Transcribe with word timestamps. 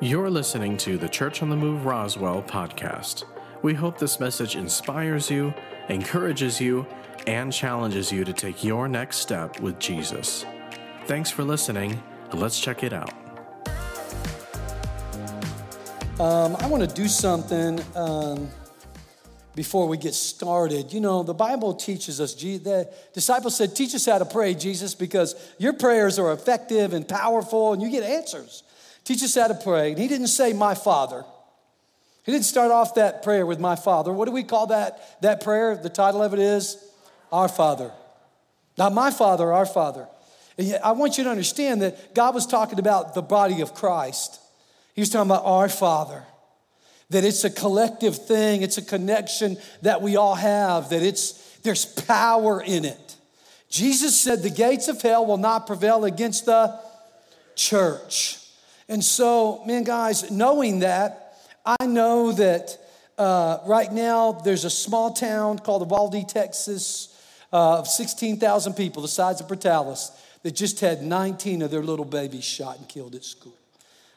You're 0.00 0.28
listening 0.28 0.76
to 0.78 0.98
the 0.98 1.08
Church 1.08 1.40
on 1.40 1.50
the 1.50 1.56
Move 1.56 1.86
Roswell 1.86 2.42
podcast. 2.42 3.24
We 3.62 3.74
hope 3.74 3.96
this 3.96 4.18
message 4.18 4.56
inspires 4.56 5.30
you, 5.30 5.54
encourages 5.88 6.60
you, 6.60 6.84
and 7.28 7.52
challenges 7.52 8.10
you 8.10 8.24
to 8.24 8.32
take 8.32 8.64
your 8.64 8.88
next 8.88 9.18
step 9.18 9.60
with 9.60 9.78
Jesus. 9.78 10.44
Thanks 11.06 11.30
for 11.30 11.44
listening. 11.44 12.02
Let's 12.32 12.58
check 12.58 12.82
it 12.82 12.92
out. 12.92 13.12
Um, 16.18 16.56
I 16.56 16.66
want 16.66 16.88
to 16.88 16.92
do 16.92 17.06
something 17.06 17.80
um, 17.94 18.48
before 19.54 19.86
we 19.86 19.96
get 19.96 20.14
started. 20.14 20.92
You 20.92 21.00
know, 21.00 21.22
the 21.22 21.34
Bible 21.34 21.72
teaches 21.72 22.20
us, 22.20 22.34
the 22.34 22.92
disciples 23.12 23.56
said, 23.56 23.76
Teach 23.76 23.94
us 23.94 24.06
how 24.06 24.18
to 24.18 24.24
pray, 24.24 24.54
Jesus, 24.54 24.92
because 24.92 25.36
your 25.56 25.72
prayers 25.72 26.18
are 26.18 26.32
effective 26.32 26.94
and 26.94 27.06
powerful 27.06 27.72
and 27.72 27.80
you 27.80 27.90
get 27.90 28.02
answers. 28.02 28.64
Teach 29.04 29.22
us 29.22 29.34
how 29.34 29.48
to 29.48 29.54
pray. 29.54 29.90
And 29.90 29.98
he 29.98 30.08
didn't 30.08 30.28
say, 30.28 30.52
My 30.52 30.74
Father. 30.74 31.24
He 32.24 32.32
didn't 32.32 32.46
start 32.46 32.70
off 32.70 32.94
that 32.94 33.22
prayer 33.22 33.44
with 33.44 33.60
my 33.60 33.76
Father. 33.76 34.10
What 34.10 34.24
do 34.24 34.32
we 34.32 34.44
call 34.44 34.68
that, 34.68 35.20
that 35.20 35.42
prayer? 35.42 35.76
The 35.76 35.90
title 35.90 36.22
of 36.22 36.32
it 36.32 36.40
is 36.40 36.78
Our 37.30 37.48
Father. 37.48 37.92
Not 38.78 38.94
my 38.94 39.10
Father, 39.10 39.52
our 39.52 39.66
Father. 39.66 40.08
And 40.56 40.68
yet, 40.68 40.84
I 40.84 40.92
want 40.92 41.18
you 41.18 41.24
to 41.24 41.30
understand 41.30 41.82
that 41.82 42.14
God 42.14 42.34
was 42.34 42.46
talking 42.46 42.78
about 42.78 43.14
the 43.14 43.22
body 43.22 43.60
of 43.60 43.74
Christ. 43.74 44.40
He 44.94 45.02
was 45.02 45.10
talking 45.10 45.30
about 45.30 45.44
our 45.44 45.68
Father. 45.68 46.24
That 47.10 47.24
it's 47.24 47.44
a 47.44 47.50
collective 47.50 48.16
thing, 48.16 48.62
it's 48.62 48.78
a 48.78 48.82
connection 48.82 49.58
that 49.82 50.00
we 50.00 50.16
all 50.16 50.34
have, 50.34 50.88
that 50.88 51.02
it's 51.02 51.32
there's 51.62 51.84
power 51.84 52.62
in 52.62 52.84
it. 52.84 53.16
Jesus 53.68 54.18
said 54.18 54.42
the 54.42 54.50
gates 54.50 54.88
of 54.88 55.02
hell 55.02 55.26
will 55.26 55.36
not 55.36 55.66
prevail 55.66 56.04
against 56.04 56.46
the 56.46 56.78
church. 57.54 58.38
And 58.88 59.02
so, 59.02 59.64
man, 59.64 59.84
guys, 59.84 60.30
knowing 60.30 60.80
that, 60.80 61.36
I 61.64 61.86
know 61.86 62.32
that 62.32 62.78
uh, 63.16 63.58
right 63.66 63.90
now 63.92 64.32
there's 64.32 64.64
a 64.64 64.70
small 64.70 65.12
town 65.12 65.58
called 65.58 65.82
Uvalde, 65.82 66.28
Texas, 66.28 67.10
uh, 67.52 67.78
of 67.78 67.88
16,000 67.88 68.74
people, 68.74 69.00
the 69.02 69.08
size 69.08 69.40
of 69.40 69.46
Portales, 69.46 70.10
that 70.42 70.54
just 70.54 70.80
had 70.80 71.02
19 71.02 71.62
of 71.62 71.70
their 71.70 71.82
little 71.82 72.04
babies 72.04 72.44
shot 72.44 72.78
and 72.78 72.88
killed 72.88 73.14
at 73.14 73.24
school. 73.24 73.56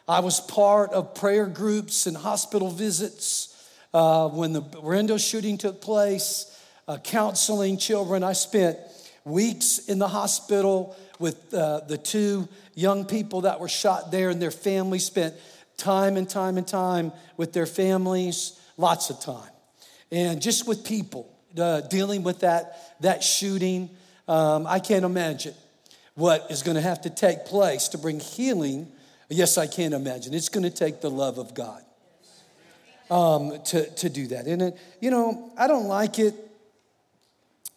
I 0.07 0.19
was 0.21 0.39
part 0.39 0.91
of 0.91 1.15
prayer 1.15 1.45
groups 1.45 2.07
and 2.07 2.17
hospital 2.17 2.71
visits 2.71 3.53
uh, 3.93 4.27
when 4.29 4.53
the 4.53 4.61
Berrendo 4.61 5.19
shooting 5.19 5.57
took 5.57 5.81
place, 5.81 6.59
uh, 6.87 6.97
counseling 6.97 7.77
children. 7.77 8.23
I 8.23 8.33
spent 8.33 8.77
weeks 9.23 9.79
in 9.79 9.99
the 9.99 10.07
hospital 10.07 10.95
with 11.19 11.53
uh, 11.53 11.81
the 11.87 11.97
two 11.97 12.47
young 12.75 13.05
people 13.05 13.41
that 13.41 13.59
were 13.59 13.69
shot 13.69 14.11
there 14.11 14.29
and 14.29 14.41
their 14.41 14.51
families, 14.51 15.05
spent 15.05 15.33
time 15.77 16.17
and 16.17 16.29
time 16.29 16.57
and 16.57 16.67
time 16.67 17.11
with 17.37 17.53
their 17.53 17.65
families, 17.65 18.59
lots 18.77 19.09
of 19.09 19.19
time. 19.19 19.51
And 20.11 20.41
just 20.41 20.67
with 20.67 20.85
people 20.85 21.31
uh, 21.57 21.81
dealing 21.81 22.23
with 22.23 22.39
that, 22.41 22.95
that 23.01 23.23
shooting, 23.23 23.89
um, 24.27 24.67
I 24.67 24.79
can't 24.79 25.05
imagine 25.05 25.53
what 26.15 26.47
is 26.49 26.63
going 26.63 26.75
to 26.75 26.81
have 26.81 27.01
to 27.01 27.09
take 27.09 27.45
place 27.45 27.89
to 27.89 27.97
bring 27.97 28.19
healing. 28.19 28.91
Yes, 29.29 29.57
I 29.57 29.67
can 29.67 29.93
imagine. 29.93 30.33
It's 30.33 30.49
going 30.49 30.63
to 30.63 30.75
take 30.75 31.01
the 31.01 31.09
love 31.09 31.37
of 31.37 31.53
God 31.53 31.83
um, 33.09 33.61
to, 33.65 33.89
to 33.95 34.09
do 34.09 34.27
that. 34.27 34.47
And, 34.47 34.61
it, 34.61 34.77
you 34.99 35.11
know, 35.11 35.51
I 35.57 35.67
don't 35.67 35.87
like 35.87 36.19
it 36.19 36.33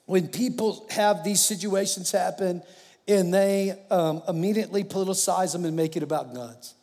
when 0.06 0.28
people 0.28 0.86
have 0.90 1.22
these 1.22 1.40
situations 1.40 2.10
happen 2.10 2.62
and 3.08 3.32
they 3.32 3.78
um, 3.90 4.22
immediately 4.28 4.84
politicize 4.84 5.52
them 5.52 5.64
and 5.64 5.76
make 5.76 5.96
it 5.96 6.02
about 6.02 6.34
guns. 6.34 6.74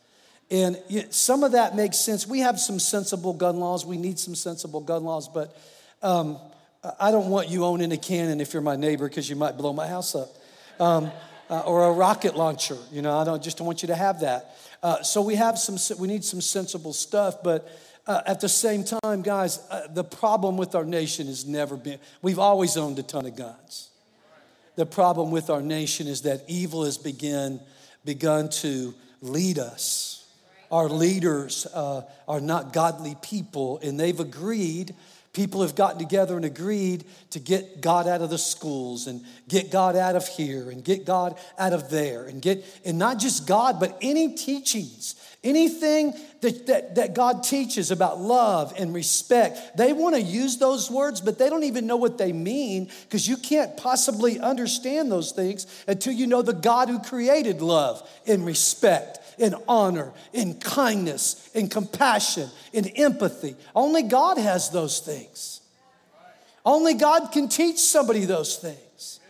And 0.50 0.78
some 1.10 1.44
of 1.44 1.52
that 1.52 1.76
makes 1.76 1.98
sense. 1.98 2.26
We 2.26 2.40
have 2.40 2.58
some 2.58 2.78
sensible 2.78 3.34
gun 3.34 3.60
laws. 3.60 3.84
We 3.84 3.98
need 3.98 4.18
some 4.18 4.34
sensible 4.34 4.80
gun 4.80 5.04
laws, 5.04 5.28
but 5.28 5.56
um, 6.02 6.38
I 6.98 7.10
don't 7.10 7.28
want 7.28 7.48
you 7.48 7.64
owning 7.64 7.92
a 7.92 7.98
cannon 7.98 8.40
if 8.40 8.52
you're 8.52 8.62
my 8.62 8.76
neighbor 8.76 9.08
because 9.08 9.28
you 9.28 9.36
might 9.36 9.56
blow 9.56 9.72
my 9.72 9.86
house 9.86 10.14
up. 10.14 10.28
Um, 10.80 11.10
uh, 11.50 11.60
or 11.60 11.84
a 11.84 11.92
rocket 11.92 12.36
launcher. 12.36 12.76
You 12.92 13.02
know, 13.02 13.18
I 13.18 13.24
don't 13.24 13.42
just 13.42 13.58
don't 13.58 13.66
want 13.66 13.82
you 13.82 13.88
to 13.88 13.94
have 13.94 14.20
that. 14.20 14.56
Uh, 14.82 15.02
so 15.02 15.22
we 15.22 15.34
have 15.34 15.58
some, 15.58 15.76
we 15.98 16.08
need 16.08 16.24
some 16.24 16.40
sensible 16.40 16.92
stuff, 16.92 17.42
but 17.42 17.68
uh, 18.06 18.22
at 18.26 18.40
the 18.40 18.48
same 18.48 18.84
time, 18.84 19.22
guys, 19.22 19.58
uh, 19.70 19.86
the 19.90 20.04
problem 20.04 20.56
with 20.56 20.74
our 20.74 20.84
nation 20.84 21.26
has 21.26 21.46
never 21.46 21.76
been, 21.76 21.98
we've 22.22 22.38
always 22.38 22.76
owned 22.76 22.98
a 22.98 23.02
ton 23.02 23.26
of 23.26 23.36
guns. 23.36 23.87
The 24.78 24.86
problem 24.86 25.32
with 25.32 25.50
our 25.50 25.60
nation 25.60 26.06
is 26.06 26.22
that 26.22 26.44
evil 26.46 26.84
has 26.84 26.98
begun, 26.98 27.58
begun 28.04 28.48
to 28.60 28.94
lead 29.20 29.58
us. 29.58 30.24
Our 30.70 30.88
leaders 30.88 31.66
uh, 31.74 32.02
are 32.28 32.40
not 32.40 32.72
godly 32.72 33.16
people, 33.20 33.80
and 33.82 33.98
they've 33.98 34.20
agreed 34.20 34.94
people 35.32 35.62
have 35.62 35.74
gotten 35.74 35.98
together 35.98 36.36
and 36.36 36.44
agreed 36.44 37.04
to 37.30 37.38
get 37.38 37.80
God 37.80 38.08
out 38.08 38.22
of 38.22 38.30
the 38.30 38.38
schools 38.38 39.06
and 39.06 39.24
get 39.48 39.70
God 39.70 39.96
out 39.96 40.16
of 40.16 40.26
here 40.26 40.70
and 40.70 40.84
get 40.84 41.04
God 41.04 41.38
out 41.58 41.72
of 41.72 41.90
there 41.90 42.24
and 42.24 42.42
get, 42.42 42.64
and 42.84 42.98
not 42.98 43.18
just 43.18 43.46
God, 43.46 43.78
but 43.78 43.96
any 44.00 44.34
teachings 44.34 45.14
Anything 45.44 46.14
that, 46.40 46.66
that, 46.66 46.96
that, 46.96 47.14
God 47.14 47.44
teaches 47.44 47.92
about 47.92 48.20
love 48.20 48.74
and 48.76 48.92
respect, 48.92 49.76
they 49.76 49.92
want 49.92 50.16
to 50.16 50.20
use 50.20 50.56
those 50.56 50.90
words, 50.90 51.20
but 51.20 51.38
they 51.38 51.48
don't 51.48 51.62
even 51.62 51.86
know 51.86 51.96
what 51.96 52.18
they 52.18 52.32
mean 52.32 52.90
because 53.04 53.28
you 53.28 53.36
can't 53.36 53.76
possibly 53.76 54.40
understand 54.40 55.12
those 55.12 55.30
things 55.30 55.68
until 55.86 56.12
you 56.12 56.26
know 56.26 56.42
the 56.42 56.52
God 56.52 56.88
who 56.88 56.98
created 56.98 57.62
love 57.62 58.08
and 58.26 58.44
respect 58.44 59.20
and 59.40 59.54
honor 59.66 60.12
in 60.32 60.54
kindness 60.54 61.50
in 61.54 61.68
compassion 61.68 62.48
in 62.72 62.86
empathy. 62.88 63.56
Only 63.74 64.02
God 64.02 64.38
has 64.38 64.70
those 64.70 65.00
things. 65.00 65.60
Only 66.64 66.94
God 66.94 67.32
can 67.32 67.48
teach 67.48 67.78
somebody 67.78 68.24
those 68.24 68.56
things. 68.56 69.20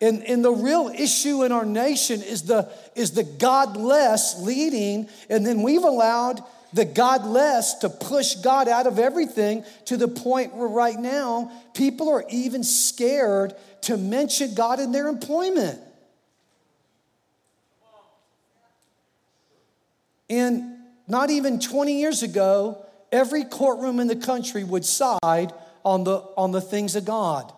And, 0.00 0.22
and 0.24 0.44
the 0.44 0.52
real 0.52 0.88
issue 0.88 1.42
in 1.42 1.52
our 1.52 1.66
nation 1.66 2.22
is 2.22 2.42
the, 2.42 2.70
is 2.94 3.12
the 3.12 3.24
godless 3.24 4.40
leading, 4.40 5.08
and 5.28 5.44
then 5.44 5.62
we've 5.62 5.82
allowed 5.82 6.40
the 6.72 6.84
godless 6.84 7.74
to 7.74 7.88
push 7.88 8.36
God 8.36 8.68
out 8.68 8.86
of 8.86 8.98
everything 8.98 9.64
to 9.86 9.96
the 9.96 10.06
point 10.06 10.54
where 10.54 10.68
right 10.68 10.98
now 10.98 11.50
people 11.74 12.10
are 12.10 12.24
even 12.30 12.62
scared 12.62 13.54
to 13.82 13.96
mention 13.96 14.54
God 14.54 14.78
in 14.78 14.92
their 14.92 15.08
employment. 15.08 15.80
And 20.28 20.76
not 21.06 21.30
even 21.30 21.58
20 21.58 21.98
years 21.98 22.22
ago, 22.22 22.84
every 23.10 23.44
courtroom 23.44 24.00
in 24.00 24.06
the 24.06 24.16
country 24.16 24.64
would 24.64 24.84
side 24.84 25.52
on 25.84 26.04
the, 26.04 26.22
on 26.36 26.52
the 26.52 26.60
things 26.60 26.96
of 26.96 27.04
God. 27.04 27.52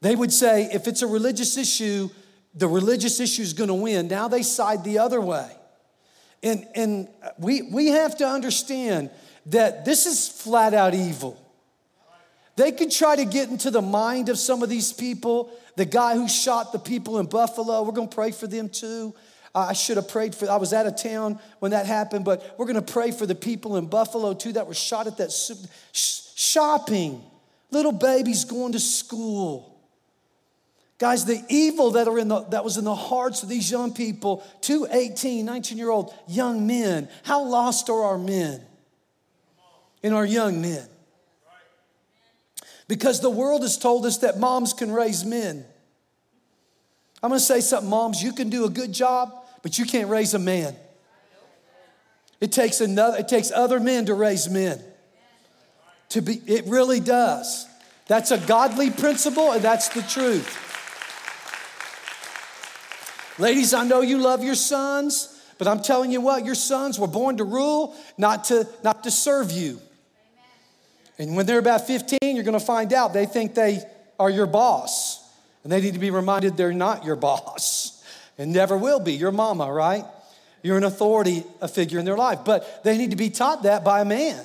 They 0.00 0.14
would 0.14 0.32
say 0.32 0.68
if 0.72 0.86
it's 0.86 1.02
a 1.02 1.06
religious 1.06 1.56
issue, 1.56 2.08
the 2.54 2.68
religious 2.68 3.20
issue 3.20 3.42
is 3.42 3.52
going 3.52 3.68
to 3.68 3.74
win. 3.74 4.08
Now 4.08 4.28
they 4.28 4.42
side 4.42 4.84
the 4.84 4.98
other 4.98 5.20
way. 5.20 5.50
And, 6.42 6.66
and 6.74 7.08
we, 7.38 7.62
we 7.62 7.88
have 7.88 8.16
to 8.18 8.26
understand 8.26 9.10
that 9.46 9.84
this 9.84 10.06
is 10.06 10.28
flat 10.28 10.72
out 10.72 10.94
evil. 10.94 11.44
They 12.56 12.72
could 12.72 12.90
try 12.90 13.16
to 13.16 13.24
get 13.24 13.50
into 13.50 13.70
the 13.70 13.82
mind 13.82 14.28
of 14.28 14.38
some 14.38 14.62
of 14.62 14.68
these 14.68 14.92
people. 14.92 15.50
The 15.76 15.84
guy 15.84 16.14
who 16.14 16.28
shot 16.28 16.72
the 16.72 16.78
people 16.78 17.18
in 17.18 17.26
Buffalo, 17.26 17.82
we're 17.82 17.92
going 17.92 18.08
to 18.08 18.14
pray 18.14 18.32
for 18.32 18.46
them 18.46 18.68
too. 18.68 19.14
I 19.66 19.72
should 19.72 19.96
have 19.96 20.08
prayed 20.08 20.34
for, 20.34 20.50
I 20.50 20.56
was 20.56 20.72
out 20.72 20.86
of 20.86 21.00
town 21.00 21.38
when 21.58 21.72
that 21.72 21.86
happened, 21.86 22.24
but 22.24 22.54
we're 22.58 22.66
going 22.66 22.82
to 22.82 22.92
pray 22.92 23.10
for 23.10 23.26
the 23.26 23.34
people 23.34 23.76
in 23.76 23.86
Buffalo 23.86 24.34
too 24.34 24.52
that 24.52 24.66
were 24.66 24.74
shot 24.74 25.06
at 25.06 25.16
that 25.18 25.32
shopping. 25.92 27.22
Little 27.70 27.92
babies 27.92 28.44
going 28.44 28.72
to 28.72 28.80
school. 28.80 29.78
Guys, 30.98 31.24
the 31.24 31.40
evil 31.48 31.92
that, 31.92 32.08
are 32.08 32.18
in 32.18 32.28
the, 32.28 32.40
that 32.46 32.64
was 32.64 32.76
in 32.76 32.84
the 32.84 32.94
hearts 32.94 33.42
of 33.42 33.48
these 33.48 33.70
young 33.70 33.94
people, 33.94 34.44
two 34.60 34.86
18, 34.90 35.44
19 35.44 35.78
year 35.78 35.90
old 35.90 36.12
young 36.26 36.66
men, 36.66 37.08
how 37.22 37.42
lost 37.44 37.88
are 37.88 38.02
our 38.02 38.18
men 38.18 38.60
and 40.02 40.12
our 40.12 40.26
young 40.26 40.60
men? 40.60 40.86
Because 42.88 43.20
the 43.20 43.30
world 43.30 43.62
has 43.62 43.78
told 43.78 44.06
us 44.06 44.18
that 44.18 44.38
moms 44.40 44.72
can 44.72 44.90
raise 44.90 45.24
men. 45.24 45.64
I'm 47.22 47.30
gonna 47.30 47.40
say 47.40 47.60
something, 47.60 47.90
moms, 47.90 48.22
you 48.22 48.32
can 48.32 48.48
do 48.48 48.64
a 48.64 48.70
good 48.70 48.92
job, 48.92 49.37
but 49.62 49.78
you 49.78 49.84
can't 49.84 50.08
raise 50.08 50.34
a 50.34 50.38
man. 50.38 50.74
It 52.40 52.52
takes 52.52 52.80
another, 52.80 53.18
it 53.18 53.28
takes 53.28 53.50
other 53.50 53.80
men 53.80 54.06
to 54.06 54.14
raise 54.14 54.48
men. 54.48 54.82
To 56.10 56.22
be, 56.22 56.40
it 56.46 56.66
really 56.66 57.00
does. 57.00 57.66
That's 58.06 58.30
a 58.30 58.38
godly 58.38 58.90
principle, 58.90 59.52
and 59.52 59.62
that's 59.62 59.88
the 59.88 60.02
truth. 60.02 60.64
Ladies, 63.38 63.74
I 63.74 63.84
know 63.84 64.00
you 64.00 64.18
love 64.18 64.42
your 64.42 64.54
sons, 64.54 65.40
but 65.58 65.68
I'm 65.68 65.82
telling 65.82 66.10
you 66.10 66.20
what, 66.20 66.44
your 66.44 66.54
sons 66.54 66.98
were 66.98 67.06
born 67.06 67.36
to 67.36 67.44
rule, 67.44 67.94
not 68.16 68.44
to, 68.44 68.66
not 68.82 69.04
to 69.04 69.10
serve 69.10 69.50
you. 69.50 69.80
And 71.18 71.36
when 71.36 71.46
they're 71.46 71.58
about 71.58 71.86
15, 71.86 72.18
you're 72.22 72.44
to 72.44 72.60
find 72.60 72.92
out 72.92 73.12
they 73.12 73.26
think 73.26 73.54
they 73.54 73.82
are 74.18 74.30
your 74.30 74.46
boss. 74.46 75.22
And 75.64 75.72
they 75.72 75.80
need 75.80 75.94
to 75.94 76.00
be 76.00 76.10
reminded 76.10 76.56
they're 76.56 76.72
not 76.72 77.04
your 77.04 77.16
boss 77.16 77.97
and 78.38 78.52
never 78.52 78.78
will 78.78 79.00
be 79.00 79.14
your 79.14 79.32
mama, 79.32 79.70
right? 79.70 80.04
You're 80.62 80.76
an 80.76 80.84
authority 80.84 81.44
a 81.60 81.68
figure 81.68 81.98
in 81.98 82.04
their 82.04 82.16
life, 82.16 82.40
but 82.44 82.82
they 82.84 82.96
need 82.96 83.10
to 83.10 83.16
be 83.16 83.30
taught 83.30 83.64
that 83.64 83.84
by 83.84 84.00
a 84.00 84.04
man. 84.04 84.44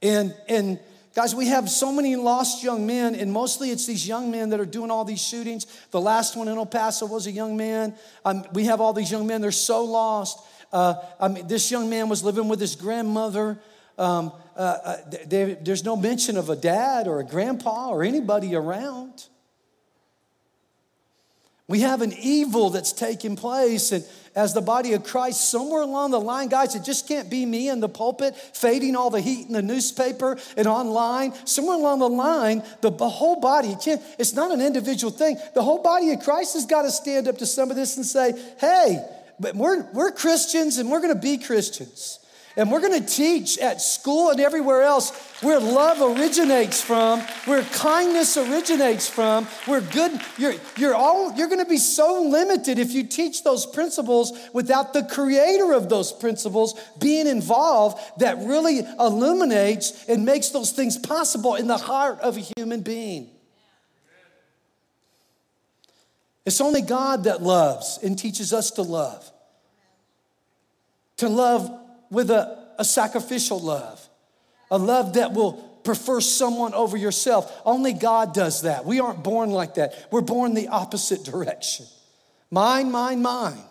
And 0.00 0.34
and 0.48 0.78
guys, 1.14 1.34
we 1.34 1.48
have 1.48 1.68
so 1.68 1.92
many 1.92 2.16
lost 2.16 2.62
young 2.62 2.86
men, 2.86 3.14
and 3.14 3.32
mostly 3.32 3.70
it's 3.70 3.86
these 3.86 4.06
young 4.06 4.30
men 4.30 4.50
that 4.50 4.60
are 4.60 4.66
doing 4.66 4.90
all 4.90 5.04
these 5.04 5.22
shootings. 5.22 5.66
The 5.90 6.00
last 6.00 6.36
one 6.36 6.48
in 6.48 6.56
El 6.56 6.66
Paso 6.66 7.06
was 7.06 7.26
a 7.26 7.32
young 7.32 7.56
man. 7.56 7.94
Um, 8.24 8.44
we 8.52 8.64
have 8.64 8.80
all 8.80 8.92
these 8.92 9.10
young 9.10 9.26
men; 9.26 9.40
they're 9.40 9.50
so 9.50 9.84
lost. 9.84 10.40
Uh, 10.72 10.94
I 11.20 11.28
mean, 11.28 11.46
this 11.48 11.70
young 11.70 11.88
man 11.88 12.08
was 12.08 12.22
living 12.22 12.48
with 12.48 12.60
his 12.60 12.76
grandmother. 12.76 13.58
Um, 13.96 14.32
uh, 14.56 14.60
uh, 14.60 14.96
they, 15.26 15.54
there's 15.54 15.84
no 15.84 15.96
mention 15.96 16.36
of 16.36 16.50
a 16.50 16.56
dad 16.56 17.08
or 17.08 17.20
a 17.20 17.24
grandpa 17.24 17.88
or 17.88 18.04
anybody 18.04 18.54
around. 18.54 19.26
We 21.68 21.80
have 21.80 22.00
an 22.00 22.14
evil 22.18 22.70
that's 22.70 22.92
taking 22.92 23.36
place, 23.36 23.92
and 23.92 24.02
as 24.34 24.54
the 24.54 24.62
body 24.62 24.94
of 24.94 25.04
Christ, 25.04 25.50
somewhere 25.50 25.82
along 25.82 26.12
the 26.12 26.20
line, 26.20 26.48
guys, 26.48 26.74
it 26.74 26.82
just 26.82 27.06
can't 27.06 27.28
be 27.28 27.44
me 27.44 27.68
in 27.68 27.80
the 27.80 27.88
pulpit 27.88 28.36
fading 28.36 28.96
all 28.96 29.10
the 29.10 29.20
heat 29.20 29.48
in 29.48 29.52
the 29.52 29.60
newspaper 29.60 30.38
and 30.56 30.66
online. 30.66 31.34
Somewhere 31.44 31.76
along 31.76 31.98
the 31.98 32.08
line, 32.08 32.62
the, 32.80 32.90
whole 32.90 33.40
body, 33.40 33.70
it 33.70 34.00
it's 34.18 34.32
not 34.32 34.50
an 34.50 34.62
individual 34.62 35.10
thing. 35.12 35.36
The 35.54 35.62
whole 35.62 35.82
body 35.82 36.10
of 36.12 36.20
Christ 36.20 36.54
has 36.54 36.64
got 36.64 36.82
to 36.82 36.90
stand 36.90 37.28
up 37.28 37.38
to 37.38 37.46
some 37.46 37.68
of 37.68 37.76
this 37.76 37.96
and 37.96 38.06
say, 38.06 38.32
hey, 38.58 39.04
but 39.38 39.54
we're, 39.54 39.90
we're 39.92 40.12
Christians 40.12 40.78
and 40.78 40.90
we're 40.90 41.00
going 41.00 41.14
to 41.14 41.20
be 41.20 41.36
Christians. 41.36 42.20
And 42.58 42.72
we're 42.72 42.80
going 42.80 43.00
to 43.00 43.08
teach 43.08 43.56
at 43.58 43.80
school 43.80 44.30
and 44.30 44.40
everywhere 44.40 44.82
else 44.82 45.16
where 45.42 45.60
love 45.60 46.18
originates 46.18 46.82
from, 46.82 47.20
where 47.44 47.62
kindness 47.62 48.36
originates 48.36 49.08
from, 49.08 49.44
where 49.66 49.80
good, 49.80 50.20
you're, 50.38 50.54
you're, 50.76 50.94
all, 50.96 51.32
you're 51.36 51.46
going 51.46 51.64
to 51.64 51.70
be 51.70 51.78
so 51.78 52.20
limited 52.20 52.80
if 52.80 52.90
you 52.90 53.04
teach 53.04 53.44
those 53.44 53.64
principles 53.64 54.32
without 54.52 54.92
the 54.92 55.04
creator 55.04 55.72
of 55.72 55.88
those 55.88 56.10
principles 56.10 56.74
being 56.98 57.28
involved 57.28 57.96
that 58.18 58.38
really 58.38 58.80
illuminates 58.98 60.08
and 60.08 60.24
makes 60.24 60.48
those 60.48 60.72
things 60.72 60.98
possible 60.98 61.54
in 61.54 61.68
the 61.68 61.78
heart 61.78 62.18
of 62.22 62.36
a 62.36 62.44
human 62.56 62.80
being. 62.80 63.30
It's 66.44 66.60
only 66.60 66.82
God 66.82 67.22
that 67.24 67.40
loves 67.40 68.00
and 68.02 68.18
teaches 68.18 68.52
us 68.52 68.72
to 68.72 68.82
love. 68.82 69.30
To 71.18 71.28
love 71.28 71.84
with 72.10 72.30
a, 72.30 72.68
a 72.78 72.84
sacrificial 72.84 73.60
love, 73.60 74.06
a 74.70 74.78
love 74.78 75.14
that 75.14 75.32
will 75.32 75.52
prefer 75.84 76.20
someone 76.20 76.74
over 76.74 76.96
yourself. 76.96 77.62
Only 77.64 77.92
God 77.92 78.34
does 78.34 78.62
that. 78.62 78.84
We 78.84 79.00
aren't 79.00 79.22
born 79.22 79.50
like 79.50 79.74
that. 79.74 80.08
We're 80.10 80.20
born 80.20 80.54
the 80.54 80.68
opposite 80.68 81.24
direction. 81.24 81.86
Mine, 82.50 82.90
mine, 82.90 83.22
mine. 83.22 83.62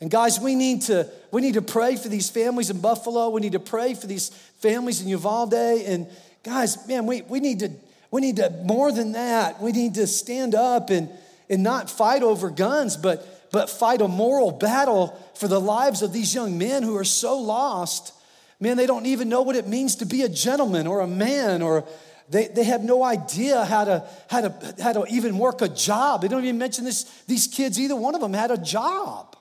And 0.00 0.10
guys, 0.10 0.40
we 0.40 0.54
need 0.54 0.82
to 0.82 1.08
we 1.30 1.42
need 1.42 1.54
to 1.54 1.62
pray 1.62 1.96
for 1.96 2.08
these 2.08 2.30
families 2.30 2.70
in 2.70 2.80
Buffalo. 2.80 3.28
We 3.28 3.40
need 3.40 3.52
to 3.52 3.60
pray 3.60 3.94
for 3.94 4.06
these 4.06 4.30
families 4.60 5.02
in 5.02 5.08
Uvalde. 5.08 5.52
And 5.52 6.08
guys, 6.42 6.88
man, 6.88 7.06
we, 7.06 7.22
we 7.22 7.38
need 7.38 7.60
to 7.60 7.70
we 8.10 8.20
need 8.20 8.36
to 8.36 8.50
more 8.64 8.92
than 8.92 9.12
that. 9.12 9.60
We 9.60 9.72
need 9.72 9.94
to 9.94 10.06
stand 10.06 10.54
up 10.54 10.90
and 10.90 11.10
and 11.50 11.62
not 11.62 11.90
fight 11.90 12.22
over 12.22 12.48
guns, 12.48 12.96
but 12.96 13.26
but 13.52 13.68
fight 13.68 14.00
a 14.00 14.08
moral 14.08 14.52
battle 14.52 15.18
for 15.34 15.48
the 15.48 15.60
lives 15.60 16.02
of 16.02 16.12
these 16.12 16.34
young 16.34 16.58
men 16.58 16.82
who 16.82 16.96
are 16.96 17.04
so 17.04 17.38
lost. 17.38 18.12
Man, 18.60 18.76
they 18.76 18.86
don't 18.86 19.06
even 19.06 19.28
know 19.28 19.42
what 19.42 19.56
it 19.56 19.66
means 19.66 19.96
to 19.96 20.06
be 20.06 20.22
a 20.22 20.28
gentleman 20.28 20.86
or 20.86 21.00
a 21.00 21.06
man, 21.06 21.62
or 21.62 21.84
they, 22.28 22.46
they 22.46 22.64
have 22.64 22.82
no 22.82 23.02
idea 23.02 23.64
how 23.64 23.84
to, 23.84 24.06
how, 24.28 24.42
to, 24.42 24.74
how 24.82 24.92
to 24.92 25.06
even 25.10 25.38
work 25.38 25.62
a 25.62 25.68
job. 25.68 26.22
They 26.22 26.28
don't 26.28 26.44
even 26.44 26.58
mention 26.58 26.84
this, 26.84 27.04
these 27.26 27.46
kids, 27.46 27.80
either 27.80 27.96
one 27.96 28.14
of 28.14 28.20
them 28.20 28.34
had 28.34 28.50
a 28.50 28.58
job. 28.58 29.36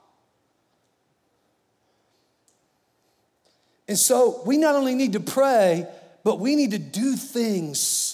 And 3.88 3.98
so 3.98 4.42
we 4.46 4.58
not 4.58 4.76
only 4.76 4.96
need 4.96 5.14
to 5.14 5.20
pray, 5.20 5.88
but 6.24 6.40
we 6.40 6.56
need 6.56 6.72
to 6.72 6.80
do 6.80 7.16
things 7.16 8.09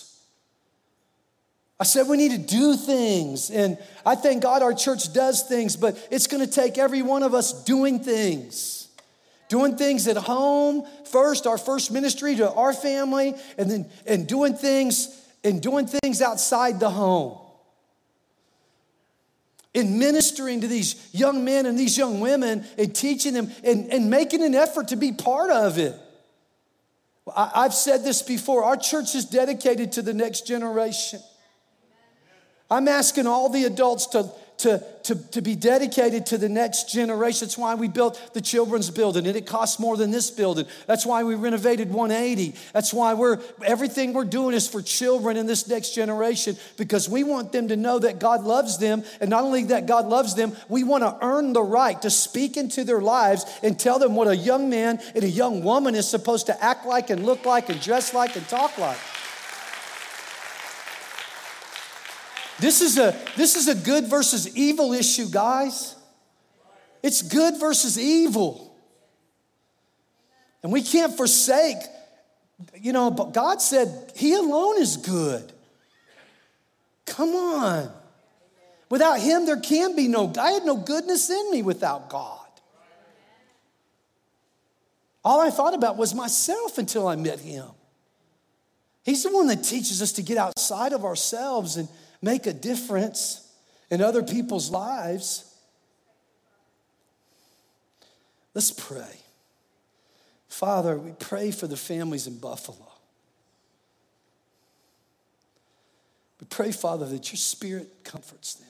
I 1.79 1.83
said 1.83 2.07
we 2.07 2.17
need 2.17 2.31
to 2.31 2.37
do 2.37 2.75
things. 2.75 3.49
And 3.49 3.77
I 4.05 4.15
thank 4.15 4.43
God 4.43 4.61
our 4.61 4.73
church 4.73 5.11
does 5.13 5.43
things, 5.43 5.75
but 5.75 5.97
it's 6.09 6.27
to 6.27 6.51
take 6.51 6.77
every 6.77 7.01
one 7.01 7.23
of 7.23 7.33
us 7.33 7.63
doing 7.63 7.99
things. 7.99 8.87
Doing 9.47 9.77
things 9.77 10.07
at 10.07 10.17
home 10.17 10.85
first, 11.05 11.45
our 11.45 11.57
first 11.57 11.91
ministry 11.91 12.35
to 12.37 12.51
our 12.51 12.73
family, 12.73 13.35
and 13.57 13.69
then 13.69 13.85
and 14.07 14.27
doing 14.27 14.55
things 14.55 15.21
and 15.43 15.61
doing 15.61 15.85
things 15.85 16.21
outside 16.21 16.79
the 16.79 16.89
home. 16.89 17.37
In 19.75 19.99
ministering 19.99 20.61
to 20.61 20.67
these 20.67 21.09
young 21.13 21.45
men 21.45 21.67
and 21.67 21.77
these 21.77 21.95
young 21.97 22.21
women 22.21 22.65
and 22.77 22.95
teaching 22.95 23.33
them 23.33 23.51
and, 23.63 23.91
and 23.93 24.09
making 24.09 24.41
an 24.41 24.55
effort 24.55 24.87
to 24.87 24.95
be 24.95 25.11
part 25.11 25.51
of 25.51 25.77
it. 25.77 25.93
I, 27.35 27.51
I've 27.55 27.73
said 27.73 28.03
this 28.03 28.23
before 28.23 28.63
our 28.63 28.77
church 28.77 29.13
is 29.13 29.25
dedicated 29.25 29.91
to 29.93 30.01
the 30.01 30.13
next 30.13 30.47
generation. 30.47 31.19
I'm 32.69 32.87
asking 32.87 33.27
all 33.27 33.49
the 33.49 33.65
adults 33.65 34.07
to, 34.07 34.31
to, 34.57 34.83
to, 35.03 35.15
to 35.31 35.41
be 35.41 35.55
dedicated 35.55 36.25
to 36.27 36.37
the 36.39 36.49
next 36.49 36.91
generation. 36.91 37.45
That's 37.45 37.59
why 37.59 37.75
we 37.75 37.87
built 37.87 38.33
the 38.33 38.41
children's 38.41 38.89
building, 38.89 39.27
and 39.27 39.35
it 39.35 39.45
costs 39.45 39.79
more 39.79 39.95
than 39.97 40.09
this 40.09 40.31
building. 40.31 40.65
That's 40.87 41.05
why 41.05 41.23
we 41.23 41.35
renovated 41.35 41.91
180. 41.91 42.55
That's 42.73 42.91
why 42.91 43.13
we're 43.13 43.39
everything 43.63 44.13
we're 44.13 44.25
doing 44.25 44.55
is 44.55 44.67
for 44.67 44.81
children 44.81 45.37
in 45.37 45.45
this 45.45 45.67
next 45.67 45.93
generation 45.93 46.57
because 46.75 47.07
we 47.07 47.23
want 47.23 47.51
them 47.51 47.67
to 47.67 47.75
know 47.75 47.99
that 47.99 48.17
God 48.17 48.43
loves 48.43 48.79
them, 48.79 49.03
and 49.21 49.29
not 49.29 49.43
only 49.43 49.65
that 49.65 49.85
God 49.85 50.07
loves 50.07 50.33
them, 50.33 50.55
we 50.67 50.83
want 50.83 51.03
to 51.03 51.17
earn 51.21 51.53
the 51.53 51.61
right 51.61 52.01
to 52.01 52.09
speak 52.09 52.57
into 52.57 52.83
their 52.83 53.01
lives 53.01 53.45
and 53.61 53.79
tell 53.79 53.99
them 53.99 54.15
what 54.15 54.27
a 54.27 54.35
young 54.35 54.71
man 54.71 54.99
and 55.13 55.23
a 55.23 55.29
young 55.29 55.63
woman 55.63 55.93
is 55.93 56.09
supposed 56.09 56.47
to 56.47 56.63
act 56.63 56.87
like 56.87 57.11
and 57.11 57.27
look 57.27 57.45
like 57.45 57.69
and 57.69 57.79
dress 57.79 58.13
like 58.13 58.35
and 58.35 58.47
talk 58.47 58.75
like. 58.79 58.97
This 62.59 62.81
is 62.81 62.97
a 62.97 63.15
this 63.35 63.55
is 63.55 63.67
a 63.67 63.75
good 63.75 64.07
versus 64.07 64.55
evil 64.55 64.93
issue, 64.93 65.29
guys. 65.29 65.95
It's 67.03 67.21
good 67.21 67.59
versus 67.59 67.99
evil. 67.99 68.75
And 70.63 70.71
we 70.71 70.81
can't 70.81 71.15
forsake, 71.15 71.77
you 72.81 72.91
know, 72.91 73.11
but 73.11 73.33
God 73.33 73.61
said 73.61 74.11
He 74.15 74.33
alone 74.33 74.81
is 74.81 74.97
good. 74.97 75.51
Come 77.05 77.29
on. 77.35 77.91
Without 78.89 79.19
Him, 79.19 79.45
there 79.45 79.59
can 79.59 79.95
be 79.95 80.07
no, 80.07 80.31
I 80.39 80.51
had 80.51 80.65
no 80.65 80.77
goodness 80.77 81.29
in 81.29 81.51
me 81.51 81.61
without 81.61 82.09
God. 82.09 82.39
All 85.23 85.39
I 85.39 85.49
thought 85.49 85.73
about 85.73 85.97
was 85.97 86.13
myself 86.13 86.77
until 86.77 87.07
I 87.07 87.15
met 87.15 87.39
Him. 87.39 87.65
He's 89.03 89.21
the 89.21 89.31
one 89.31 89.47
that 89.47 89.63
teaches 89.63 90.01
us 90.01 90.13
to 90.13 90.23
get 90.23 90.37
outside 90.37 90.93
of 90.93 91.05
ourselves 91.05 91.77
and 91.77 91.87
make 92.25 92.47
a 92.47 92.53
difference 92.53 93.47
in 93.91 94.01
other 94.01 94.23
people's 94.23 94.71
lives. 94.71 95.55
Let's 98.55 98.71
pray. 98.71 99.19
Father, 100.49 100.97
we 100.97 101.11
pray 101.11 101.51
for 101.51 101.67
the 101.67 101.77
families 101.77 102.25
in 102.25 102.39
Buffalo. 102.39 102.91
We 106.41 106.47
pray, 106.47 106.71
Father, 106.71 107.05
that 107.05 107.31
your 107.31 107.37
spirit 107.37 108.03
comforts 108.03 108.55
them. 108.55 108.69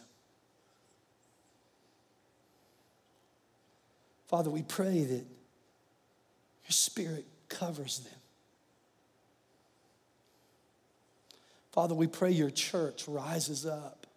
Father, 4.28 4.50
we 4.50 4.64
pray 4.64 5.06
that 5.06 5.26
your 6.66 6.72
spirit 6.72 7.26
covers 7.48 8.00
them. 8.00 8.20
Father, 11.76 11.94
we 11.94 12.08
pray 12.08 12.32
your 12.32 12.50
church 12.50 13.06
rises 13.06 13.66
up, 13.66 14.08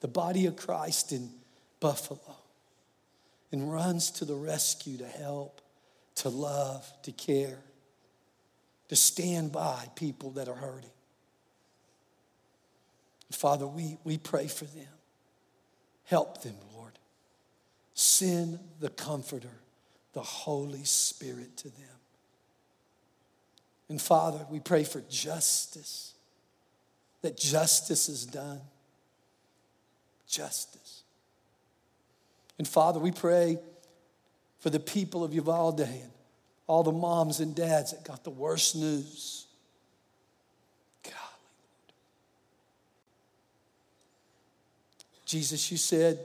the 0.00 0.08
body 0.08 0.44
of 0.44 0.56
Christ 0.56 1.12
in 1.12 1.30
Buffalo, 1.80 2.36
and 3.50 3.72
runs 3.72 4.10
to 4.12 4.26
the 4.26 4.34
rescue 4.34 4.98
to 4.98 5.06
help, 5.06 5.62
to 6.16 6.28
love, 6.28 6.86
to 7.04 7.12
care, 7.12 7.58
to 8.88 8.96
stand 8.96 9.50
by 9.50 9.86
people 9.96 10.32
that 10.32 10.46
are 10.46 10.54
hurting. 10.54 10.90
Father, 13.32 13.66
we, 13.66 13.96
we 14.04 14.18
pray 14.18 14.46
for 14.46 14.66
them. 14.66 14.84
Help 16.04 16.42
them, 16.42 16.56
Lord. 16.74 16.98
Send 17.94 18.58
the 18.78 18.90
Comforter, 18.90 19.62
the 20.12 20.20
Holy 20.20 20.84
Spirit 20.84 21.56
to 21.58 21.68
them. 21.68 21.98
And 23.88 24.02
Father, 24.02 24.44
we 24.50 24.60
pray 24.60 24.84
for 24.84 25.00
justice 25.08 26.12
that 27.22 27.36
justice 27.36 28.08
is 28.08 28.26
done. 28.26 28.60
Justice. 30.28 31.02
And 32.58 32.66
Father, 32.66 33.00
we 33.00 33.10
pray 33.10 33.58
for 34.58 34.70
the 34.70 34.80
people 34.80 35.24
of 35.24 35.34
Uvalde 35.34 35.80
and 35.80 36.10
all 36.66 36.82
the 36.82 36.92
moms 36.92 37.40
and 37.40 37.54
dads 37.54 37.92
that 37.92 38.04
got 38.04 38.22
the 38.22 38.30
worst 38.30 38.76
news. 38.76 39.46
Lord. 41.04 41.14
Jesus, 45.24 45.70
you 45.70 45.76
said 45.76 46.18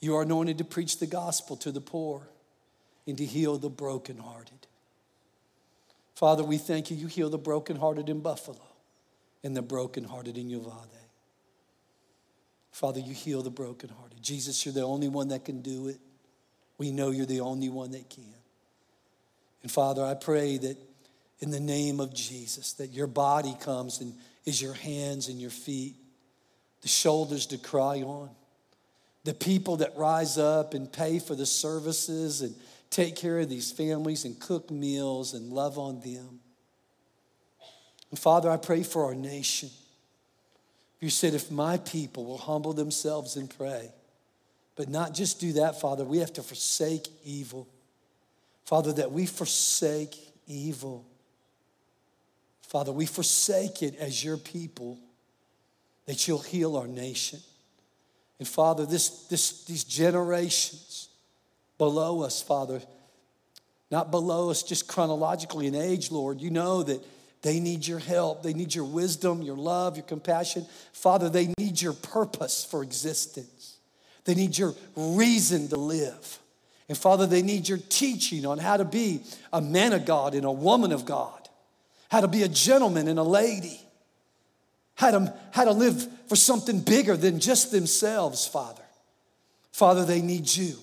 You 0.00 0.16
are 0.16 0.22
anointed 0.22 0.58
to 0.58 0.64
preach 0.64 0.98
the 0.98 1.06
gospel 1.06 1.56
to 1.58 1.70
the 1.70 1.80
poor 1.80 2.26
and 3.06 3.16
to 3.18 3.24
heal 3.24 3.58
the 3.58 3.70
brokenhearted. 3.70 4.66
Father, 6.14 6.42
we 6.42 6.58
thank 6.58 6.90
you. 6.90 6.96
You 6.96 7.06
heal 7.06 7.30
the 7.30 7.38
brokenhearted 7.38 8.08
in 8.08 8.20
Buffalo 8.20 8.71
and 9.42 9.56
the 9.56 9.62
brokenhearted 9.62 10.38
in 10.38 10.48
Uvalde. 10.50 10.88
Father, 12.70 13.00
you 13.00 13.12
heal 13.12 13.42
the 13.42 13.50
brokenhearted. 13.50 14.22
Jesus, 14.22 14.64
you're 14.64 14.74
the 14.74 14.82
only 14.82 15.08
one 15.08 15.28
that 15.28 15.44
can 15.44 15.60
do 15.60 15.88
it. 15.88 15.98
We 16.78 16.90
know 16.90 17.10
you're 17.10 17.26
the 17.26 17.40
only 17.40 17.68
one 17.68 17.92
that 17.92 18.08
can. 18.08 18.34
And 19.62 19.70
Father, 19.70 20.04
I 20.04 20.14
pray 20.14 20.58
that 20.58 20.76
in 21.40 21.50
the 21.50 21.60
name 21.60 22.00
of 22.00 22.14
Jesus, 22.14 22.72
that 22.74 22.88
your 22.88 23.06
body 23.06 23.54
comes 23.60 24.00
and 24.00 24.14
is 24.44 24.60
your 24.60 24.74
hands 24.74 25.28
and 25.28 25.40
your 25.40 25.50
feet, 25.50 25.96
the 26.80 26.88
shoulders 26.88 27.46
to 27.46 27.58
cry 27.58 28.02
on, 28.02 28.30
the 29.24 29.34
people 29.34 29.76
that 29.76 29.96
rise 29.96 30.38
up 30.38 30.74
and 30.74 30.92
pay 30.92 31.18
for 31.18 31.34
the 31.34 31.46
services 31.46 32.42
and 32.42 32.54
take 32.90 33.16
care 33.16 33.38
of 33.38 33.48
these 33.48 33.70
families 33.70 34.24
and 34.24 34.38
cook 34.40 34.70
meals 34.70 35.34
and 35.34 35.52
love 35.52 35.78
on 35.78 36.00
them. 36.00 36.40
And 38.12 38.18
Father, 38.18 38.50
I 38.50 38.58
pray 38.58 38.82
for 38.82 39.06
our 39.06 39.14
nation. 39.14 39.70
You 41.00 41.08
said, 41.10 41.34
if 41.34 41.50
my 41.50 41.78
people 41.78 42.26
will 42.26 42.38
humble 42.38 42.74
themselves 42.74 43.36
and 43.36 43.50
pray, 43.50 43.90
but 44.76 44.88
not 44.88 45.14
just 45.14 45.40
do 45.40 45.54
that, 45.54 45.80
Father, 45.80 46.04
we 46.04 46.18
have 46.18 46.32
to 46.34 46.42
forsake 46.42 47.08
evil. 47.24 47.66
Father, 48.66 48.92
that 48.92 49.10
we 49.10 49.24
forsake 49.24 50.14
evil. 50.46 51.06
Father, 52.60 52.92
we 52.92 53.06
forsake 53.06 53.82
it 53.82 53.96
as 53.96 54.22
your 54.22 54.36
people, 54.36 54.98
that 56.06 56.28
you'll 56.28 56.38
heal 56.38 56.76
our 56.76 56.86
nation. 56.86 57.40
And 58.38 58.46
Father, 58.46 58.84
this, 58.84 59.24
this, 59.28 59.64
these 59.64 59.84
generations 59.84 61.08
below 61.78 62.22
us, 62.22 62.42
Father, 62.42 62.82
not 63.90 64.10
below 64.10 64.50
us 64.50 64.62
just 64.62 64.86
chronologically 64.86 65.66
in 65.66 65.74
age, 65.74 66.10
Lord, 66.10 66.42
you 66.42 66.50
know 66.50 66.82
that 66.82 67.02
they 67.42 67.58
need 67.58 67.86
your 67.86 67.98
help. 67.98 68.42
They 68.42 68.54
need 68.54 68.74
your 68.74 68.84
wisdom, 68.84 69.42
your 69.42 69.56
love, 69.56 69.96
your 69.96 70.06
compassion. 70.06 70.64
Father, 70.92 71.28
they 71.28 71.52
need 71.58 71.80
your 71.82 71.92
purpose 71.92 72.64
for 72.64 72.82
existence. 72.82 73.76
They 74.24 74.34
need 74.34 74.56
your 74.56 74.74
reason 74.94 75.68
to 75.68 75.76
live. 75.76 76.38
And 76.88 76.96
Father, 76.96 77.26
they 77.26 77.42
need 77.42 77.68
your 77.68 77.78
teaching 77.78 78.46
on 78.46 78.58
how 78.58 78.76
to 78.76 78.84
be 78.84 79.22
a 79.52 79.60
man 79.60 79.92
of 79.92 80.04
God 80.04 80.34
and 80.34 80.44
a 80.44 80.52
woman 80.52 80.92
of 80.92 81.04
God, 81.04 81.48
how 82.10 82.20
to 82.20 82.28
be 82.28 82.44
a 82.44 82.48
gentleman 82.48 83.08
and 83.08 83.18
a 83.18 83.24
lady, 83.24 83.80
how 84.94 85.10
to, 85.10 85.34
how 85.50 85.64
to 85.64 85.72
live 85.72 86.06
for 86.28 86.36
something 86.36 86.80
bigger 86.80 87.16
than 87.16 87.40
just 87.40 87.72
themselves, 87.72 88.46
Father. 88.46 88.82
Father, 89.72 90.04
they 90.04 90.20
need 90.20 90.54
you, 90.54 90.76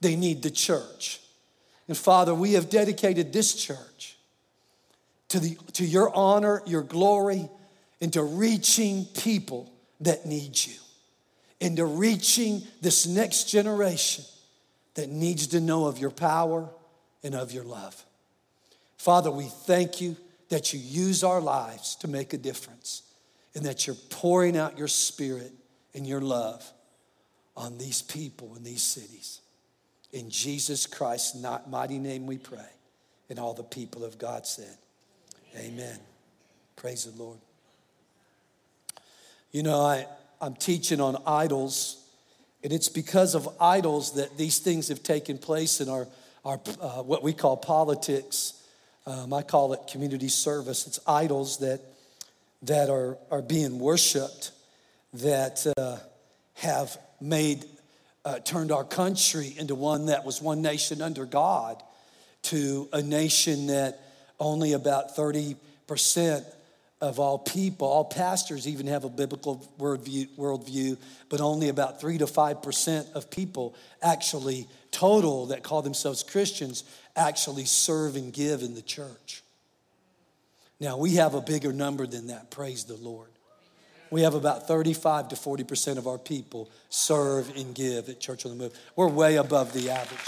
they 0.00 0.16
need 0.16 0.42
the 0.42 0.50
church. 0.50 1.20
And 1.86 1.96
Father, 1.96 2.34
we 2.34 2.54
have 2.54 2.70
dedicated 2.70 3.32
this 3.32 3.54
church 3.54 4.11
to, 5.32 5.40
the, 5.40 5.56
to 5.72 5.84
your 5.84 6.14
honor, 6.14 6.62
your 6.66 6.82
glory, 6.82 7.48
and 8.02 8.12
to 8.12 8.22
reaching 8.22 9.06
people 9.06 9.72
that 10.00 10.26
need 10.26 10.62
you, 10.66 10.74
and 11.58 11.76
to 11.78 11.86
reaching 11.86 12.62
this 12.82 13.06
next 13.06 13.44
generation 13.44 14.24
that 14.94 15.08
needs 15.08 15.46
to 15.48 15.60
know 15.60 15.86
of 15.86 15.98
your 15.98 16.10
power 16.10 16.68
and 17.22 17.34
of 17.34 17.50
your 17.50 17.64
love. 17.64 18.04
Father, 18.98 19.30
we 19.30 19.44
thank 19.44 20.02
you 20.02 20.18
that 20.50 20.74
you 20.74 20.78
use 20.78 21.24
our 21.24 21.40
lives 21.40 21.96
to 21.96 22.08
make 22.08 22.34
a 22.34 22.38
difference 22.38 23.02
and 23.54 23.64
that 23.64 23.86
you're 23.86 23.96
pouring 24.10 24.54
out 24.54 24.76
your 24.76 24.88
spirit 24.88 25.52
and 25.94 26.06
your 26.06 26.20
love 26.20 26.70
on 27.56 27.78
these 27.78 28.02
people 28.02 28.54
in 28.54 28.64
these 28.64 28.82
cities. 28.82 29.40
In 30.12 30.28
Jesus 30.28 30.86
Christ's 30.86 31.42
mighty 31.68 31.98
name 31.98 32.26
we 32.26 32.36
pray. 32.36 32.68
And 33.30 33.38
all 33.38 33.54
the 33.54 33.62
people 33.62 34.04
of 34.04 34.18
God 34.18 34.46
said, 34.46 34.76
Amen. 35.56 35.98
Praise 36.76 37.04
the 37.04 37.22
Lord. 37.22 37.38
You 39.50 39.62
know, 39.62 39.80
I, 39.80 40.06
I'm 40.40 40.54
teaching 40.54 40.98
on 40.98 41.22
idols, 41.26 42.02
and 42.64 42.72
it's 42.72 42.88
because 42.88 43.34
of 43.34 43.48
idols 43.60 44.14
that 44.14 44.38
these 44.38 44.58
things 44.60 44.88
have 44.88 45.02
taken 45.02 45.36
place 45.36 45.82
in 45.82 45.90
our, 45.90 46.08
our 46.42 46.58
uh, 46.80 47.02
what 47.02 47.22
we 47.22 47.34
call 47.34 47.58
politics. 47.58 48.54
Um, 49.06 49.34
I 49.34 49.42
call 49.42 49.74
it 49.74 49.80
community 49.90 50.28
service. 50.28 50.86
It's 50.86 50.98
idols 51.06 51.58
that, 51.58 51.80
that 52.62 52.88
are, 52.88 53.18
are 53.30 53.42
being 53.42 53.78
worshiped, 53.78 54.52
that 55.12 55.66
uh, 55.76 55.98
have 56.54 56.96
made, 57.20 57.66
uh, 58.24 58.38
turned 58.38 58.72
our 58.72 58.84
country 58.84 59.54
into 59.58 59.74
one 59.74 60.06
that 60.06 60.24
was 60.24 60.40
one 60.40 60.62
nation 60.62 61.02
under 61.02 61.26
God 61.26 61.82
to 62.44 62.88
a 62.94 63.02
nation 63.02 63.66
that 63.66 64.00
only 64.42 64.72
about 64.72 65.16
30% 65.16 65.56
of 67.00 67.18
all 67.18 67.38
people, 67.38 67.88
all 67.88 68.04
pastors 68.04 68.68
even 68.68 68.86
have 68.86 69.04
a 69.04 69.08
biblical 69.08 69.66
worldview, 69.78 70.28
worldview, 70.38 70.96
but 71.28 71.40
only 71.40 71.68
about 71.68 72.00
3 72.00 72.18
to 72.18 72.26
5% 72.26 73.12
of 73.12 73.30
people 73.30 73.74
actually, 74.02 74.68
total, 74.90 75.46
that 75.46 75.62
call 75.62 75.82
themselves 75.82 76.22
Christians, 76.22 76.84
actually 77.16 77.64
serve 77.64 78.16
and 78.16 78.32
give 78.32 78.62
in 78.62 78.74
the 78.74 78.82
church. 78.82 79.42
Now, 80.78 80.96
we 80.96 81.14
have 81.14 81.34
a 81.34 81.40
bigger 81.40 81.72
number 81.72 82.06
than 82.06 82.28
that, 82.28 82.50
praise 82.50 82.84
the 82.84 82.96
Lord. 82.96 83.28
We 84.10 84.22
have 84.22 84.34
about 84.34 84.68
35 84.68 85.28
to 85.28 85.36
40% 85.36 85.96
of 85.96 86.06
our 86.06 86.18
people 86.18 86.70
serve 86.90 87.50
and 87.56 87.74
give 87.74 88.08
at 88.08 88.20
Church 88.20 88.44
on 88.44 88.52
the 88.52 88.58
Move. 88.58 88.78
We're 88.94 89.08
way 89.08 89.36
above 89.36 89.72
the 89.72 89.90
average. 89.90 90.20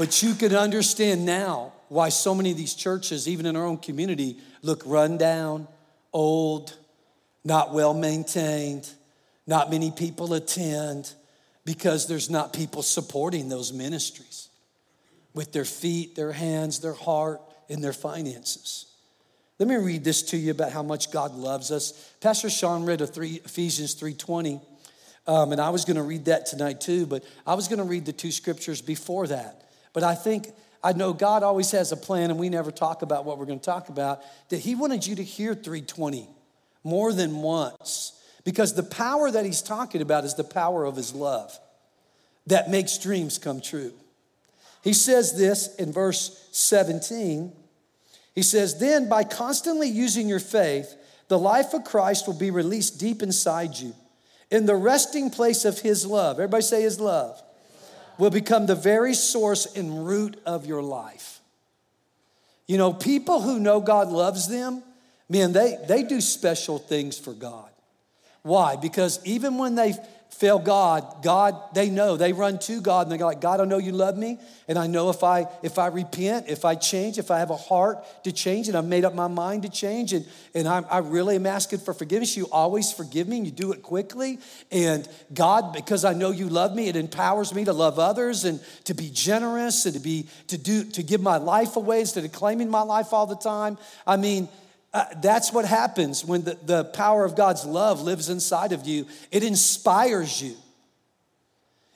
But 0.00 0.22
you 0.22 0.34
can 0.34 0.56
understand 0.56 1.26
now 1.26 1.74
why 1.90 2.08
so 2.08 2.34
many 2.34 2.52
of 2.52 2.56
these 2.56 2.72
churches, 2.72 3.28
even 3.28 3.44
in 3.44 3.54
our 3.54 3.66
own 3.66 3.76
community, 3.76 4.38
look 4.62 4.82
run 4.86 5.18
down, 5.18 5.68
old, 6.10 6.74
not 7.44 7.74
well 7.74 7.92
maintained, 7.92 8.88
not 9.46 9.70
many 9.70 9.90
people 9.90 10.32
attend, 10.32 11.12
because 11.66 12.08
there's 12.08 12.30
not 12.30 12.54
people 12.54 12.80
supporting 12.80 13.50
those 13.50 13.74
ministries 13.74 14.48
with 15.34 15.52
their 15.52 15.66
feet, 15.66 16.14
their 16.14 16.32
hands, 16.32 16.78
their 16.78 16.94
heart, 16.94 17.42
and 17.68 17.84
their 17.84 17.92
finances. 17.92 18.86
Let 19.58 19.68
me 19.68 19.76
read 19.76 20.02
this 20.02 20.22
to 20.30 20.38
you 20.38 20.52
about 20.52 20.72
how 20.72 20.82
much 20.82 21.12
God 21.12 21.34
loves 21.34 21.70
us. 21.70 21.92
Pastor 22.22 22.48
Sean 22.48 22.86
read 22.86 23.06
three, 23.12 23.42
Ephesians 23.44 23.94
3.20, 23.96 24.62
um, 25.26 25.52
and 25.52 25.60
I 25.60 25.68
was 25.68 25.84
going 25.84 25.98
to 25.98 26.02
read 26.02 26.24
that 26.24 26.46
tonight 26.46 26.80
too, 26.80 27.04
but 27.04 27.22
I 27.46 27.52
was 27.52 27.68
going 27.68 27.80
to 27.80 27.84
read 27.84 28.06
the 28.06 28.14
two 28.14 28.32
scriptures 28.32 28.80
before 28.80 29.26
that. 29.26 29.66
But 29.92 30.02
I 30.02 30.14
think, 30.14 30.48
I 30.82 30.92
know 30.92 31.12
God 31.12 31.42
always 31.42 31.70
has 31.72 31.92
a 31.92 31.96
plan, 31.96 32.30
and 32.30 32.38
we 32.38 32.48
never 32.48 32.70
talk 32.70 33.02
about 33.02 33.24
what 33.24 33.38
we're 33.38 33.46
going 33.46 33.60
to 33.60 33.64
talk 33.64 33.88
about, 33.88 34.22
that 34.48 34.60
He 34.60 34.74
wanted 34.74 35.06
you 35.06 35.16
to 35.16 35.24
hear 35.24 35.54
320 35.54 36.28
more 36.84 37.12
than 37.12 37.36
once. 37.42 38.12
Because 38.44 38.74
the 38.74 38.82
power 38.82 39.30
that 39.30 39.44
He's 39.44 39.62
talking 39.62 40.00
about 40.00 40.24
is 40.24 40.34
the 40.34 40.44
power 40.44 40.84
of 40.84 40.96
His 40.96 41.14
love 41.14 41.58
that 42.46 42.70
makes 42.70 42.98
dreams 42.98 43.38
come 43.38 43.60
true. 43.60 43.92
He 44.82 44.92
says 44.92 45.36
this 45.36 45.74
in 45.76 45.92
verse 45.92 46.48
17. 46.52 47.52
He 48.34 48.42
says, 48.42 48.78
Then 48.78 49.08
by 49.08 49.24
constantly 49.24 49.88
using 49.88 50.28
your 50.28 50.40
faith, 50.40 50.94
the 51.28 51.38
life 51.38 51.74
of 51.74 51.84
Christ 51.84 52.26
will 52.26 52.38
be 52.38 52.50
released 52.50 52.98
deep 52.98 53.22
inside 53.22 53.76
you 53.76 53.94
in 54.50 54.66
the 54.66 54.74
resting 54.74 55.30
place 55.30 55.64
of 55.64 55.80
His 55.80 56.06
love. 56.06 56.36
Everybody 56.36 56.62
say 56.62 56.82
His 56.82 56.98
love 56.98 57.40
will 58.20 58.30
become 58.30 58.66
the 58.66 58.74
very 58.74 59.14
source 59.14 59.64
and 59.74 60.06
root 60.06 60.38
of 60.44 60.66
your 60.66 60.82
life. 60.82 61.40
You 62.66 62.76
know, 62.76 62.92
people 62.92 63.40
who 63.40 63.58
know 63.58 63.80
God 63.80 64.10
loves 64.10 64.46
them, 64.46 64.82
man, 65.28 65.52
they, 65.52 65.78
they 65.88 66.02
do 66.02 66.20
special 66.20 66.78
things 66.78 67.18
for 67.18 67.32
God. 67.32 67.70
Why? 68.42 68.76
Because 68.76 69.20
even 69.24 69.56
when 69.56 69.74
they 69.74 69.94
fail 70.30 70.58
God, 70.58 71.22
God, 71.22 71.56
they 71.74 71.90
know, 71.90 72.16
they 72.16 72.32
run 72.32 72.58
to 72.60 72.80
God 72.80 73.02
and 73.06 73.12
they're 73.12 73.26
like, 73.26 73.40
God, 73.40 73.60
I 73.60 73.64
know 73.64 73.78
you 73.78 73.92
love 73.92 74.16
me. 74.16 74.38
And 74.68 74.78
I 74.78 74.86
know 74.86 75.10
if 75.10 75.22
I 75.24 75.46
if 75.62 75.78
I 75.78 75.88
repent, 75.88 76.48
if 76.48 76.64
I 76.64 76.76
change, 76.76 77.18
if 77.18 77.30
I 77.30 77.40
have 77.40 77.50
a 77.50 77.56
heart 77.56 78.04
to 78.24 78.32
change 78.32 78.68
and 78.68 78.76
I've 78.76 78.86
made 78.86 79.04
up 79.04 79.14
my 79.14 79.26
mind 79.26 79.64
to 79.64 79.68
change 79.68 80.12
and, 80.12 80.24
and 80.54 80.68
I'm, 80.68 80.86
I 80.90 80.98
really 80.98 81.36
am 81.36 81.46
asking 81.46 81.80
for 81.80 81.92
forgiveness, 81.92 82.36
you 82.36 82.48
always 82.52 82.92
forgive 82.92 83.28
me 83.28 83.38
and 83.38 83.46
you 83.46 83.52
do 83.52 83.72
it 83.72 83.82
quickly. 83.82 84.38
And 84.70 85.06
God, 85.34 85.72
because 85.72 86.04
I 86.04 86.14
know 86.14 86.30
you 86.30 86.48
love 86.48 86.74
me, 86.74 86.88
it 86.88 86.96
empowers 86.96 87.52
me 87.52 87.64
to 87.64 87.72
love 87.72 87.98
others 87.98 88.44
and 88.44 88.60
to 88.84 88.94
be 88.94 89.10
generous 89.10 89.84
and 89.84 89.94
to 89.94 90.00
be 90.00 90.28
to 90.46 90.56
do 90.56 90.84
to 90.84 91.02
give 91.02 91.20
my 91.20 91.38
life 91.38 91.76
away 91.76 92.00
instead 92.00 92.24
of 92.24 92.32
claiming 92.32 92.70
my 92.70 92.82
life 92.82 93.12
all 93.12 93.26
the 93.26 93.36
time. 93.36 93.76
I 94.06 94.16
mean, 94.16 94.48
uh, 94.92 95.04
that's 95.22 95.52
what 95.52 95.64
happens 95.64 96.24
when 96.24 96.42
the, 96.42 96.58
the 96.64 96.84
power 96.84 97.24
of 97.24 97.36
God's 97.36 97.64
love 97.64 98.02
lives 98.02 98.28
inside 98.28 98.72
of 98.72 98.86
you. 98.86 99.06
It 99.30 99.44
inspires 99.44 100.42
you, 100.42 100.56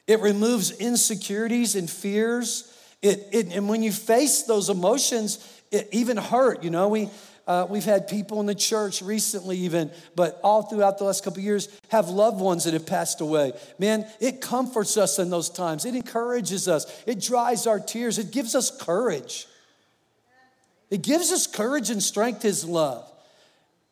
it 0.07 0.21
removes 0.21 0.71
insecurities 0.71 1.77
and 1.77 1.89
fears. 1.89 2.71
It, 3.03 3.29
it, 3.33 3.55
and 3.55 3.69
when 3.69 3.83
you 3.83 3.93
face 3.93 4.45
those 4.45 4.71
emotions, 4.71 5.61
it 5.71 5.91
even 5.93 6.17
hurt. 6.17 6.65
You 6.65 6.71
know, 6.71 6.89
we, 6.89 7.11
uh, 7.47 7.67
we've 7.69 7.85
had 7.85 8.09
people 8.09 8.41
in 8.41 8.47
the 8.47 8.55
church 8.55 9.03
recently, 9.03 9.59
even, 9.59 9.91
but 10.17 10.41
all 10.43 10.63
throughout 10.63 10.97
the 10.97 11.05
last 11.05 11.23
couple 11.23 11.43
years, 11.43 11.69
have 11.89 12.09
loved 12.09 12.41
ones 12.41 12.65
that 12.65 12.73
have 12.73 12.87
passed 12.87 13.21
away. 13.21 13.53
Man, 13.79 14.07
it 14.21 14.41
comforts 14.41 14.97
us 14.97 15.19
in 15.19 15.29
those 15.29 15.51
times. 15.51 15.85
It 15.85 15.95
encourages 15.95 16.67
us. 16.67 16.87
It 17.07 17.21
dries 17.21 17.67
our 17.67 17.79
tears. 17.79 18.19
It 18.19 18.31
gives 18.31 18.55
us 18.55 18.71
courage. 18.71 19.47
It 20.91 21.03
gives 21.03 21.33
us 21.33 21.47
courage 21.47 21.91
and 21.91 22.03
strength, 22.03 22.43
His 22.43 22.65
love. 22.65 23.11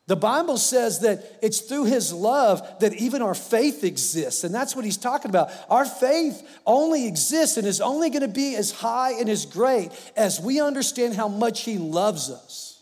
The 0.08 0.16
Bible 0.16 0.58
says 0.58 1.00
that 1.00 1.38
it's 1.42 1.60
through 1.60 1.84
His 1.84 2.12
love 2.12 2.66
that 2.80 2.92
even 2.94 3.22
our 3.22 3.34
faith 3.34 3.84
exists. 3.84 4.44
And 4.44 4.54
that's 4.54 4.74
what 4.74 4.84
He's 4.84 4.96
talking 4.96 5.30
about. 5.30 5.50
Our 5.70 5.84
faith 5.84 6.42
only 6.66 7.06
exists 7.06 7.56
and 7.56 7.66
is 7.66 7.80
only 7.80 8.10
going 8.10 8.22
to 8.22 8.28
be 8.28 8.56
as 8.56 8.72
high 8.72 9.12
and 9.12 9.28
as 9.28 9.46
great 9.46 9.90
as 10.16 10.40
we 10.40 10.60
understand 10.60 11.14
how 11.14 11.28
much 11.28 11.62
He 11.62 11.78
loves 11.78 12.30
us. 12.30 12.80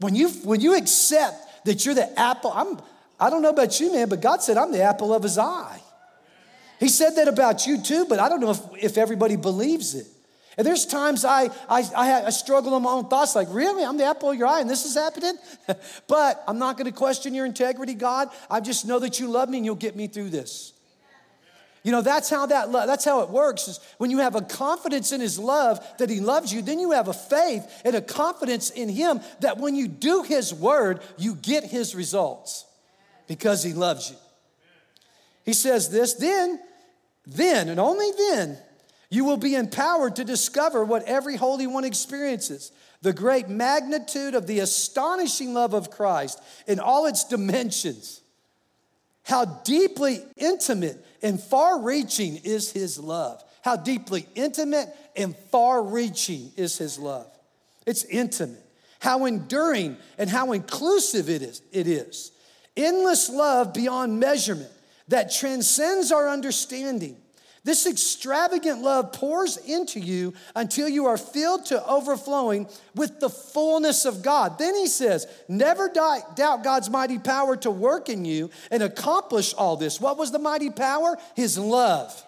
When 0.00 0.14
you, 0.14 0.30
when 0.30 0.60
you 0.60 0.76
accept 0.76 1.64
that 1.66 1.84
you're 1.84 1.94
the 1.94 2.18
apple, 2.18 2.52
I'm, 2.54 2.78
I 3.20 3.30
don't 3.30 3.42
know 3.42 3.50
about 3.50 3.78
you, 3.78 3.92
man, 3.92 4.08
but 4.08 4.20
God 4.20 4.42
said, 4.42 4.56
I'm 4.56 4.72
the 4.72 4.82
apple 4.82 5.12
of 5.12 5.22
His 5.22 5.38
eye. 5.38 5.80
He 6.80 6.88
said 6.88 7.16
that 7.16 7.28
about 7.28 7.66
you 7.66 7.82
too, 7.82 8.06
but 8.08 8.20
I 8.20 8.28
don't 8.28 8.40
know 8.40 8.50
if, 8.50 8.60
if 8.80 8.98
everybody 8.98 9.36
believes 9.36 9.94
it. 9.94 10.06
And 10.58 10.66
there's 10.66 10.84
times 10.84 11.24
I, 11.24 11.44
I, 11.68 11.84
I, 11.96 12.22
I 12.26 12.30
struggle 12.30 12.76
in 12.76 12.82
my 12.82 12.90
own 12.90 13.08
thoughts, 13.08 13.36
like, 13.36 13.46
really? 13.52 13.84
I'm 13.84 13.96
the 13.96 14.04
apple 14.04 14.32
of 14.32 14.36
your 14.36 14.48
eye 14.48 14.60
and 14.60 14.68
this 14.68 14.84
is 14.84 14.96
happening? 14.96 15.34
but 16.08 16.42
I'm 16.48 16.58
not 16.58 16.76
going 16.76 16.90
to 16.90 16.96
question 16.96 17.32
your 17.32 17.46
integrity, 17.46 17.94
God. 17.94 18.28
I 18.50 18.58
just 18.58 18.84
know 18.84 18.98
that 18.98 19.20
you 19.20 19.28
love 19.28 19.48
me 19.48 19.58
and 19.58 19.64
you'll 19.64 19.76
get 19.76 19.94
me 19.94 20.08
through 20.08 20.30
this. 20.30 20.72
You 21.84 21.92
know, 21.92 22.02
that's 22.02 22.28
how 22.28 22.44
that 22.46 22.72
that's 22.72 23.04
how 23.04 23.22
it 23.22 23.30
works. 23.30 23.68
Is 23.68 23.80
when 23.98 24.10
you 24.10 24.18
have 24.18 24.34
a 24.34 24.42
confidence 24.42 25.12
in 25.12 25.20
his 25.20 25.38
love 25.38 25.78
that 25.98 26.10
he 26.10 26.18
loves 26.18 26.52
you, 26.52 26.60
then 26.60 26.80
you 26.80 26.90
have 26.90 27.06
a 27.06 27.14
faith 27.14 27.82
and 27.84 27.94
a 27.94 28.02
confidence 28.02 28.68
in 28.70 28.88
him 28.88 29.20
that 29.40 29.58
when 29.58 29.76
you 29.76 29.86
do 29.86 30.22
his 30.22 30.52
word, 30.52 31.00
you 31.16 31.36
get 31.36 31.62
his 31.62 31.94
results 31.94 32.66
because 33.28 33.62
he 33.62 33.72
loves 33.72 34.10
you. 34.10 34.16
He 35.44 35.52
says 35.52 35.88
this, 35.88 36.14
then, 36.14 36.60
then, 37.24 37.68
and 37.68 37.78
only 37.78 38.10
then 38.18 38.58
you 39.10 39.24
will 39.24 39.36
be 39.36 39.54
empowered 39.54 40.16
to 40.16 40.24
discover 40.24 40.84
what 40.84 41.04
every 41.04 41.36
Holy 41.36 41.66
One 41.66 41.84
experiences 41.84 42.72
the 43.00 43.12
great 43.12 43.48
magnitude 43.48 44.34
of 44.34 44.46
the 44.46 44.58
astonishing 44.58 45.54
love 45.54 45.72
of 45.72 45.90
Christ 45.90 46.40
in 46.66 46.80
all 46.80 47.06
its 47.06 47.24
dimensions. 47.24 48.20
How 49.22 49.44
deeply 49.44 50.20
intimate 50.36 51.04
and 51.22 51.40
far 51.40 51.80
reaching 51.80 52.36
is 52.36 52.72
His 52.72 52.98
love. 52.98 53.42
How 53.62 53.76
deeply 53.76 54.26
intimate 54.34 54.88
and 55.16 55.36
far 55.50 55.82
reaching 55.82 56.50
is 56.56 56.76
His 56.76 56.98
love. 56.98 57.30
It's 57.86 58.04
intimate. 58.04 58.64
How 59.00 59.26
enduring 59.26 59.96
and 60.18 60.28
how 60.28 60.52
inclusive 60.52 61.28
it 61.28 61.42
is. 61.42 61.62
It 61.72 61.86
is. 61.86 62.32
Endless 62.76 63.30
love 63.30 63.72
beyond 63.72 64.18
measurement 64.18 64.70
that 65.08 65.32
transcends 65.32 66.10
our 66.10 66.28
understanding 66.28 67.16
this 67.64 67.86
extravagant 67.86 68.82
love 68.82 69.12
pours 69.12 69.56
into 69.56 70.00
you 70.00 70.34
until 70.54 70.88
you 70.88 71.06
are 71.06 71.18
filled 71.18 71.66
to 71.66 71.86
overflowing 71.86 72.68
with 72.94 73.20
the 73.20 73.28
fullness 73.28 74.04
of 74.04 74.22
God. 74.22 74.58
Then 74.58 74.74
he 74.74 74.86
says, 74.86 75.26
Never 75.48 75.88
doubt 75.88 76.36
God's 76.36 76.90
mighty 76.90 77.18
power 77.18 77.56
to 77.58 77.70
work 77.70 78.08
in 78.08 78.24
you 78.24 78.50
and 78.70 78.82
accomplish 78.82 79.54
all 79.54 79.76
this. 79.76 80.00
What 80.00 80.18
was 80.18 80.30
the 80.30 80.38
mighty 80.38 80.70
power? 80.70 81.16
His 81.34 81.58
love. 81.58 82.24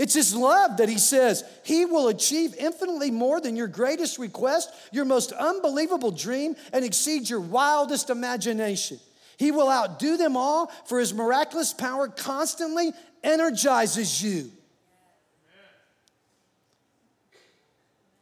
It's 0.00 0.14
His 0.14 0.34
love 0.34 0.78
that 0.78 0.88
He 0.88 0.96
says 0.96 1.44
He 1.62 1.84
will 1.84 2.08
achieve 2.08 2.54
infinitely 2.58 3.10
more 3.10 3.38
than 3.38 3.54
your 3.54 3.68
greatest 3.68 4.18
request, 4.18 4.72
your 4.92 5.04
most 5.04 5.30
unbelievable 5.32 6.10
dream, 6.10 6.56
and 6.72 6.86
exceed 6.86 7.28
your 7.28 7.40
wildest 7.40 8.08
imagination. 8.08 8.98
He 9.40 9.52
will 9.52 9.70
outdo 9.70 10.18
them 10.18 10.36
all, 10.36 10.66
for 10.84 11.00
His 11.00 11.14
miraculous 11.14 11.72
power 11.72 12.08
constantly 12.08 12.92
energizes 13.24 14.22
you. 14.22 14.50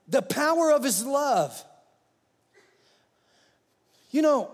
The 0.06 0.22
power 0.22 0.70
of 0.70 0.84
his 0.84 1.04
love. 1.04 1.64
You 4.12 4.22
know, 4.22 4.50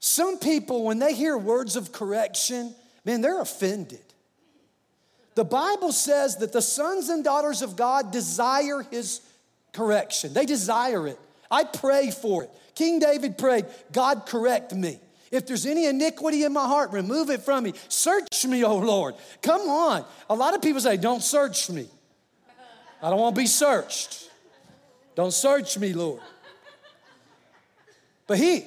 some 0.00 0.38
people, 0.38 0.84
when 0.84 0.98
they 0.98 1.12
hear 1.12 1.36
words 1.36 1.76
of 1.76 1.92
correction, 1.92 2.74
man, 3.04 3.20
they're 3.20 3.42
offended. 3.42 4.00
The 5.34 5.44
Bible 5.44 5.92
says 5.92 6.38
that 6.38 6.54
the 6.54 6.62
sons 6.62 7.10
and 7.10 7.22
daughters 7.22 7.60
of 7.60 7.76
God 7.76 8.12
desire 8.12 8.80
his 8.90 9.20
correction, 9.74 10.32
they 10.32 10.46
desire 10.46 11.06
it. 11.06 11.20
I 11.50 11.64
pray 11.64 12.10
for 12.10 12.44
it. 12.44 12.50
King 12.74 12.98
David 12.98 13.36
prayed, 13.36 13.66
God, 13.92 14.24
correct 14.24 14.74
me. 14.74 15.00
If 15.30 15.46
there's 15.46 15.66
any 15.66 15.86
iniquity 15.86 16.44
in 16.44 16.52
my 16.52 16.66
heart, 16.66 16.92
remove 16.92 17.30
it 17.30 17.42
from 17.42 17.64
me. 17.64 17.74
Search 17.88 18.46
me, 18.46 18.64
O 18.64 18.76
Lord. 18.76 19.14
Come 19.42 19.62
on. 19.62 20.04
A 20.30 20.34
lot 20.34 20.54
of 20.54 20.62
people 20.62 20.80
say, 20.80 20.96
Don't 20.96 21.22
search 21.22 21.68
me. 21.70 21.86
I 23.02 23.10
don't 23.10 23.20
want 23.20 23.34
to 23.36 23.40
be 23.40 23.46
searched. 23.46 24.30
Don't 25.14 25.32
search 25.32 25.78
me, 25.78 25.92
Lord. 25.92 26.20
But 28.26 28.38
he, 28.38 28.64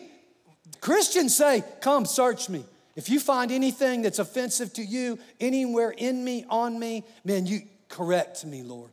Christians 0.80 1.36
say, 1.36 1.64
Come, 1.82 2.06
search 2.06 2.50
me. 2.50 2.66
If 2.96 3.10
you 3.10 3.20
find 3.20 3.52
anything 3.52 4.02
that's 4.02 4.20
offensive 4.20 4.74
to 4.74 4.84
you, 4.84 5.18
anywhere 5.40 5.92
in 5.92 6.24
me, 6.24 6.46
on 6.50 6.78
me, 6.78 7.04
man, 7.24 7.46
you 7.46 7.62
correct 7.88 8.46
me, 8.46 8.64
Lord. 8.64 8.92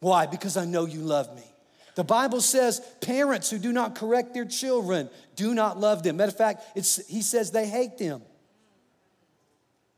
Why? 0.00 0.26
Because 0.26 0.56
I 0.56 0.64
know 0.64 0.86
you 0.86 1.00
love 1.00 1.34
me. 1.36 1.49
The 1.94 2.04
Bible 2.04 2.40
says 2.40 2.80
parents 3.00 3.50
who 3.50 3.58
do 3.58 3.72
not 3.72 3.94
correct 3.94 4.34
their 4.34 4.44
children 4.44 5.10
do 5.36 5.54
not 5.54 5.78
love 5.78 6.02
them. 6.02 6.18
Matter 6.18 6.30
of 6.30 6.36
fact, 6.36 6.64
it's, 6.74 7.06
he 7.08 7.22
says 7.22 7.50
they 7.50 7.66
hate 7.66 7.98
them. 7.98 8.22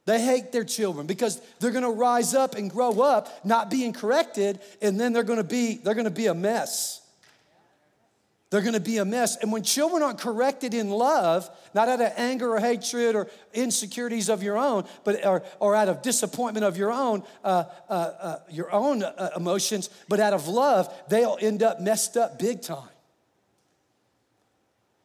They 0.04 0.20
hate 0.20 0.50
their 0.50 0.64
children 0.64 1.06
because 1.06 1.40
they're 1.60 1.70
going 1.70 1.84
to 1.84 1.90
rise 1.90 2.34
up 2.34 2.56
and 2.56 2.70
grow 2.70 3.00
up 3.00 3.44
not 3.44 3.70
being 3.70 3.92
corrected, 3.92 4.60
and 4.80 4.98
then 4.98 5.12
they're 5.12 5.22
going 5.22 5.38
to 5.38 5.44
be 5.44 5.76
they're 5.76 5.94
going 5.94 6.06
to 6.06 6.10
be 6.10 6.26
a 6.26 6.34
mess 6.34 7.01
they're 8.52 8.60
going 8.60 8.74
to 8.74 8.80
be 8.80 8.98
a 8.98 9.04
mess. 9.06 9.38
And 9.38 9.50
when 9.50 9.62
children 9.62 10.02
aren't 10.02 10.18
corrected 10.18 10.74
in 10.74 10.90
love, 10.90 11.48
not 11.72 11.88
out 11.88 12.02
of 12.02 12.12
anger 12.18 12.54
or 12.54 12.60
hatred 12.60 13.16
or 13.16 13.30
insecurities 13.54 14.28
of 14.28 14.42
your 14.42 14.58
own, 14.58 14.84
but 15.04 15.24
or, 15.24 15.42
or 15.58 15.74
out 15.74 15.88
of 15.88 16.02
disappointment 16.02 16.66
of 16.66 16.76
your 16.76 16.92
own, 16.92 17.22
uh, 17.42 17.64
uh, 17.88 17.92
uh, 17.92 18.38
your 18.50 18.70
own 18.70 19.02
uh, 19.02 19.30
emotions, 19.34 19.88
but 20.06 20.20
out 20.20 20.34
of 20.34 20.48
love, 20.48 20.94
they'll 21.08 21.38
end 21.40 21.62
up 21.62 21.80
messed 21.80 22.18
up 22.18 22.38
big 22.38 22.60
time. 22.60 22.90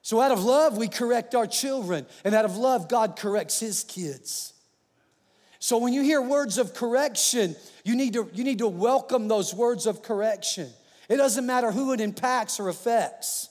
So 0.01 0.19
out 0.19 0.33
of 0.33 0.43
love, 0.43 0.75
we 0.75 0.89
correct 0.89 1.33
our 1.33 1.47
children, 1.47 2.05
and 2.25 2.35
out 2.35 2.43
of 2.43 2.57
love, 2.57 2.89
God 2.89 3.15
corrects 3.15 3.61
His 3.61 3.85
kids. 3.85 4.53
So 5.59 5.77
when 5.77 5.93
you 5.93 6.03
hear 6.03 6.21
words 6.21 6.57
of 6.57 6.73
correction, 6.73 7.55
you 7.85 7.95
need 7.95 8.11
to 8.13 8.29
you 8.33 8.43
need 8.43 8.59
to 8.59 8.67
welcome 8.67 9.29
those 9.29 9.53
words 9.53 9.85
of 9.85 10.01
correction. 10.01 10.69
It 11.09 11.17
doesn't 11.17 11.45
matter 11.45 11.71
who 11.71 11.93
it 11.93 12.01
impacts 12.01 12.59
or 12.59 12.69
affects. 12.69 13.49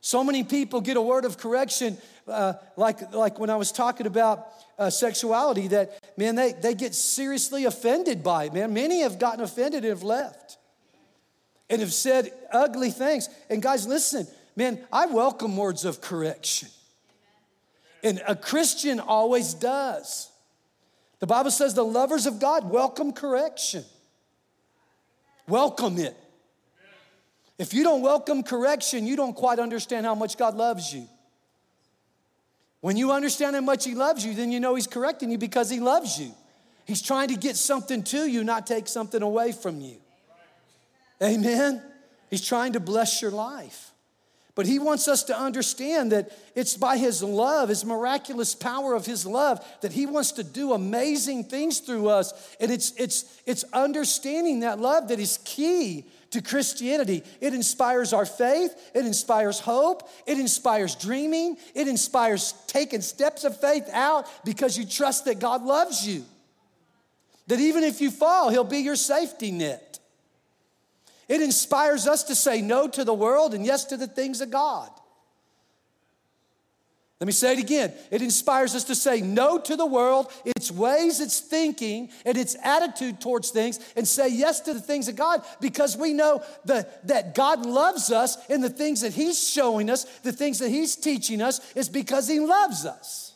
So 0.00 0.24
many 0.24 0.44
people 0.44 0.80
get 0.80 0.96
a 0.96 1.02
word 1.02 1.24
of 1.24 1.38
correction, 1.38 1.98
uh, 2.26 2.54
like, 2.76 3.12
like 3.12 3.38
when 3.38 3.50
I 3.50 3.56
was 3.56 3.70
talking 3.70 4.06
about 4.06 4.46
uh, 4.78 4.88
sexuality, 4.88 5.68
that, 5.68 6.00
man, 6.16 6.34
they, 6.34 6.52
they 6.52 6.74
get 6.74 6.94
seriously 6.94 7.66
offended 7.66 8.22
by 8.22 8.44
it, 8.44 8.54
man. 8.54 8.72
Many 8.72 9.02
have 9.02 9.18
gotten 9.18 9.44
offended 9.44 9.84
and 9.84 9.90
have 9.90 10.02
left 10.02 10.56
and 11.68 11.80
have 11.80 11.92
said 11.92 12.32
ugly 12.50 12.90
things. 12.90 13.28
And 13.50 13.62
guys, 13.62 13.86
listen, 13.86 14.26
man, 14.56 14.80
I 14.90 15.06
welcome 15.06 15.56
words 15.56 15.84
of 15.84 16.00
correction. 16.00 16.68
And 18.02 18.22
a 18.26 18.34
Christian 18.34 19.00
always 19.00 19.52
does. 19.52 20.30
The 21.18 21.26
Bible 21.26 21.50
says 21.50 21.74
the 21.74 21.84
lovers 21.84 22.24
of 22.24 22.40
God 22.40 22.70
welcome 22.70 23.12
correction. 23.12 23.84
Welcome 25.50 25.98
it. 25.98 26.16
If 27.58 27.74
you 27.74 27.82
don't 27.82 28.00
welcome 28.00 28.42
correction, 28.42 29.06
you 29.06 29.16
don't 29.16 29.34
quite 29.34 29.58
understand 29.58 30.06
how 30.06 30.14
much 30.14 30.38
God 30.38 30.54
loves 30.54 30.94
you. 30.94 31.06
When 32.80 32.96
you 32.96 33.12
understand 33.12 33.56
how 33.56 33.60
much 33.60 33.84
He 33.84 33.94
loves 33.94 34.24
you, 34.24 34.32
then 34.32 34.50
you 34.52 34.60
know 34.60 34.76
He's 34.76 34.86
correcting 34.86 35.30
you 35.30 35.36
because 35.36 35.68
He 35.68 35.80
loves 35.80 36.18
you. 36.18 36.32
He's 36.86 37.02
trying 37.02 37.28
to 37.28 37.36
get 37.36 37.56
something 37.56 38.02
to 38.04 38.26
you, 38.26 38.44
not 38.44 38.66
take 38.66 38.88
something 38.88 39.20
away 39.20 39.52
from 39.52 39.80
you. 39.80 39.96
Amen? 41.22 41.82
He's 42.30 42.46
trying 42.46 42.72
to 42.72 42.80
bless 42.80 43.20
your 43.20 43.32
life. 43.32 43.89
But 44.60 44.66
he 44.66 44.78
wants 44.78 45.08
us 45.08 45.22
to 45.22 45.34
understand 45.34 46.12
that 46.12 46.32
it's 46.54 46.76
by 46.76 46.98
his 46.98 47.22
love, 47.22 47.70
his 47.70 47.82
miraculous 47.82 48.54
power 48.54 48.92
of 48.92 49.06
his 49.06 49.24
love, 49.24 49.66
that 49.80 49.90
he 49.90 50.04
wants 50.04 50.32
to 50.32 50.44
do 50.44 50.74
amazing 50.74 51.44
things 51.44 51.78
through 51.78 52.10
us. 52.10 52.34
And 52.60 52.70
it's, 52.70 52.92
it's, 52.98 53.40
it's 53.46 53.64
understanding 53.72 54.60
that 54.60 54.78
love 54.78 55.08
that 55.08 55.18
is 55.18 55.38
key 55.46 56.04
to 56.32 56.42
Christianity. 56.42 57.22
It 57.40 57.54
inspires 57.54 58.12
our 58.12 58.26
faith, 58.26 58.74
it 58.94 59.06
inspires 59.06 59.60
hope, 59.60 60.06
it 60.26 60.38
inspires 60.38 60.94
dreaming, 60.94 61.56
it 61.74 61.88
inspires 61.88 62.52
taking 62.66 63.00
steps 63.00 63.44
of 63.44 63.58
faith 63.58 63.88
out 63.94 64.26
because 64.44 64.76
you 64.76 64.84
trust 64.84 65.24
that 65.24 65.40
God 65.40 65.62
loves 65.62 66.06
you. 66.06 66.22
That 67.46 67.60
even 67.60 67.82
if 67.82 68.02
you 68.02 68.10
fall, 68.10 68.50
he'll 68.50 68.64
be 68.64 68.80
your 68.80 68.94
safety 68.94 69.52
net. 69.52 69.99
It 71.30 71.40
inspires 71.40 72.08
us 72.08 72.24
to 72.24 72.34
say 72.34 72.60
no 72.60 72.88
to 72.88 73.04
the 73.04 73.14
world 73.14 73.54
and 73.54 73.64
yes 73.64 73.84
to 73.84 73.96
the 73.96 74.08
things 74.08 74.40
of 74.40 74.50
God. 74.50 74.90
Let 77.20 77.26
me 77.28 77.32
say 77.32 77.52
it 77.52 77.60
again. 77.60 77.92
It 78.10 78.20
inspires 78.20 78.74
us 78.74 78.82
to 78.84 78.96
say 78.96 79.20
no 79.20 79.60
to 79.60 79.76
the 79.76 79.86
world, 79.86 80.32
its 80.44 80.72
ways, 80.72 81.20
its 81.20 81.38
thinking, 81.38 82.10
and 82.26 82.36
its 82.36 82.56
attitude 82.64 83.20
towards 83.20 83.50
things, 83.50 83.78
and 83.94 84.08
say 84.08 84.28
yes 84.28 84.58
to 84.62 84.74
the 84.74 84.80
things 84.80 85.06
of 85.06 85.14
God 85.14 85.44
because 85.60 85.96
we 85.96 86.14
know 86.14 86.42
that, 86.64 87.06
that 87.06 87.36
God 87.36 87.64
loves 87.64 88.10
us 88.10 88.36
and 88.50 88.64
the 88.64 88.68
things 88.68 89.02
that 89.02 89.12
He's 89.12 89.38
showing 89.38 89.88
us, 89.88 90.04
the 90.22 90.32
things 90.32 90.58
that 90.58 90.70
He's 90.70 90.96
teaching 90.96 91.40
us, 91.40 91.60
is 91.74 91.88
because 91.88 92.26
He 92.26 92.40
loves 92.40 92.84
us. 92.84 93.34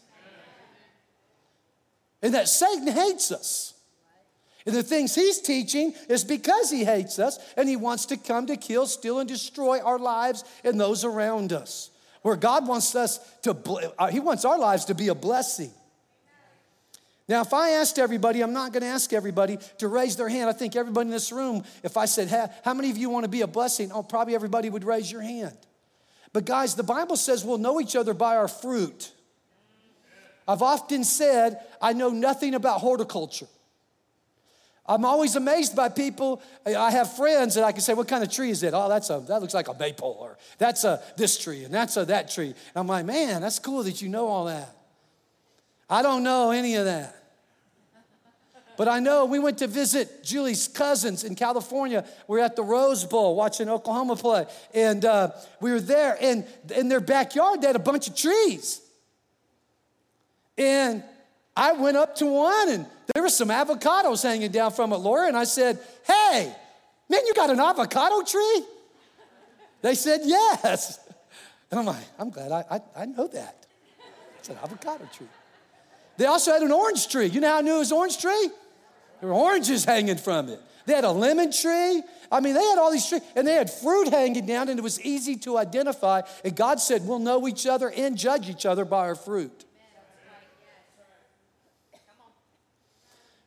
And 2.23 2.35
that 2.35 2.49
Satan 2.49 2.89
hates 2.89 3.31
us. 3.31 3.74
And 4.67 4.75
the 4.75 4.83
things 4.83 5.15
he's 5.15 5.41
teaching 5.41 5.95
is 6.09 6.25
because 6.25 6.71
he 6.71 6.85
hates 6.85 7.19
us 7.19 7.39
and 7.57 7.69
he 7.69 7.77
wants 7.77 8.07
to 8.07 8.17
come 8.17 8.47
to 8.47 8.57
kill, 8.57 8.87
steal, 8.87 9.19
and 9.19 9.29
destroy 9.29 9.81
our 9.81 9.99
lives 9.99 10.45
and 10.65 10.81
those 10.81 11.05
around 11.05 11.53
us 11.53 11.91
where 12.25 12.37
God 12.37 12.67
wants 12.67 12.95
us 12.95 13.21
to, 13.43 13.55
uh, 13.99 14.07
He 14.07 14.19
wants 14.19 14.47
our 14.47 14.59
lives 14.59 14.87
to 14.87 14.95
be 14.95 15.09
a 15.09 15.15
blessing. 15.15 15.71
Now, 17.29 17.43
if 17.43 17.53
I 17.53 17.73
asked 17.73 17.99
everybody, 17.99 18.41
I'm 18.41 18.55
not 18.55 18.73
going 18.73 18.83
to 18.83 18.89
ask 18.89 19.13
everybody 19.13 19.59
to 19.79 19.89
raise 19.89 20.17
their 20.17 20.31
hand. 20.31 20.49
I 20.49 20.55
think 20.55 20.75
everybody 20.75 21.09
in 21.09 21.11
this 21.11 21.31
room, 21.33 21.65
if 21.83 21.99
I 21.99 22.07
said, 22.07 22.29
hey, 22.29 22.47
How 22.65 22.73
many 22.73 22.89
of 22.91 22.97
you 22.97 23.11
want 23.11 23.25
to 23.25 23.31
be 23.31 23.43
a 23.43 23.47
blessing? 23.47 23.93
Oh, 23.93 24.03
probably 24.03 24.35
everybody 24.35 24.71
would 24.71 24.85
raise 24.85 25.13
your 25.13 25.21
hand. 25.21 25.57
But, 26.33 26.47
guys, 26.47 26.75
the 26.75 26.83
Bible 26.83 27.17
says 27.17 27.45
we'll 27.45 27.59
know 27.59 27.79
each 27.79 27.95
other 27.95 28.15
by 28.15 28.37
our 28.37 28.49
fruit. 28.49 29.13
I've 30.49 30.63
often 30.63 31.05
said, 31.05 31.61
I 31.81 31.93
know 31.93 32.09
nothing 32.09 32.55
about 32.55 32.81
horticulture. 32.81 33.49
I'm 34.87 35.05
always 35.05 35.35
amazed 35.35 35.75
by 35.75 35.89
people. 35.89 36.43
I 36.67 36.91
have 36.91 37.17
friends 37.17 37.55
that 37.55 37.65
I 37.65 37.73
can 37.73 37.81
say, 37.81 37.95
"What 37.95 38.07
kind 38.07 38.23
of 38.23 38.31
tree 38.31 38.51
is 38.51 38.63
it?" 38.63 38.75
Oh, 38.75 38.89
that's 38.89 39.09
a 39.09 39.21
that 39.29 39.41
looks 39.41 39.55
like 39.55 39.69
a 39.69 39.75
maple, 39.75 40.17
or 40.21 40.37
that's 40.59 40.85
a 40.85 41.03
this 41.17 41.39
tree, 41.39 41.65
and 41.65 41.73
that's 41.73 41.97
a 41.97 42.05
that 42.05 42.31
tree. 42.31 42.49
And 42.49 42.77
I'm 42.77 42.87
like, 42.87 43.07
man, 43.07 43.41
that's 43.41 43.59
cool 43.59 43.83
that 43.85 44.03
you 44.03 44.09
know 44.09 44.29
all 44.29 44.45
that. 44.45 44.77
I 45.89 46.03
don't 46.03 46.23
know 46.23 46.51
any 46.51 46.75
of 46.75 46.85
that. 46.85 47.17
But 48.77 48.89
I 48.89 48.99
know 48.99 49.25
we 49.25 49.39
went 49.39 49.59
to 49.59 49.67
visit 49.67 50.25
Julie's 50.25 50.67
cousins 50.67 51.23
in 51.23 51.37
California. 51.37 52.05
We 52.27 52.41
are 52.41 52.45
at 52.45 52.57
the 52.57 52.63
Rose 52.63 53.05
Bowl 53.05 53.37
watching 53.37 53.69
Oklahoma 53.69 54.17
play. 54.17 54.47
And 54.75 55.05
uh, 55.05 55.31
we 55.61 55.71
were 55.71 55.81
there, 55.81 56.17
and 56.21 56.45
in 56.75 56.89
their 56.89 57.01
backyard, 57.01 57.63
they 57.63 57.69
had 57.69 57.77
a 57.77 57.81
bunch 57.81 58.09
of 58.09 58.17
trees. 58.17 58.81
And 60.59 61.05
I 61.57 61.73
went 61.73 61.97
up 61.97 62.17
to 62.17 62.27
one, 62.27 62.71
and 62.71 62.87
there 63.15 63.23
were 63.23 63.29
some 63.29 63.49
avocados 63.49 64.23
hanging 64.23 64.51
down 64.51 64.73
from 64.73 64.93
it, 64.93 64.97
Laura. 64.97 65.29
And 65.29 65.37
I 65.37 65.45
said, 65.45 65.79
Hey, 66.05 66.53
man, 67.09 67.21
you 67.27 67.35
got 67.35 67.51
an 67.51 67.61
avocado 67.61 68.23
tree? 68.23 68.63
They 69.83 69.95
said, 69.95 70.21
Yes. 70.25 70.99
And 71.71 71.81
I'm 71.81 71.87
like, 71.87 72.05
I'm 72.19 72.31
glad 72.31 72.53
I, 72.53 72.65
I, 72.71 73.03
I 73.03 73.07
know 73.07 73.27
that. 73.29 73.67
It's 74.39 74.49
an 74.49 74.57
avocado 74.63 75.09
tree. 75.13 75.27
They 76.17 76.27
also 76.27 76.53
had 76.53 76.63
an 76.63 76.71
orange 76.71 77.09
tree. 77.09 77.27
You 77.27 77.41
know 77.41 77.49
how 77.49 77.59
I 77.59 77.61
knew 77.63 77.77
it 77.77 77.79
was 77.79 77.93
orange 77.93 78.21
tree? 78.21 78.51
There 79.21 79.29
were 79.29 79.35
oranges 79.35 79.85
hanging 79.85 80.17
from 80.17 80.49
it. 80.49 80.61
They 80.87 80.93
had 80.93 81.05
a 81.05 81.11
lemon 81.11 81.51
tree. 81.51 82.03
I 82.31 82.41
mean, 82.41 82.55
they 82.55 82.63
had 82.63 82.79
all 82.79 82.93
these 82.93 83.09
trees, 83.09 83.23
and 83.35 83.47
they 83.47 83.55
had 83.55 83.71
fruit 83.71 84.09
hanging 84.09 84.47
down, 84.47 84.69
and 84.69 84.79
it 84.79 84.83
was 84.83 85.01
easy 85.01 85.37
to 85.39 85.57
identify. 85.57 86.21
And 86.45 86.55
God 86.55 86.79
said, 86.79 87.07
We'll 87.07 87.21
know 87.21 87.49
each 87.49 87.67
other 87.67 87.91
and 87.91 88.17
judge 88.19 88.49
each 88.49 88.67
other 88.67 88.85
by 88.85 89.07
our 89.07 89.15
fruit. 89.15 89.64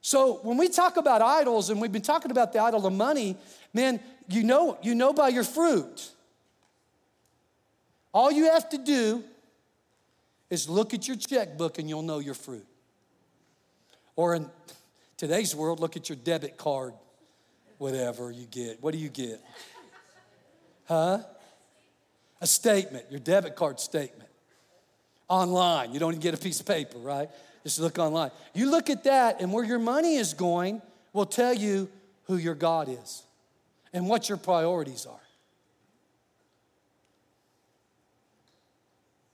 So 0.08 0.39
when 0.41 0.56
we 0.56 0.70
talk 0.70 0.96
about 0.96 1.22
idols, 1.22 1.70
and 1.70 1.82
we've 1.82 1.91
been 1.91 2.02
talking 2.02 2.32
about 2.32 2.54
the 2.54 2.60
idol 2.60 2.88
of 2.88 2.93
money, 2.93 3.36
man, 3.74 4.00
you 4.30 4.41
know, 4.41 4.78
you 4.82 4.96
know 4.96 5.12
by 5.12 5.28
your 5.28 5.43
fruit. 5.43 6.12
All 8.13 8.32
you 8.32 8.50
have 8.52 8.70
to 8.70 8.78
do 8.78 9.22
is 10.50 10.70
look 10.70 10.93
at 10.93 11.10
your 11.10 11.17
checkbook 11.17 11.78
and 11.78 11.89
you'll 11.89 12.04
know 12.04 12.20
your 12.20 12.36
fruit. 12.36 12.65
Or 14.15 14.34
in 14.34 14.50
today's 15.17 15.54
world, 15.54 15.82
look 15.82 15.98
at 15.98 16.08
your 16.08 16.15
debit 16.15 16.56
card, 16.56 16.93
whatever 17.78 18.32
you 18.32 18.46
get. 18.46 18.82
What 18.82 18.93
do 18.93 19.00
you 19.00 19.10
get? 19.10 19.41
Huh? 20.86 21.17
A 22.39 22.48
statement, 22.48 23.08
your 23.10 23.20
debit 23.20 23.58
card 23.58 23.82
statement. 23.82 24.30
Online, 25.28 25.91
you 25.91 26.00
don't 26.00 26.13
even 26.13 26.22
get 26.22 26.34
a 26.34 26.38
piece 26.38 26.62
of 26.62 26.65
paper, 26.65 26.98
right? 26.98 27.30
Just 27.67 27.82
look 27.82 27.99
online. 27.99 28.32
You 28.53 28.71
look 28.71 28.89
at 28.89 29.03
that, 29.03 29.41
and 29.41 29.51
where 29.51 29.65
your 29.65 29.77
money 29.77 30.15
is 30.15 30.34
going 30.34 30.82
will 31.12 31.25
tell 31.25 31.53
you 31.53 31.89
who 32.23 32.38
your 32.38 32.56
God 32.56 32.88
is 32.88 33.23
and 33.91 34.08
what 34.08 34.30
your 34.30 34.38
priorities 34.38 35.06
are. 35.06 35.19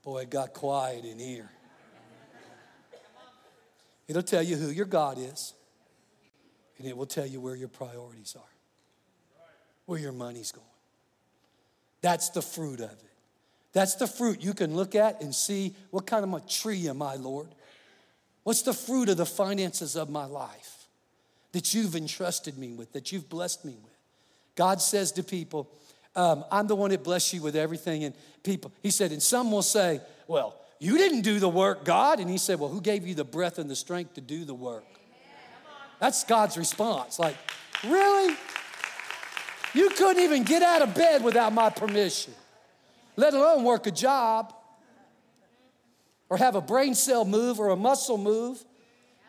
Boy, 0.01 0.23
it 0.23 0.31
got 0.31 0.55
quiet 0.55 1.05
in 1.05 1.19
here. 1.19 1.47
It'll 4.07 4.23
tell 4.23 4.41
you 4.41 4.55
who 4.55 4.71
your 4.71 4.87
God 4.87 5.19
is, 5.19 5.53
and 6.79 6.87
it 6.87 6.97
will 6.97 7.05
tell 7.05 7.27
you 7.27 7.39
where 7.39 7.55
your 7.55 7.67
priorities 7.67 8.35
are, 8.35 9.45
where 9.85 9.99
your 9.99 10.11
money's 10.11 10.51
going. 10.51 10.65
That's 12.01 12.29
the 12.29 12.41
fruit 12.41 12.79
of 12.79 12.89
it. 12.89 13.11
That's 13.73 13.93
the 13.93 14.07
fruit 14.07 14.41
you 14.41 14.55
can 14.55 14.75
look 14.75 14.95
at 14.95 15.21
and 15.21 15.35
see 15.35 15.75
what 15.91 16.07
kind 16.07 16.23
of 16.23 16.33
a 16.33 16.39
tree 16.47 16.87
am 16.87 17.03
I, 17.03 17.13
Lord? 17.17 17.49
What's 18.43 18.61
the 18.61 18.73
fruit 18.73 19.09
of 19.09 19.17
the 19.17 19.25
finances 19.25 19.95
of 19.95 20.09
my 20.09 20.25
life 20.25 20.87
that 21.53 21.73
you've 21.73 21.95
entrusted 21.95 22.57
me 22.57 22.73
with, 22.73 22.91
that 22.93 23.11
you've 23.11 23.29
blessed 23.29 23.63
me 23.63 23.75
with? 23.81 23.93
God 24.55 24.81
says 24.81 25.11
to 25.13 25.23
people, 25.23 25.69
um, 26.15 26.45
I'm 26.51 26.67
the 26.67 26.75
one 26.75 26.91
that 26.91 27.03
bless 27.03 27.33
you 27.33 27.41
with 27.41 27.55
everything. 27.55 28.03
And 28.03 28.13
people, 28.43 28.71
He 28.81 28.91
said, 28.91 29.11
and 29.11 29.21
some 29.21 29.51
will 29.51 29.61
say, 29.61 30.01
Well, 30.27 30.55
you 30.79 30.97
didn't 30.97 31.21
do 31.21 31.39
the 31.39 31.49
work, 31.49 31.85
God. 31.85 32.19
And 32.19 32.29
He 32.29 32.37
said, 32.37 32.59
Well, 32.59 32.69
who 32.69 32.81
gave 32.81 33.07
you 33.07 33.15
the 33.15 33.23
breath 33.23 33.57
and 33.57 33.69
the 33.69 33.75
strength 33.75 34.15
to 34.15 34.21
do 34.21 34.45
the 34.45 34.53
work? 34.53 34.83
That's 35.99 36.23
God's 36.23 36.57
response. 36.57 37.17
Like, 37.17 37.35
really? 37.85 38.35
You 39.73 39.89
couldn't 39.91 40.21
even 40.21 40.43
get 40.43 40.61
out 40.61 40.81
of 40.81 40.93
bed 40.93 41.23
without 41.23 41.53
my 41.53 41.69
permission, 41.69 42.33
let 43.15 43.33
alone 43.33 43.63
work 43.63 43.87
a 43.87 43.91
job 43.91 44.53
or 46.33 46.37
have 46.37 46.55
a 46.55 46.61
brain 46.61 46.95
cell 46.95 47.25
move 47.25 47.59
or 47.59 47.69
a 47.69 47.75
muscle 47.75 48.17
move. 48.17 48.65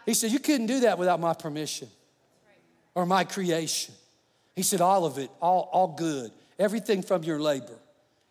He 0.07 0.15
said, 0.15 0.31
You 0.31 0.39
couldn't 0.39 0.69
do 0.69 0.81
that 0.81 0.97
without 0.97 1.21
my 1.21 1.35
permission 1.35 1.89
or 2.95 3.05
my 3.05 3.25
creation. 3.25 3.95
He 4.57 4.63
said, 4.63 4.81
All 4.81 5.05
of 5.05 5.19
it, 5.19 5.31
all, 5.39 5.69
all 5.71 5.89
good, 5.89 6.33
everything 6.59 7.03
from 7.03 7.23
your 7.23 7.39
labor 7.39 7.79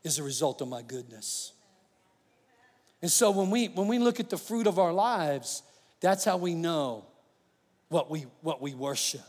is 0.03 0.17
a 0.17 0.23
result 0.23 0.59
of 0.61 0.69
my 0.69 0.81
goodness. 0.81 1.51
And 3.03 3.11
so 3.11 3.29
when 3.29 3.51
we, 3.51 3.67
when 3.67 3.87
we 3.87 3.99
look 3.99 4.19
at 4.19 4.31
the 4.31 4.39
fruit 4.39 4.65
of 4.65 4.79
our 4.79 4.91
lives, 4.91 5.61
that's 5.99 6.25
how 6.25 6.37
we 6.37 6.55
know 6.55 7.05
what 7.89 8.09
we, 8.09 8.25
what 8.41 8.59
we 8.59 8.73
worship. 8.73 9.21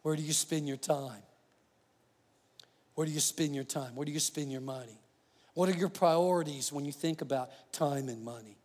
Where 0.00 0.16
do 0.16 0.22
you 0.22 0.32
spend 0.32 0.66
your 0.66 0.78
time? 0.78 1.22
Where 2.94 3.06
do 3.06 3.12
you 3.12 3.20
spend 3.20 3.54
your 3.54 3.64
time? 3.64 3.94
Where 3.94 4.06
do 4.06 4.12
you 4.12 4.20
spend 4.20 4.50
your 4.50 4.62
money? 4.62 4.98
What 5.58 5.68
are 5.68 5.76
your 5.76 5.88
priorities 5.88 6.72
when 6.72 6.84
you 6.84 6.92
think 6.92 7.20
about 7.20 7.50
time 7.72 8.08
and 8.08 8.24
money? 8.24 8.56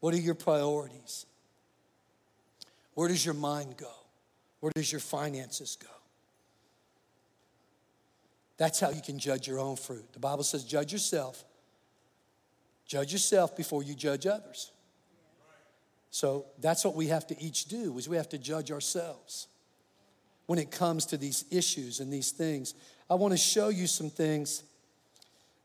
What 0.00 0.14
are 0.14 0.18
your 0.18 0.34
priorities? 0.34 1.26
Where 2.94 3.06
does 3.06 3.24
your 3.24 3.36
mind 3.36 3.76
go? 3.76 3.92
Where 4.58 4.72
does 4.74 4.90
your 4.90 5.00
finances 5.00 5.78
go? 5.80 5.94
That's 8.56 8.80
how 8.80 8.90
you 8.90 9.00
can 9.00 9.20
judge 9.20 9.46
your 9.46 9.60
own 9.60 9.76
fruit. 9.76 10.12
The 10.12 10.18
Bible 10.18 10.42
says, 10.42 10.64
judge 10.64 10.92
yourself. 10.92 11.44
Judge 12.84 13.12
yourself 13.12 13.56
before 13.56 13.84
you 13.84 13.94
judge 13.94 14.26
others. 14.26 14.72
So 16.10 16.46
that's 16.58 16.84
what 16.84 16.96
we 16.96 17.06
have 17.06 17.28
to 17.28 17.40
each 17.40 17.66
do 17.66 17.96
is 17.96 18.08
we 18.08 18.16
have 18.16 18.30
to 18.30 18.38
judge 18.38 18.72
ourselves 18.72 19.46
when 20.46 20.58
it 20.58 20.72
comes 20.72 21.06
to 21.06 21.16
these 21.16 21.44
issues 21.52 22.00
and 22.00 22.12
these 22.12 22.32
things. 22.32 22.74
I 23.08 23.14
want 23.14 23.30
to 23.34 23.38
show 23.38 23.68
you 23.68 23.86
some 23.86 24.10
things 24.10 24.64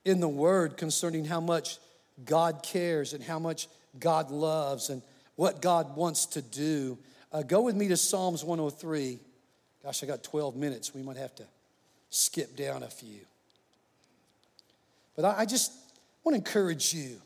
in 0.05 0.19
the 0.19 0.29
Word 0.29 0.77
concerning 0.77 1.25
how 1.25 1.39
much 1.39 1.77
God 2.25 2.63
cares 2.63 3.13
and 3.13 3.23
how 3.23 3.39
much 3.39 3.67
God 3.99 4.31
loves 4.31 4.89
and 4.89 5.01
what 5.35 5.61
God 5.61 5.95
wants 5.95 6.25
to 6.27 6.41
do. 6.41 6.97
Uh, 7.31 7.43
go 7.43 7.61
with 7.61 7.75
me 7.75 7.87
to 7.89 7.97
Psalms 7.97 8.43
103. 8.43 9.19
Gosh, 9.83 10.03
I 10.03 10.05
got 10.05 10.23
12 10.23 10.55
minutes. 10.55 10.93
We 10.93 11.01
might 11.01 11.17
have 11.17 11.33
to 11.35 11.45
skip 12.09 12.55
down 12.55 12.83
a 12.83 12.89
few. 12.89 13.19
But 15.15 15.25
I, 15.25 15.39
I 15.39 15.45
just 15.45 15.71
want 16.23 16.35
to 16.35 16.37
encourage 16.37 16.93
you. 16.93 17.21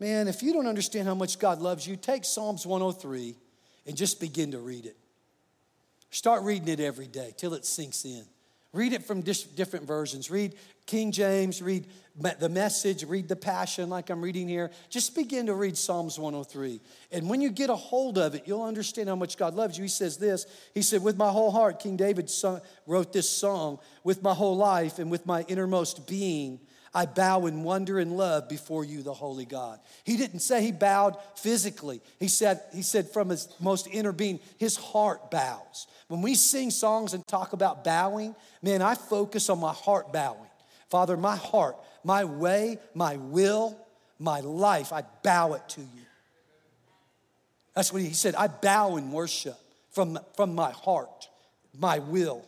Man, 0.00 0.28
if 0.28 0.42
you 0.42 0.52
don't 0.52 0.66
understand 0.66 1.08
how 1.08 1.14
much 1.14 1.38
God 1.38 1.60
loves 1.60 1.86
you, 1.86 1.96
take 1.96 2.24
Psalms 2.24 2.66
103 2.66 3.34
and 3.86 3.96
just 3.96 4.20
begin 4.20 4.52
to 4.52 4.58
read 4.58 4.86
it. 4.86 4.96
Start 6.10 6.42
reading 6.42 6.68
it 6.68 6.80
every 6.80 7.06
day 7.06 7.34
till 7.36 7.54
it 7.54 7.64
sinks 7.64 8.04
in. 8.04 8.24
Read 8.74 8.92
it 8.92 9.04
from 9.04 9.22
different 9.22 9.86
versions. 9.86 10.30
Read 10.30 10.54
King 10.84 11.10
James, 11.10 11.62
read 11.62 11.86
the 12.38 12.48
message, 12.48 13.04
read 13.04 13.28
the 13.28 13.36
passion 13.36 13.88
like 13.88 14.10
I'm 14.10 14.20
reading 14.20 14.46
here. 14.46 14.70
Just 14.90 15.14
begin 15.14 15.46
to 15.46 15.54
read 15.54 15.76
Psalms 15.76 16.18
103. 16.18 16.80
And 17.12 17.30
when 17.30 17.40
you 17.40 17.50
get 17.50 17.70
a 17.70 17.76
hold 17.76 18.18
of 18.18 18.34
it, 18.34 18.42
you'll 18.46 18.62
understand 18.62 19.08
how 19.08 19.14
much 19.14 19.38
God 19.38 19.54
loves 19.54 19.78
you. 19.78 19.84
He 19.84 19.88
says 19.88 20.18
this 20.18 20.46
He 20.74 20.82
said, 20.82 21.02
With 21.02 21.16
my 21.16 21.30
whole 21.30 21.50
heart, 21.50 21.80
King 21.80 21.96
David 21.96 22.30
wrote 22.86 23.12
this 23.12 23.28
song, 23.28 23.78
with 24.04 24.22
my 24.22 24.34
whole 24.34 24.56
life 24.56 24.98
and 24.98 25.10
with 25.10 25.24
my 25.24 25.42
innermost 25.48 26.06
being. 26.06 26.60
I 26.98 27.06
bow 27.06 27.46
in 27.46 27.62
wonder 27.62 28.00
and 28.00 28.16
love 28.16 28.48
before 28.48 28.84
you, 28.84 29.04
the 29.04 29.14
holy 29.14 29.44
God. 29.44 29.78
He 30.02 30.16
didn't 30.16 30.40
say 30.40 30.62
he 30.62 30.72
bowed 30.72 31.16
physically. 31.36 32.00
He 32.18 32.26
said, 32.26 32.60
he 32.74 32.82
said 32.82 33.08
from 33.10 33.28
his 33.28 33.48
most 33.60 33.86
inner 33.86 34.10
being, 34.10 34.40
his 34.56 34.74
heart 34.74 35.30
bows. 35.30 35.86
When 36.08 36.22
we 36.22 36.34
sing 36.34 36.72
songs 36.72 37.14
and 37.14 37.24
talk 37.24 37.52
about 37.52 37.84
bowing, 37.84 38.34
man, 38.62 38.82
I 38.82 38.96
focus 38.96 39.48
on 39.48 39.60
my 39.60 39.72
heart 39.72 40.12
bowing. 40.12 40.50
Father, 40.90 41.16
my 41.16 41.36
heart, 41.36 41.76
my 42.02 42.24
way, 42.24 42.80
my 42.94 43.14
will, 43.14 43.78
my 44.18 44.40
life, 44.40 44.92
I 44.92 45.04
bow 45.22 45.52
it 45.52 45.68
to 45.68 45.80
you. 45.80 46.06
That's 47.76 47.92
what 47.92 48.02
he 48.02 48.12
said. 48.12 48.34
I 48.34 48.48
bow 48.48 48.96
in 48.96 49.12
worship 49.12 49.56
from, 49.92 50.18
from 50.34 50.52
my 50.52 50.72
heart, 50.72 51.28
my 51.78 52.00
will. 52.00 52.44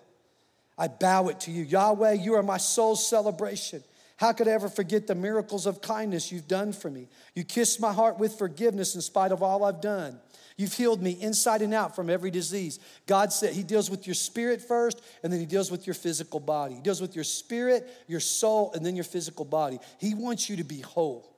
I 0.76 0.88
bow 0.88 1.28
it 1.28 1.38
to 1.42 1.52
you. 1.52 1.62
Yahweh, 1.62 2.14
you 2.14 2.34
are 2.34 2.42
my 2.42 2.56
soul's 2.56 3.06
celebration. 3.06 3.84
How 4.20 4.34
could 4.34 4.48
I 4.48 4.50
ever 4.50 4.68
forget 4.68 5.06
the 5.06 5.14
miracles 5.14 5.64
of 5.64 5.80
kindness 5.80 6.30
you've 6.30 6.46
done 6.46 6.74
for 6.74 6.90
me? 6.90 7.08
You 7.34 7.42
kissed 7.42 7.80
my 7.80 7.90
heart 7.90 8.18
with 8.18 8.36
forgiveness 8.36 8.94
in 8.94 9.00
spite 9.00 9.32
of 9.32 9.42
all 9.42 9.64
I've 9.64 9.80
done. 9.80 10.20
You've 10.58 10.74
healed 10.74 11.00
me 11.00 11.12
inside 11.12 11.62
and 11.62 11.72
out 11.72 11.96
from 11.96 12.10
every 12.10 12.30
disease. 12.30 12.80
God 13.06 13.32
said 13.32 13.54
He 13.54 13.62
deals 13.62 13.88
with 13.88 14.06
your 14.06 14.12
spirit 14.12 14.60
first, 14.60 15.00
and 15.22 15.32
then 15.32 15.40
He 15.40 15.46
deals 15.46 15.70
with 15.70 15.86
your 15.86 15.94
physical 15.94 16.38
body. 16.38 16.74
He 16.74 16.82
deals 16.82 17.00
with 17.00 17.14
your 17.14 17.24
spirit, 17.24 17.88
your 18.08 18.20
soul, 18.20 18.70
and 18.74 18.84
then 18.84 18.94
your 18.94 19.06
physical 19.06 19.46
body. 19.46 19.78
He 19.96 20.14
wants 20.14 20.50
you 20.50 20.56
to 20.56 20.64
be 20.64 20.80
whole. 20.80 21.34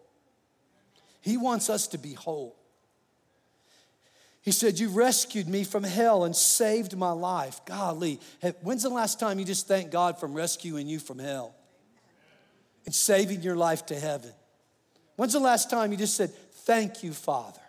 He 1.20 1.36
wants 1.36 1.70
us 1.70 1.86
to 1.86 1.98
be 1.98 2.14
whole. 2.14 2.56
He 4.40 4.50
said, 4.50 4.80
You 4.80 4.88
rescued 4.88 5.46
me 5.46 5.62
from 5.62 5.84
hell 5.84 6.24
and 6.24 6.34
saved 6.34 6.96
my 6.96 7.12
life. 7.12 7.64
Golly, 7.64 8.18
when's 8.62 8.82
the 8.82 8.88
last 8.88 9.20
time 9.20 9.38
you 9.38 9.44
just 9.44 9.68
thanked 9.68 9.92
God 9.92 10.18
from 10.18 10.34
rescuing 10.34 10.88
you 10.88 10.98
from 10.98 11.20
hell 11.20 11.54
and 12.84 12.94
saving 12.94 13.42
your 13.42 13.56
life 13.56 13.86
to 13.86 13.98
heaven? 13.98 14.32
When's 15.16 15.32
the 15.32 15.40
last 15.40 15.70
time 15.70 15.92
you 15.92 15.98
just 15.98 16.16
said, 16.16 16.30
Thank 16.64 17.02
you, 17.02 17.12
Father? 17.12 17.61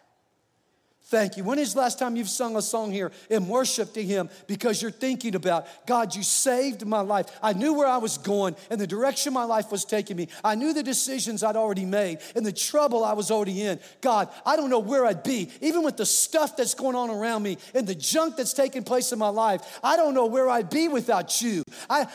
Thank 1.07 1.35
you. 1.35 1.43
When 1.43 1.59
is 1.59 1.73
the 1.73 1.81
last 1.81 1.99
time 1.99 2.15
you've 2.15 2.29
sung 2.29 2.55
a 2.55 2.61
song 2.61 2.91
here 2.91 3.11
in 3.29 3.47
worship 3.49 3.93
to 3.93 4.01
Him 4.01 4.29
because 4.47 4.81
you're 4.81 4.89
thinking 4.89 5.35
about, 5.35 5.67
God, 5.85 6.15
you 6.15 6.23
saved 6.23 6.85
my 6.87 7.01
life. 7.01 7.27
I 7.43 7.51
knew 7.51 7.73
where 7.73 7.87
I 7.87 7.97
was 7.97 8.17
going 8.17 8.55
and 8.69 8.79
the 8.79 8.87
direction 8.87 9.33
my 9.33 9.43
life 9.43 9.69
was 9.69 9.83
taking 9.83 10.15
me. 10.15 10.29
I 10.45 10.55
knew 10.55 10.73
the 10.73 10.81
decisions 10.81 11.43
I'd 11.43 11.57
already 11.57 11.85
made 11.85 12.19
and 12.35 12.45
the 12.45 12.53
trouble 12.53 13.03
I 13.03 13.13
was 13.13 13.31
already 13.31 13.61
in. 13.63 13.79
God, 13.99 14.29
I 14.45 14.55
don't 14.55 14.69
know 14.69 14.79
where 14.79 15.05
I'd 15.05 15.23
be, 15.23 15.49
even 15.59 15.83
with 15.83 15.97
the 15.97 16.05
stuff 16.05 16.55
that's 16.55 16.73
going 16.73 16.95
on 16.95 17.09
around 17.09 17.43
me 17.43 17.57
and 17.75 17.85
the 17.85 17.95
junk 17.95 18.37
that's 18.37 18.53
taking 18.53 18.83
place 18.83 19.11
in 19.11 19.19
my 19.19 19.29
life. 19.29 19.79
I 19.83 19.97
don't 19.97 20.13
know 20.13 20.25
where 20.25 20.49
I'd 20.49 20.69
be 20.69 20.87
without 20.87 21.41
you. 21.41 21.63
I, 21.89 22.07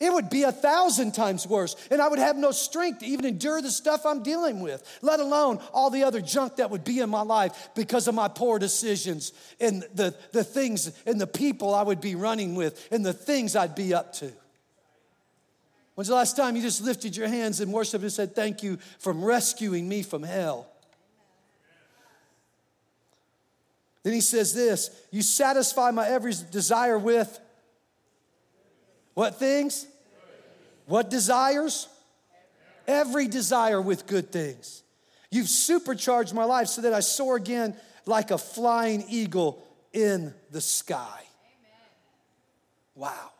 it 0.00 0.12
would 0.12 0.30
be 0.30 0.44
a 0.44 0.52
thousand 0.52 1.12
times 1.12 1.46
worse, 1.46 1.74
and 1.90 2.00
I 2.00 2.08
would 2.08 2.20
have 2.20 2.36
no 2.36 2.52
strength 2.52 3.00
to 3.00 3.06
even 3.06 3.24
endure 3.24 3.60
the 3.60 3.70
stuff 3.70 4.06
I'm 4.06 4.22
dealing 4.22 4.60
with, 4.60 4.82
let 5.02 5.18
alone 5.18 5.58
all 5.74 5.90
the 5.90 6.04
other 6.04 6.20
junk 6.20 6.56
that 6.56 6.70
would 6.70 6.84
be 6.84 7.00
in 7.00 7.10
my 7.10 7.22
life 7.22 7.70
because 7.74 8.06
of 8.06 8.14
my 8.14 8.28
poor 8.38 8.60
decisions 8.60 9.32
and 9.58 9.82
the, 9.94 10.14
the 10.30 10.44
things 10.44 10.92
and 11.06 11.20
the 11.20 11.26
people 11.26 11.74
I 11.74 11.82
would 11.82 12.00
be 12.00 12.14
running 12.14 12.54
with 12.54 12.86
and 12.92 13.04
the 13.04 13.12
things 13.12 13.56
I'd 13.56 13.74
be 13.74 13.92
up 13.92 14.12
to. 14.14 14.30
When's 15.96 16.06
the 16.06 16.14
last 16.14 16.36
time 16.36 16.54
you 16.54 16.62
just 16.62 16.80
lifted 16.80 17.16
your 17.16 17.26
hands 17.26 17.58
and 17.58 17.72
worshiped 17.72 18.04
and 18.04 18.12
said, 18.12 18.36
Thank 18.36 18.62
you 18.62 18.78
for 19.00 19.12
rescuing 19.12 19.88
me 19.88 20.04
from 20.04 20.22
hell? 20.22 20.68
Then 24.04 24.12
he 24.12 24.20
says 24.20 24.54
this 24.54 24.90
You 25.10 25.22
satisfy 25.22 25.90
my 25.90 26.06
every 26.06 26.34
desire 26.52 26.96
with 26.96 27.40
what 29.14 29.40
things? 29.40 29.84
What 30.86 31.10
desires? 31.10 31.88
Every 32.86 33.26
desire 33.26 33.82
with 33.82 34.06
good 34.06 34.30
things. 34.30 34.84
You've 35.30 35.48
supercharged 35.48 36.32
my 36.32 36.44
life 36.44 36.68
so 36.68 36.82
that 36.82 36.94
I 36.94 37.00
soar 37.00 37.36
again 37.36 37.76
like 38.08 38.30
a 38.30 38.38
flying 38.38 39.04
eagle 39.08 39.62
in 39.92 40.34
the 40.50 40.60
sky. 40.60 41.22
Wow. 42.94 43.30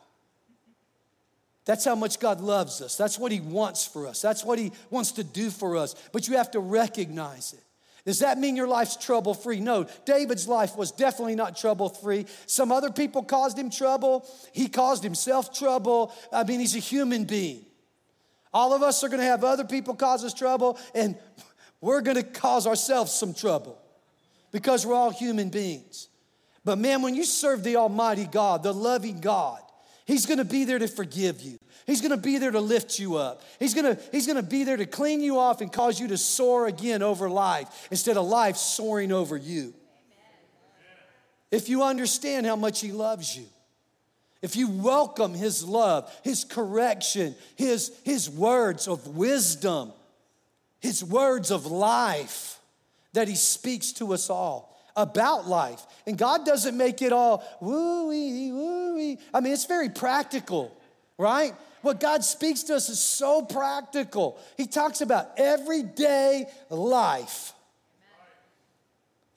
That's 1.64 1.84
how 1.84 1.94
much 1.94 2.20
God 2.20 2.40
loves 2.40 2.80
us. 2.80 2.96
That's 2.96 3.18
what 3.18 3.32
He 3.32 3.40
wants 3.40 3.86
for 3.86 4.06
us. 4.06 4.22
That's 4.22 4.44
what 4.44 4.58
He 4.58 4.72
wants 4.90 5.12
to 5.12 5.24
do 5.24 5.50
for 5.50 5.76
us. 5.76 5.94
But 6.12 6.28
you 6.28 6.36
have 6.36 6.50
to 6.52 6.60
recognize 6.60 7.52
it. 7.52 7.62
Does 8.04 8.20
that 8.20 8.38
mean 8.38 8.56
your 8.56 8.68
life's 8.68 8.96
trouble 8.96 9.34
free? 9.34 9.60
No, 9.60 9.86
David's 10.06 10.48
life 10.48 10.76
was 10.76 10.92
definitely 10.92 11.34
not 11.34 11.56
trouble 11.56 11.90
free. 11.90 12.26
Some 12.46 12.72
other 12.72 12.90
people 12.90 13.22
caused 13.22 13.58
him 13.58 13.68
trouble. 13.68 14.26
He 14.52 14.68
caused 14.68 15.02
himself 15.02 15.52
trouble. 15.52 16.14
I 16.32 16.44
mean, 16.44 16.60
he's 16.60 16.76
a 16.76 16.78
human 16.78 17.24
being. 17.24 17.66
All 18.54 18.72
of 18.72 18.82
us 18.82 19.04
are 19.04 19.08
going 19.08 19.20
to 19.20 19.26
have 19.26 19.44
other 19.44 19.64
people 19.64 19.94
cause 19.94 20.24
us 20.24 20.32
trouble, 20.32 20.78
and 20.94 21.18
we're 21.82 22.00
going 22.00 22.16
to 22.16 22.22
cause 22.22 22.66
ourselves 22.66 23.12
some 23.12 23.34
trouble 23.34 23.78
because 24.52 24.86
we're 24.86 24.94
all 24.94 25.10
human 25.10 25.48
beings. 25.48 26.08
But 26.64 26.78
man, 26.78 27.02
when 27.02 27.14
you 27.14 27.24
serve 27.24 27.64
the 27.64 27.76
Almighty 27.76 28.26
God, 28.26 28.62
the 28.62 28.74
loving 28.74 29.20
God, 29.20 29.60
He's 30.04 30.24
gonna 30.24 30.44
be 30.44 30.64
there 30.64 30.78
to 30.78 30.88
forgive 30.88 31.42
you. 31.42 31.58
He's 31.86 32.00
gonna 32.00 32.16
be 32.16 32.38
there 32.38 32.50
to 32.50 32.60
lift 32.60 32.98
you 32.98 33.16
up. 33.16 33.42
He's 33.58 33.74
gonna, 33.74 33.98
he's 34.12 34.26
gonna 34.26 34.42
be 34.42 34.64
there 34.64 34.76
to 34.76 34.86
clean 34.86 35.20
you 35.20 35.38
off 35.38 35.60
and 35.60 35.72
cause 35.72 35.98
you 36.00 36.08
to 36.08 36.18
soar 36.18 36.66
again 36.66 37.02
over 37.02 37.30
life 37.30 37.88
instead 37.90 38.16
of 38.16 38.26
life 38.26 38.56
soaring 38.56 39.12
over 39.12 39.36
you. 39.36 39.74
If 41.50 41.68
you 41.68 41.82
understand 41.82 42.46
how 42.46 42.56
much 42.56 42.80
He 42.80 42.92
loves 42.92 43.36
you, 43.36 43.46
if 44.42 44.54
you 44.54 44.68
welcome 44.68 45.34
His 45.34 45.64
love, 45.64 46.14
His 46.22 46.44
correction, 46.44 47.34
His, 47.56 47.92
his 48.04 48.28
words 48.28 48.86
of 48.86 49.16
wisdom, 49.16 49.92
His 50.80 51.02
words 51.02 51.50
of 51.50 51.66
life, 51.66 52.57
that 53.18 53.26
He 53.26 53.34
speaks 53.34 53.90
to 53.94 54.14
us 54.14 54.30
all 54.30 54.78
about 54.94 55.48
life. 55.48 55.84
And 56.06 56.16
God 56.16 56.46
doesn't 56.46 56.76
make 56.76 57.02
it 57.02 57.12
all 57.12 57.42
woo-wee, 57.60 58.52
woo-wee. 58.52 59.18
I 59.34 59.40
mean, 59.40 59.52
it's 59.52 59.64
very 59.64 59.88
practical, 59.88 60.72
right? 61.18 61.52
What 61.82 61.98
God 61.98 62.22
speaks 62.22 62.62
to 62.64 62.76
us 62.76 62.88
is 62.88 63.00
so 63.00 63.42
practical. 63.42 64.38
He 64.56 64.68
talks 64.68 65.00
about 65.00 65.30
everyday 65.36 66.46
life. 66.70 67.52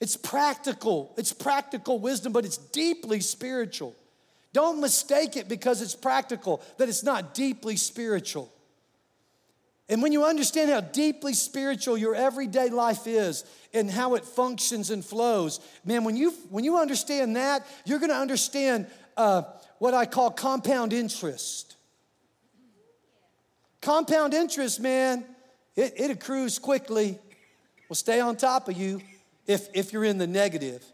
It's 0.00 0.16
practical. 0.16 1.12
It's 1.16 1.32
practical 1.32 1.98
wisdom, 1.98 2.32
but 2.32 2.44
it's 2.44 2.58
deeply 2.58 3.20
spiritual. 3.20 3.96
Don't 4.52 4.80
mistake 4.80 5.36
it 5.36 5.48
because 5.48 5.82
it's 5.82 5.96
practical, 5.96 6.62
that 6.78 6.88
it's 6.88 7.02
not 7.02 7.34
deeply 7.34 7.74
spiritual. 7.74 8.48
And 9.88 10.02
when 10.02 10.12
you 10.12 10.24
understand 10.24 10.70
how 10.70 10.80
deeply 10.80 11.34
spiritual 11.34 11.98
your 11.98 12.14
everyday 12.14 12.70
life 12.70 13.06
is 13.06 13.44
and 13.74 13.90
how 13.90 14.14
it 14.14 14.24
functions 14.24 14.90
and 14.90 15.04
flows, 15.04 15.60
man, 15.84 16.04
when 16.04 16.16
you, 16.16 16.30
when 16.50 16.64
you 16.64 16.78
understand 16.78 17.36
that, 17.36 17.66
you're 17.84 17.98
gonna 17.98 18.14
understand 18.14 18.86
uh, 19.16 19.42
what 19.78 19.94
I 19.94 20.06
call 20.06 20.30
compound 20.30 20.92
interest. 20.92 21.76
Compound 23.80 24.32
interest, 24.32 24.80
man, 24.80 25.24
it, 25.74 25.94
it 25.96 26.10
accrues 26.10 26.58
quickly, 26.58 27.18
will 27.88 27.96
stay 27.96 28.20
on 28.20 28.36
top 28.36 28.68
of 28.68 28.76
you 28.76 29.02
if, 29.46 29.68
if 29.74 29.92
you're 29.92 30.04
in 30.04 30.18
the 30.18 30.26
negative. 30.26 30.84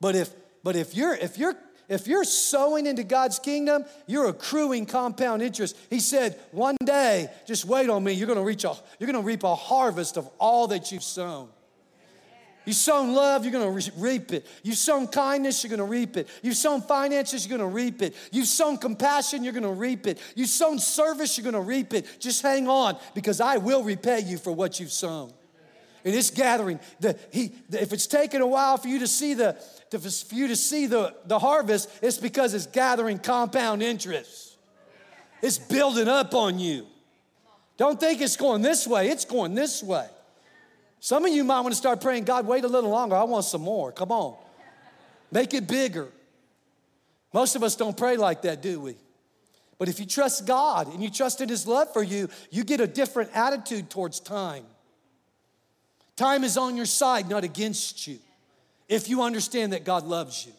But 0.00 0.14
if, 0.14 0.30
but 0.62 0.76
if 0.76 0.94
you're, 0.94 1.14
if 1.14 1.36
you're 1.36 1.56
if 1.88 2.06
you're 2.06 2.24
sowing 2.24 2.86
into 2.86 3.02
God's 3.02 3.38
kingdom, 3.38 3.84
you're 4.06 4.28
accruing 4.28 4.86
compound 4.86 5.42
interest. 5.42 5.76
He 5.88 6.00
said, 6.00 6.38
one 6.52 6.76
day, 6.84 7.28
just 7.46 7.64
wait 7.64 7.88
on 7.88 8.04
me, 8.04 8.12
you're 8.12 8.28
gonna 8.28 8.42
reach 8.42 8.64
a, 8.64 8.74
you're 8.98 9.10
gonna 9.10 9.24
reap 9.24 9.42
a 9.42 9.54
harvest 9.54 10.18
of 10.18 10.28
all 10.38 10.68
that 10.68 10.92
you've 10.92 11.02
sown. 11.02 11.48
You've 12.66 12.76
sown 12.76 13.14
love, 13.14 13.46
you're 13.46 13.52
gonna 13.52 13.80
reap 13.96 14.30
it. 14.30 14.46
You've 14.62 14.76
sown 14.76 15.06
kindness, 15.06 15.64
you're 15.64 15.70
gonna 15.70 15.88
reap 15.88 16.18
it. 16.18 16.28
You've 16.42 16.54
sown 16.54 16.82
finances, 16.82 17.46
you're 17.46 17.56
gonna 17.56 17.70
reap 17.70 18.02
it. 18.02 18.14
You've 18.30 18.46
sown 18.46 18.76
compassion, 18.76 19.42
you're 19.42 19.54
gonna 19.54 19.72
reap 19.72 20.06
it. 20.06 20.20
You've 20.34 20.50
sown 20.50 20.78
service, 20.78 21.38
you're 21.38 21.50
gonna 21.50 21.64
reap 21.64 21.94
it. 21.94 22.20
Just 22.20 22.42
hang 22.42 22.68
on 22.68 22.98
because 23.14 23.40
I 23.40 23.56
will 23.56 23.82
repay 23.82 24.20
you 24.20 24.36
for 24.36 24.52
what 24.52 24.78
you've 24.78 24.92
sown. 24.92 25.32
In 26.08 26.14
this 26.14 26.30
gathering, 26.30 26.80
the, 27.00 27.18
he, 27.30 27.52
the, 27.68 27.82
if 27.82 27.92
it's 27.92 28.06
taken 28.06 28.40
a 28.40 28.46
while 28.46 28.78
for 28.78 28.88
you 28.88 29.00
to 29.00 29.06
see 29.06 29.34
the, 29.34 29.62
to, 29.90 29.98
for 29.98 30.34
you 30.34 30.48
to 30.48 30.56
see 30.56 30.86
the, 30.86 31.14
the 31.26 31.38
harvest, 31.38 31.90
it's 32.00 32.16
because 32.16 32.54
it's 32.54 32.64
gathering 32.64 33.18
compound 33.18 33.82
interest. 33.82 34.56
It's 35.42 35.58
building 35.58 36.08
up 36.08 36.32
on 36.34 36.58
you. 36.58 36.86
Don't 37.76 38.00
think 38.00 38.22
it's 38.22 38.36
going 38.36 38.62
this 38.62 38.86
way, 38.86 39.10
it's 39.10 39.26
going 39.26 39.54
this 39.54 39.82
way. 39.82 40.08
Some 40.98 41.26
of 41.26 41.30
you 41.30 41.44
might 41.44 41.60
want 41.60 41.72
to 41.72 41.78
start 41.78 42.00
praying, 42.00 42.24
God, 42.24 42.46
wait 42.46 42.64
a 42.64 42.68
little 42.68 42.88
longer. 42.88 43.14
I 43.14 43.24
want 43.24 43.44
some 43.44 43.60
more. 43.60 43.92
Come 43.92 44.10
on. 44.10 44.34
Make 45.30 45.52
it 45.52 45.68
bigger. 45.68 46.08
Most 47.34 47.54
of 47.54 47.62
us 47.62 47.76
don't 47.76 47.98
pray 47.98 48.16
like 48.16 48.40
that, 48.42 48.62
do 48.62 48.80
we? 48.80 48.96
But 49.76 49.90
if 49.90 50.00
you 50.00 50.06
trust 50.06 50.46
God 50.46 50.90
and 50.90 51.02
you 51.02 51.10
trust 51.10 51.42
in 51.42 51.50
His 51.50 51.66
love 51.66 51.92
for 51.92 52.02
you, 52.02 52.30
you 52.50 52.64
get 52.64 52.80
a 52.80 52.86
different 52.86 53.28
attitude 53.34 53.90
towards 53.90 54.20
time. 54.20 54.64
Time 56.18 56.42
is 56.42 56.56
on 56.56 56.76
your 56.76 56.84
side, 56.84 57.30
not 57.30 57.44
against 57.44 58.08
you. 58.08 58.18
If 58.88 59.08
you 59.08 59.22
understand 59.22 59.72
that 59.72 59.84
God 59.84 60.04
loves 60.04 60.44
you, 60.44 60.52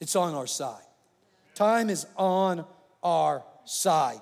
it's 0.00 0.14
on 0.14 0.32
our 0.34 0.46
side. 0.46 0.84
Time 1.56 1.90
is 1.90 2.06
on 2.14 2.64
our 3.02 3.42
side. 3.64 4.20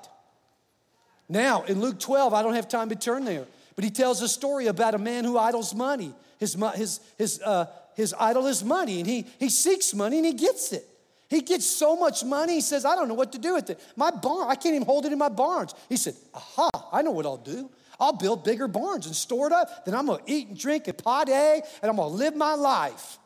Now, 1.29 1.65
in 1.65 1.83
Luke 1.83 2.01
12, 2.01 2.33
I 2.33 2.43
don't 2.43 2.55
have 2.55 2.67
time 2.67 2.89
to 2.89 2.97
turn 2.97 3.27
there, 3.27 3.45
but 3.75 3.85
he 3.85 3.91
tells 3.91 4.23
a 4.23 4.29
story 4.29 4.69
about 4.69 4.95
a 4.95 4.99
man 4.99 5.23
who 5.23 5.37
idles 5.37 5.75
money. 5.75 6.15
His, 6.39 6.57
his, 6.77 7.01
his, 7.19 7.43
uh, 7.43 7.67
his 7.95 8.15
idol 8.19 8.47
is 8.47 8.65
money, 8.65 9.01
and 9.01 9.07
he, 9.07 9.27
he 9.39 9.51
seeks 9.51 9.93
money 9.93 10.17
and 10.17 10.25
he 10.25 10.33
gets 10.33 10.73
it. 10.73 10.89
He 11.29 11.43
gets 11.43 11.67
so 11.67 11.95
much 11.95 12.25
money, 12.25 12.55
he 12.55 12.61
says, 12.63 12.87
I 12.87 12.95
don't 12.95 13.09
know 13.09 13.15
what 13.15 13.33
to 13.33 13.39
do 13.39 13.53
with 13.53 13.69
it. 13.69 13.79
My 13.97 14.11
barn, 14.11 14.49
I 14.49 14.55
can't 14.55 14.77
even 14.77 14.87
hold 14.87 15.05
it 15.05 15.13
in 15.13 15.19
my 15.19 15.29
barns. 15.29 15.75
He 15.91 15.99
said, 15.99 16.15
Aha, 16.33 16.71
I 16.91 17.03
know 17.03 17.11
what 17.11 17.27
I'll 17.27 17.37
do. 17.37 17.69
I'll 17.99 18.13
build 18.13 18.45
bigger 18.45 18.69
barns 18.69 19.07
and 19.07 19.15
store 19.15 19.47
it 19.47 19.53
up. 19.53 19.85
Then 19.85 19.95
I'm 19.95 20.07
gonna 20.07 20.23
eat 20.27 20.49
and 20.49 20.59
drink 20.59 20.89
and 20.89 20.99
party, 20.99 21.33
and 21.33 21.63
I'm 21.83 21.97
gonna 21.97 22.09
live 22.09 22.37
my 22.37 22.55
life. 22.55 23.19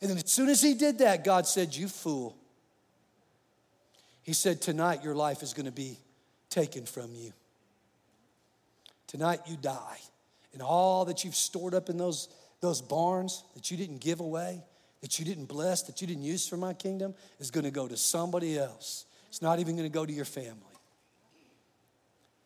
And 0.00 0.10
then 0.10 0.18
as 0.18 0.30
soon 0.30 0.48
as 0.48 0.62
he 0.62 0.74
did 0.74 0.98
that, 0.98 1.24
God 1.24 1.46
said, 1.46 1.74
You 1.74 1.88
fool. 1.88 2.36
He 4.22 4.32
said, 4.32 4.60
Tonight 4.60 5.02
your 5.02 5.14
life 5.14 5.42
is 5.42 5.54
going 5.54 5.66
to 5.66 5.72
be 5.72 5.98
taken 6.50 6.84
from 6.84 7.14
you. 7.14 7.32
Tonight 9.06 9.40
you 9.46 9.56
die. 9.56 9.98
And 10.52 10.62
all 10.62 11.04
that 11.06 11.24
you've 11.24 11.34
stored 11.34 11.74
up 11.74 11.88
in 11.88 11.96
those, 11.96 12.28
those 12.60 12.80
barns 12.80 13.42
that 13.54 13.70
you 13.70 13.76
didn't 13.76 13.98
give 13.98 14.20
away, 14.20 14.62
that 15.00 15.18
you 15.18 15.24
didn't 15.24 15.46
bless, 15.46 15.82
that 15.82 16.00
you 16.00 16.06
didn't 16.06 16.24
use 16.24 16.46
for 16.48 16.56
my 16.56 16.74
kingdom, 16.74 17.14
is 17.38 17.50
going 17.50 17.64
to 17.64 17.70
go 17.70 17.88
to 17.88 17.96
somebody 17.96 18.58
else. 18.58 19.06
It's 19.28 19.42
not 19.42 19.60
even 19.60 19.76
going 19.76 19.88
to 19.88 19.92
go 19.92 20.06
to 20.06 20.12
your 20.12 20.24
family, 20.24 20.77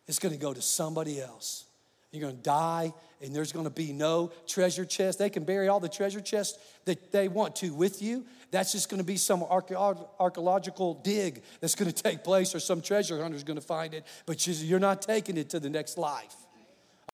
it's 0.07 0.19
going 0.19 0.35
to 0.35 0.41
go 0.41 0.53
to 0.53 0.63
somebody 0.63 1.21
else. 1.21 1.65
You're 2.13 2.23
going 2.23 2.37
to 2.37 2.43
die, 2.43 2.93
and 3.23 3.35
there's 3.35 3.53
going 3.53 3.65
to 3.65 3.71
be 3.71 3.93
no 3.95 4.33
treasure 4.47 4.85
chest. 4.85 5.19
They 5.19 5.31
can 5.31 5.45
bury 5.45 5.69
all 5.69 5.81
the 5.81 5.89
treasure 5.89 6.21
chests 6.21 6.59
that 6.85 7.11
they 7.11 7.27
want 7.29 7.57
to 7.57 7.73
with 7.73 8.03
you. 8.03 8.27
That's 8.51 8.73
just 8.73 8.91
going 8.91 8.99
to 8.99 9.07
be 9.07 9.17
some 9.17 9.43
archaeological 9.43 10.95
dig 11.03 11.43
that's 11.61 11.75
going 11.75 11.91
to 11.91 12.03
take 12.03 12.23
place, 12.23 12.55
or 12.55 12.61
some 12.61 12.83
treasure 12.83 13.23
hunter's 13.23 13.45
going 13.45 13.59
to 13.59 13.65
find 13.65 13.95
it, 13.95 14.05
but 14.27 14.47
you're 14.47 14.79
not 14.79 15.01
taking 15.01 15.39
it 15.39 15.49
to 15.51 15.61
the 15.61 15.71
next 15.71 15.97
life. 15.97 16.35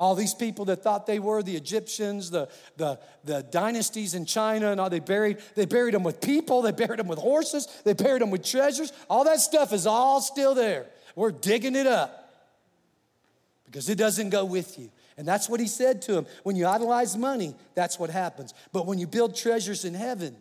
All 0.00 0.16
these 0.16 0.34
people 0.34 0.64
that 0.66 0.82
thought 0.82 1.06
they 1.06 1.20
were 1.20 1.44
the 1.44 1.56
Egyptians, 1.56 2.30
the, 2.30 2.48
the, 2.76 2.98
the 3.24 3.44
dynasties 3.44 4.14
in 4.14 4.26
China, 4.26 4.72
and 4.72 4.80
all 4.80 4.90
they 4.90 5.00
buried, 5.00 5.38
they 5.54 5.64
buried 5.64 5.94
them 5.94 6.02
with 6.02 6.20
people, 6.20 6.62
they 6.62 6.72
buried 6.72 6.98
them 6.98 7.08
with 7.08 7.20
horses, 7.20 7.68
they 7.84 7.94
buried 7.94 8.22
them 8.22 8.30
with 8.30 8.44
treasures. 8.44 8.92
All 9.08 9.24
that 9.24 9.38
stuff 9.38 9.72
is 9.72 9.86
all 9.86 10.20
still 10.20 10.56
there. 10.56 10.86
We're 11.14 11.32
digging 11.32 11.76
it 11.76 11.86
up 11.86 12.17
because 13.70 13.88
it 13.88 13.98
doesn't 13.98 14.30
go 14.30 14.44
with 14.44 14.78
you. 14.78 14.90
And 15.16 15.28
that's 15.28 15.48
what 15.48 15.60
he 15.60 15.66
said 15.66 16.00
to 16.02 16.16
him. 16.16 16.26
When 16.42 16.56
you 16.56 16.66
idolize 16.66 17.16
money, 17.16 17.54
that's 17.74 17.98
what 17.98 18.08
happens. 18.08 18.54
But 18.72 18.86
when 18.86 18.98
you 18.98 19.06
build 19.06 19.36
treasures 19.36 19.84
in 19.84 19.94
heaven, 19.94 20.36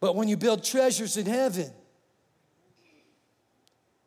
but 0.00 0.14
when 0.14 0.28
you 0.28 0.36
build 0.36 0.62
treasures 0.62 1.16
in 1.16 1.26
heaven, 1.26 1.70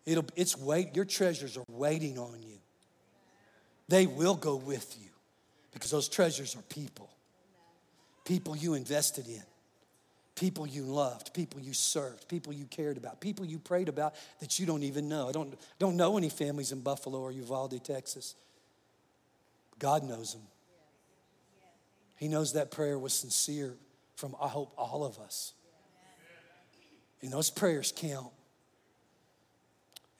it'll, 0.06 0.26
it's 0.36 0.58
wait, 0.58 0.96
your 0.96 1.06
treasures 1.06 1.58
are 1.58 1.66
waiting 1.68 2.18
on 2.18 2.42
you. 2.42 2.58
They 3.90 4.06
will 4.06 4.36
go 4.36 4.56
with 4.56 4.96
you 5.02 5.10
because 5.74 5.92
those 5.92 6.08
treasures 6.08 6.56
are 6.56 6.62
people. 6.64 7.10
People 8.24 8.56
you 8.56 8.76
invested 8.76 9.28
in 9.28 9.44
people 10.42 10.66
you 10.66 10.82
loved, 10.82 11.36
people 11.36 11.60
you 11.60 11.72
served, 11.72 12.28
people 12.28 12.52
you 12.52 12.66
cared 12.66 12.98
about, 12.98 13.22
people 13.22 13.46
you 13.46 13.60
prayed 13.60 13.88
about 13.88 14.16
that 14.40 14.58
you 14.58 14.66
don't 14.66 14.82
even 14.82 15.08
know. 15.08 15.30
I 15.30 15.32
don't, 15.32 15.54
don't 15.78 15.96
know 15.96 16.18
any 16.18 16.30
families 16.30 16.72
in 16.72 16.82
Buffalo 16.82 17.20
or 17.20 17.32
Uvalde, 17.32 17.80
Texas. 17.84 18.34
God 19.78 20.04
knows 20.04 20.34
them. 20.34 20.42
He 22.18 22.28
knows 22.28 22.54
that 22.54 22.72
prayer 22.72 22.98
was 22.98 23.14
sincere 23.14 23.76
from, 24.16 24.36
I 24.42 24.48
hope, 24.48 24.74
all 24.80 25.04
of 25.04 25.20
us. 25.20 25.54
And 27.22 27.32
those 27.32 27.52
prayers 27.52 27.94
count. 27.96 28.32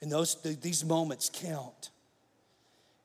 And 0.00 0.12
those, 0.12 0.36
these 0.40 0.84
moments 0.84 1.32
count. 1.34 1.90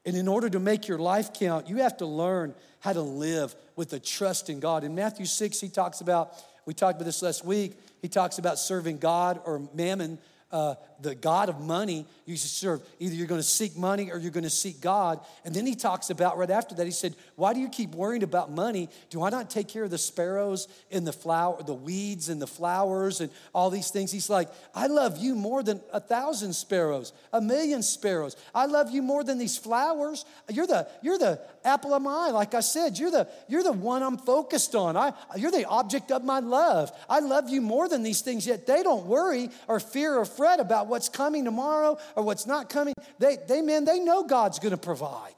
And 0.06 0.16
in 0.16 0.28
order 0.28 0.52
to 0.52 0.60
make 0.60 0.88
your 0.88 1.00
life 1.00 1.34
count, 1.34 1.68
you 1.68 1.78
have 1.78 1.98
to 1.98 2.06
learn 2.06 2.54
how 2.80 2.94
to 2.94 3.02
live 3.02 3.56
with 3.76 3.92
a 3.94 4.00
trust 4.00 4.52
in 4.52 4.60
God. 4.60 4.84
In 4.84 4.94
Matthew 4.94 5.26
6, 5.26 5.60
he 5.60 5.70
talks 5.70 6.02
about 6.02 6.36
we 6.68 6.74
talked 6.74 6.98
about 6.98 7.06
this 7.06 7.22
last 7.22 7.46
week. 7.46 7.80
He 8.02 8.10
talks 8.10 8.40
about 8.40 8.60
serving 8.60 8.98
God 8.98 9.40
or 9.46 9.68
mammon 9.74 10.20
uh, 10.52 10.76
the 11.02 11.16
God 11.16 11.50
of 11.50 11.62
money, 11.62 12.06
you 12.26 12.36
should 12.36 12.50
serve. 12.50 12.82
Either 13.00 13.16
you're 13.16 13.28
going 13.28 13.40
to 13.40 13.48
seek 13.48 13.78
money 13.78 14.12
or 14.12 14.18
you're 14.18 14.32
going 14.32 14.44
to 14.44 14.50
seek 14.50 14.82
God. 14.82 15.20
And 15.46 15.54
then 15.54 15.66
he 15.66 15.76
talks 15.76 16.10
about 16.10 16.38
right 16.38 16.50
after 16.50 16.76
that, 16.76 16.86
he 16.86 16.92
said, 16.92 17.16
Why 17.36 17.54
do 17.54 17.60
you 17.60 17.70
keep 17.70 17.96
worrying 17.96 18.24
about 18.24 18.52
money? 18.52 18.90
Do 19.10 19.24
I 19.24 19.30
not 19.30 19.50
take 19.50 19.68
care 19.68 19.84
of 19.84 19.92
the 19.92 19.98
sparrows 19.98 20.68
and 20.92 21.06
the 21.06 21.14
flower, 21.14 21.62
the 21.64 21.74
weeds 21.74 22.30
and 22.30 22.42
the 22.42 22.48
flowers 22.48 23.22
and 23.22 23.32
all 23.54 23.70
these 23.70 23.92
things? 23.92 24.12
He's 24.12 24.30
like, 24.30 24.50
I 24.74 24.88
love 24.88 25.18
you 25.18 25.36
more 25.36 25.64
than 25.64 25.82
a 25.94 26.00
thousand 26.00 26.54
sparrows, 26.54 27.14
a 27.32 27.42
million 27.42 27.84
sparrows. 27.84 28.36
I 28.54 28.66
love 28.66 28.92
you 28.92 29.02
more 29.02 29.24
than 29.24 29.38
these 29.38 29.58
flowers. 29.58 30.26
You're 30.50 30.68
the, 30.68 30.88
you're 31.02 31.18
the 31.18 31.40
apple 31.64 31.94
of 31.94 32.02
my 32.02 32.28
eye. 32.28 32.32
Like 32.32 32.56
I 32.56 32.62
said, 32.62 32.98
you're 32.98 33.12
the, 33.12 33.28
you're 33.48 33.64
the 33.64 33.72
one 33.72 34.04
I'm 34.04 34.18
focused 34.18 34.76
on. 34.76 34.98
I, 34.98 35.14
you're 35.36 35.52
the 35.52 35.66
object 35.66 36.12
of 36.12 36.24
my 36.24 36.40
love. 36.40 36.92
I 37.10 37.20
love 37.20 37.50
you 37.50 37.62
more 37.62 37.88
than 37.88 38.04
these 38.04 38.22
things, 38.22 38.48
yet 38.48 38.66
they 38.66 38.84
don't 38.84 39.06
worry 39.06 39.50
or 39.68 39.80
fear 39.80 40.16
or 40.16 40.26
fret 40.26 40.60
about 40.60 40.87
what's 40.88 41.10
coming 41.10 41.46
tomorrow 41.46 41.98
or 42.16 42.24
what's 42.24 42.46
not 42.46 42.70
coming. 42.70 42.94
They, 43.20 43.38
they 43.48 43.62
man, 43.62 43.86
they 43.86 44.00
know 44.00 44.24
God's 44.24 44.60
going 44.60 44.72
to 44.72 44.78
provide. 44.78 45.34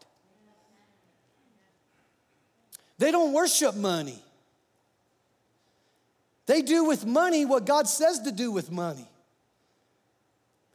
They 2.98 3.12
don't 3.12 3.34
worship 3.34 3.76
money. 3.76 4.22
They 6.46 6.62
do 6.62 6.84
with 6.84 7.06
money 7.06 7.46
what 7.46 7.66
God 7.66 7.88
says 7.88 8.20
to 8.22 8.32
do 8.32 8.52
with 8.52 8.72
money. 8.72 9.08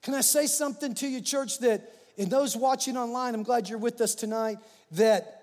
Can 0.02 0.14
I 0.14 0.20
say 0.20 0.46
something 0.46 0.94
to 0.94 1.08
you, 1.08 1.20
church, 1.20 1.58
that 1.60 1.92
in 2.16 2.28
those 2.28 2.56
watching 2.56 2.96
online, 2.96 3.34
I'm 3.34 3.42
glad 3.42 3.68
you're 3.68 3.78
with 3.78 4.00
us 4.00 4.14
tonight, 4.14 4.58
that, 4.92 5.42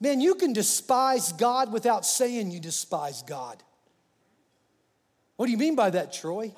man, 0.00 0.20
you 0.20 0.34
can 0.36 0.52
despise 0.52 1.32
God 1.32 1.72
without 1.72 2.06
saying 2.06 2.50
you 2.50 2.60
despise 2.60 3.22
God. 3.22 3.62
What 5.36 5.46
do 5.46 5.52
you 5.52 5.58
mean 5.58 5.74
by 5.74 5.90
that, 5.90 6.12
Troy? 6.12 6.52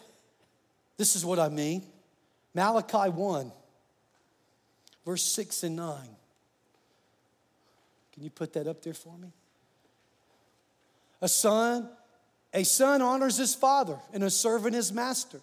This 0.96 1.16
is 1.16 1.24
what 1.24 1.38
I 1.38 1.48
mean. 1.48 1.85
Malachi 2.57 3.11
1, 3.11 3.53
verse 5.05 5.23
6 5.23 5.62
and 5.64 5.77
9. 5.77 5.99
Can 8.14 8.25
you 8.25 8.31
put 8.31 8.55
that 8.55 8.66
up 8.66 8.83
there 8.83 8.95
for 8.95 9.16
me? 9.19 9.29
A 11.21 11.29
son, 11.29 11.87
a 12.55 12.64
son 12.64 13.03
honors 13.03 13.37
his 13.37 13.55
father, 13.55 13.99
and 14.14 14.25
a 14.25 14.31
servant 14.31 14.75
his 14.75 14.90
master. 14.90 15.40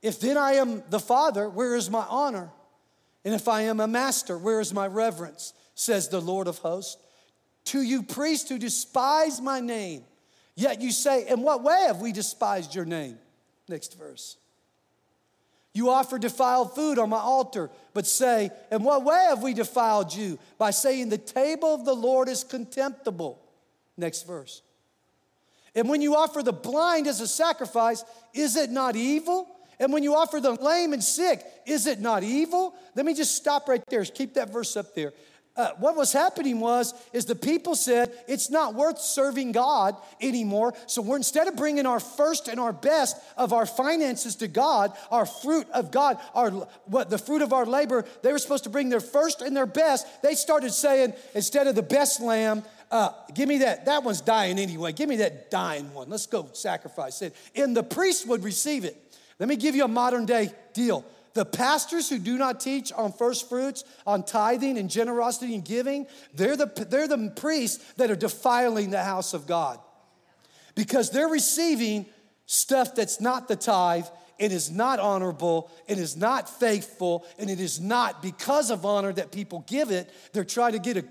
If 0.00 0.20
then 0.20 0.36
I 0.36 0.52
am 0.52 0.84
the 0.90 1.00
father, 1.00 1.48
where 1.48 1.74
is 1.74 1.90
my 1.90 2.06
honor? 2.08 2.50
And 3.24 3.34
if 3.34 3.48
I 3.48 3.62
am 3.62 3.80
a 3.80 3.88
master, 3.88 4.38
where 4.38 4.60
is 4.60 4.72
my 4.72 4.86
reverence? 4.86 5.52
Says 5.74 6.08
the 6.08 6.20
Lord 6.20 6.46
of 6.46 6.58
hosts. 6.58 7.02
To 7.66 7.82
you 7.82 8.04
priests 8.04 8.48
who 8.48 8.58
despise 8.58 9.40
my 9.40 9.58
name, 9.58 10.04
yet 10.54 10.80
you 10.80 10.92
say, 10.92 11.26
In 11.26 11.42
what 11.42 11.64
way 11.64 11.82
have 11.88 12.00
we 12.00 12.12
despised 12.12 12.76
your 12.76 12.84
name? 12.84 13.18
Next 13.68 13.98
verse. 13.98 14.36
You 15.74 15.88
offer 15.88 16.18
defiled 16.18 16.74
food 16.74 16.98
on 16.98 17.08
my 17.08 17.18
altar, 17.18 17.70
but 17.94 18.06
say, 18.06 18.50
In 18.70 18.82
what 18.82 19.04
way 19.04 19.26
have 19.28 19.42
we 19.42 19.54
defiled 19.54 20.14
you? 20.14 20.38
By 20.58 20.70
saying, 20.70 21.08
The 21.08 21.18
table 21.18 21.74
of 21.74 21.84
the 21.84 21.94
Lord 21.94 22.28
is 22.28 22.44
contemptible. 22.44 23.40
Next 23.96 24.26
verse. 24.26 24.62
And 25.74 25.88
when 25.88 26.02
you 26.02 26.14
offer 26.14 26.42
the 26.42 26.52
blind 26.52 27.06
as 27.06 27.20
a 27.20 27.26
sacrifice, 27.26 28.04
is 28.34 28.56
it 28.56 28.70
not 28.70 28.96
evil? 28.96 29.48
And 29.80 29.92
when 29.92 30.02
you 30.02 30.14
offer 30.14 30.38
the 30.38 30.52
lame 30.52 30.92
and 30.92 31.02
sick, 31.02 31.44
is 31.66 31.86
it 31.86 32.00
not 32.00 32.22
evil? 32.22 32.74
Let 32.94 33.06
me 33.06 33.14
just 33.14 33.34
stop 33.34 33.68
right 33.68 33.82
there. 33.88 34.04
Keep 34.04 34.34
that 34.34 34.52
verse 34.52 34.76
up 34.76 34.94
there 34.94 35.12
uh, 35.54 35.72
what 35.78 35.96
was 35.96 36.12
happening 36.12 36.60
was 36.60 36.94
is 37.12 37.26
the 37.26 37.34
people 37.34 37.74
said 37.74 38.10
it's 38.26 38.50
not 38.50 38.74
worth 38.74 38.98
serving 38.98 39.52
god 39.52 39.96
anymore. 40.20 40.72
So 40.86 41.02
we're 41.02 41.16
instead 41.16 41.46
of 41.46 41.56
bringing 41.56 41.84
our 41.84 42.00
first 42.00 42.48
and 42.48 42.58
our 42.58 42.72
best 42.72 43.16
of 43.36 43.52
our 43.52 43.66
finances 43.66 44.36
to 44.36 44.48
god 44.48 44.96
our 45.10 45.26
fruit 45.26 45.66
of 45.74 45.90
god 45.90 46.18
our 46.34 46.50
what 46.86 47.10
the 47.10 47.18
fruit 47.18 47.42
of 47.42 47.52
our 47.52 47.66
labor 47.66 48.06
they 48.22 48.32
were 48.32 48.38
supposed 48.38 48.64
to 48.64 48.70
bring 48.70 48.88
their 48.88 49.00
first 49.00 49.42
and 49.42 49.54
their 49.54 49.66
best. 49.66 50.06
They 50.22 50.34
started 50.34 50.72
saying 50.72 51.12
instead 51.34 51.66
of 51.66 51.74
the 51.74 51.82
best 51.82 52.20
lamb 52.20 52.62
uh, 52.90 53.10
give 53.34 53.48
me 53.48 53.58
that 53.58 53.84
that 53.86 54.04
one's 54.04 54.22
dying 54.22 54.58
anyway. 54.58 54.92
Give 54.92 55.08
me 55.08 55.16
that 55.16 55.50
dying 55.50 55.92
one. 55.92 56.08
Let's 56.08 56.26
go 56.26 56.48
sacrifice 56.52 57.20
it. 57.20 57.36
And 57.54 57.76
the 57.76 57.82
priest 57.82 58.26
would 58.26 58.42
receive 58.42 58.84
it. 58.84 58.96
Let 59.38 59.50
me 59.50 59.56
give 59.56 59.74
you 59.74 59.84
a 59.84 59.88
modern 59.88 60.24
day 60.24 60.52
deal 60.72 61.04
the 61.34 61.44
pastors 61.44 62.08
who 62.08 62.18
do 62.18 62.36
not 62.36 62.60
teach 62.60 62.92
on 62.92 63.12
first 63.12 63.48
fruits, 63.48 63.84
on 64.06 64.22
tithing 64.22 64.78
and 64.78 64.90
generosity 64.90 65.54
and 65.54 65.64
giving, 65.64 66.06
they're 66.34 66.56
the, 66.56 66.66
they're 66.90 67.08
the 67.08 67.32
priests 67.36 67.92
that 67.94 68.10
are 68.10 68.16
defiling 68.16 68.90
the 68.90 69.02
house 69.02 69.34
of 69.34 69.46
God 69.46 69.78
because 70.74 71.10
they're 71.10 71.28
receiving 71.28 72.06
stuff 72.46 72.94
that's 72.94 73.20
not 73.20 73.48
the 73.48 73.56
tithe 73.56 74.06
and 74.40 74.52
is 74.52 74.70
not 74.70 74.98
honorable 74.98 75.70
and 75.88 75.98
is 75.98 76.16
not 76.16 76.48
faithful 76.48 77.26
and 77.38 77.48
it 77.48 77.60
is 77.60 77.80
not 77.80 78.22
because 78.22 78.70
of 78.70 78.84
honor 78.84 79.12
that 79.12 79.30
people 79.30 79.64
give 79.66 79.90
it. 79.90 80.12
They're 80.32 80.44
trying 80.44 80.72
to 80.72 80.78
get 80.78 80.96
a 80.96 81.04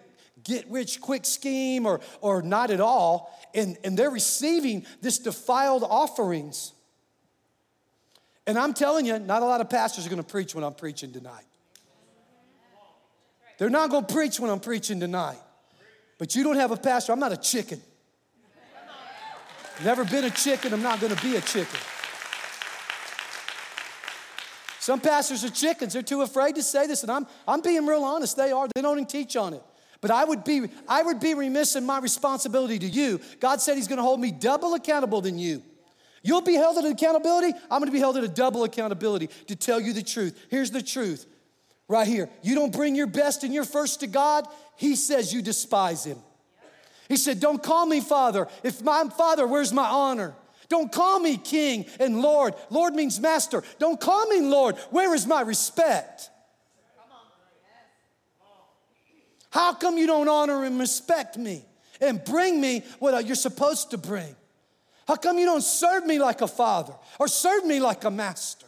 get 0.44 0.70
rich 0.70 1.02
quick 1.02 1.26
scheme 1.26 1.86
or, 1.86 2.02
or 2.20 2.42
not 2.42 2.72
at 2.72 2.82
all. 2.82 3.38
And, 3.54 3.78
and 3.84 3.98
they're 3.98 4.10
receiving 4.10 4.86
this 5.02 5.20
defiled 5.20 5.84
offerings. 5.84 6.74
And 8.48 8.58
I'm 8.58 8.74
telling 8.74 9.06
you, 9.06 9.20
not 9.20 9.44
a 9.44 9.46
lot 9.46 9.62
of 9.62 9.70
pastors 9.70 10.06
are 10.06 10.10
going 10.10 10.22
to 10.22 10.28
preach 10.28 10.56
when 10.56 10.64
I'm 10.64 10.74
preaching 10.74 11.12
tonight. 11.12 11.46
They're 13.58 13.70
not 13.70 13.92
going 13.92 14.06
to 14.06 14.14
preach 14.14 14.40
when 14.40 14.50
I'm 14.50 14.60
preaching 14.60 15.00
tonight. 15.00 15.38
But 16.18 16.36
you 16.36 16.44
don't 16.44 16.56
have 16.56 16.72
a 16.72 16.78
pastor. 16.78 17.12
I'm 17.12 17.20
not 17.20 17.32
a 17.32 17.38
chicken. 17.38 17.82
Never 19.84 20.06
been 20.06 20.24
a 20.24 20.30
chicken. 20.30 20.74
I'm 20.74 20.82
not 20.82 21.00
going 21.00 21.16
to 21.16 21.22
be 21.24 21.36
a 21.36 21.42
chicken. 21.42 21.80
Some 24.80 25.00
pastors 25.00 25.44
are 25.44 25.50
chickens. 25.50 25.94
They're 25.94 26.02
too 26.02 26.24
afraid 26.24 26.56
to 26.56 26.64
say 26.64 26.88
this, 26.88 27.04
and 27.04 27.12
I'm, 27.12 27.28
I'm 27.48 27.62
being 27.62 27.86
real 27.86 28.04
honest. 28.04 28.36
They 28.36 28.52
are. 28.52 28.68
They 28.74 28.82
don't 28.82 28.98
even 28.98 29.08
teach 29.08 29.36
on 29.36 29.54
it. 29.54 29.62
But 30.02 30.10
I 30.10 30.26
would 30.26 30.44
be 30.44 30.68
I 30.88 31.04
would 31.04 31.20
be 31.20 31.36
remiss 31.36 31.76
in 31.76 31.86
my 31.86 32.00
responsibility 32.00 32.80
to 32.80 32.88
you. 32.88 33.20
God 33.40 33.62
said 33.62 33.76
He's 33.76 33.88
going 33.88 33.98
to 33.98 34.04
hold 34.04 34.20
me 34.20 34.32
double 34.32 34.74
accountable 34.74 35.22
than 35.22 35.38
you. 35.38 35.62
You'll 36.24 36.42
be 36.42 36.54
held 36.54 36.78
at 36.78 36.86
accountability. 36.86 37.58
I'm 37.70 37.80
going 37.80 37.86
to 37.88 37.92
be 37.92 38.00
held 38.00 38.18
at 38.18 38.24
a 38.24 38.28
double 38.28 38.64
accountability 38.64 39.30
to 39.48 39.56
tell 39.56 39.80
you 39.80 39.94
the 39.94 40.04
truth. 40.04 40.38
Here's 40.50 40.72
the 40.72 40.82
truth, 40.82 41.26
right 41.88 42.08
here. 42.08 42.30
You 42.44 42.56
don't 42.56 42.72
bring 42.72 42.96
your 42.96 43.08
best 43.08 43.44
and 43.44 43.54
your 43.54 43.66
first 43.66 44.02
to 44.02 44.08
God. 44.08 44.48
He 44.76 44.96
says 44.96 45.34
you 45.34 45.42
despise 45.42 46.06
Him. 46.06 46.20
He 47.08 47.18
said, 47.18 47.40
"Don't 47.40 47.62
call 47.62 47.86
me 47.86 48.02
Father. 48.02 48.48
If 48.64 48.88
I'm 48.88 49.10
Father, 49.10 49.48
where's 49.48 49.74
my 49.74 49.88
honor?" 49.88 50.36
Don't 50.70 50.90
call 50.90 51.20
me 51.20 51.36
king 51.36 51.86
and 52.00 52.22
Lord. 52.22 52.56
Lord 52.70 52.94
means 52.94 53.20
master. 53.20 53.62
Don't 53.78 54.00
call 54.00 54.26
me 54.28 54.40
Lord. 54.40 54.78
Where 54.90 55.14
is 55.14 55.28
my 55.28 55.42
respect? 55.42 56.30
How 59.50 59.74
come 59.74 59.98
you 59.98 60.08
don't 60.08 60.30
honor 60.30 60.64
and 60.64 60.80
respect 60.80 61.38
me 61.38 61.66
and 62.00 62.24
bring 62.24 62.62
me 62.62 62.86
what 63.00 63.14
uh, 63.14 63.18
you're 63.18 63.36
supposed 63.36 63.92
to 63.92 63.98
bring? 63.98 64.34
How 65.08 65.16
come 65.16 65.38
you 65.38 65.46
don't 65.46 65.64
serve 65.64 66.06
me 66.06 66.20
like 66.20 66.42
a 66.42 66.48
father 66.48 66.94
or 67.20 67.28
serve 67.28 67.66
me 67.66 67.80
like 67.80 68.04
a 68.04 68.12
master? 68.12 68.68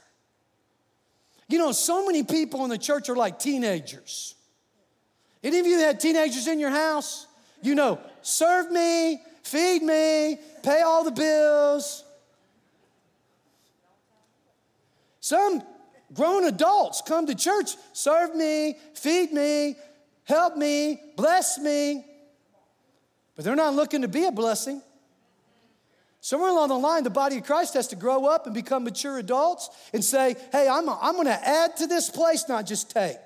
You 1.47 1.57
know, 1.59 1.71
so 1.71 2.05
many 2.05 2.23
people 2.23 2.63
in 2.63 2.69
the 2.69 2.77
church 2.77 3.09
are 3.09 3.15
like 3.15 3.39
teenagers. 3.39 4.35
Any 5.43 5.59
of 5.59 5.67
you 5.67 5.77
had 5.77 5.99
teenagers 5.99 6.47
in 6.47 6.59
your 6.59 6.69
house? 6.69 7.27
You 7.61 7.75
know, 7.75 7.99
serve 8.21 8.71
me, 8.71 9.21
feed 9.43 9.83
me, 9.83 10.39
pay 10.63 10.81
all 10.81 11.03
the 11.03 11.11
bills. 11.11 12.03
Some 15.19 15.61
grown 16.13 16.45
adults 16.45 17.01
come 17.05 17.27
to 17.27 17.35
church, 17.35 17.75
serve 17.93 18.35
me, 18.35 18.77
feed 18.93 19.31
me, 19.31 19.75
help 20.25 20.57
me, 20.57 20.99
bless 21.15 21.59
me. 21.59 22.05
But 23.35 23.45
they're 23.45 23.55
not 23.55 23.75
looking 23.75 24.01
to 24.01 24.07
be 24.07 24.25
a 24.25 24.31
blessing. 24.31 24.81
Somewhere 26.25 26.51
along 26.51 26.69
the 26.69 26.75
line, 26.75 27.03
the 27.03 27.09
body 27.09 27.39
of 27.39 27.43
Christ 27.43 27.73
has 27.73 27.89
to 27.89 27.97
grow 27.97 28.27
up 28.27 28.45
and 28.45 28.55
become 28.55 28.85
mature 28.85 29.17
adults 29.17 29.69
and 29.91 30.01
say, 30.01 30.37
hey, 30.53 30.69
I'm, 30.69 30.87
I'm 30.87 31.15
going 31.15 31.27
to 31.27 31.47
add 31.47 31.75
to 31.77 31.85
this 31.85 32.09
place, 32.09 32.47
not 32.47 32.65
just 32.65 32.89
take. 32.89 33.17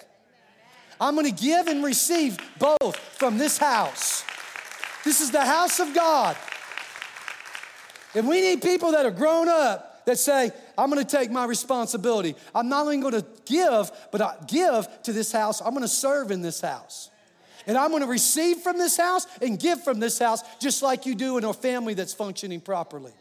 I'm 1.00 1.14
going 1.14 1.28
to 1.28 1.43
give 1.43 1.68
and 1.68 1.84
receive 1.84 2.39
both 2.58 2.98
from 2.98 3.38
this 3.38 3.60
house. 3.60 4.26
This 5.04 5.22
is 5.22 5.30
the 5.30 5.45
house 5.45 5.80
of 5.80 5.93
God. 5.93 6.36
And 8.16 8.28
we 8.28 8.41
need 8.41 8.64
people 8.64 8.93
that 8.93 9.06
are 9.06 9.12
grown 9.12 9.48
up 9.48 10.04
that 10.08 10.18
say, 10.18 10.50
I'm 10.76 10.89
gonna 10.89 11.04
take 11.04 11.30
my 11.30 11.45
responsibility. 11.45 12.36
I'm 12.56 12.68
not 12.68 12.82
only 12.82 12.98
gonna 12.98 13.26
give, 13.45 13.91
but 14.12 14.22
I 14.22 14.38
give 14.48 14.88
to 15.04 15.14
this 15.14 15.32
house, 15.32 15.62
I'm 15.62 15.74
gonna 15.74 15.88
serve 15.88 16.32
in 16.32 16.41
this 16.41 16.62
house. 16.62 17.12
And 17.68 17.78
I'm 17.78 17.91
gonna 17.91 18.07
receive 18.07 18.57
from 18.57 18.78
this 18.78 18.97
house 18.97 19.28
and 19.41 19.59
give 19.59 19.84
from 19.84 19.99
this 19.99 20.18
house, 20.18 20.41
just 20.59 20.82
like 20.82 21.05
you 21.05 21.13
do 21.13 21.38
in 21.38 21.43
a 21.43 21.53
family 21.53 21.93
that's 21.93 22.13
functioning 22.13 22.61
properly. 22.61 23.11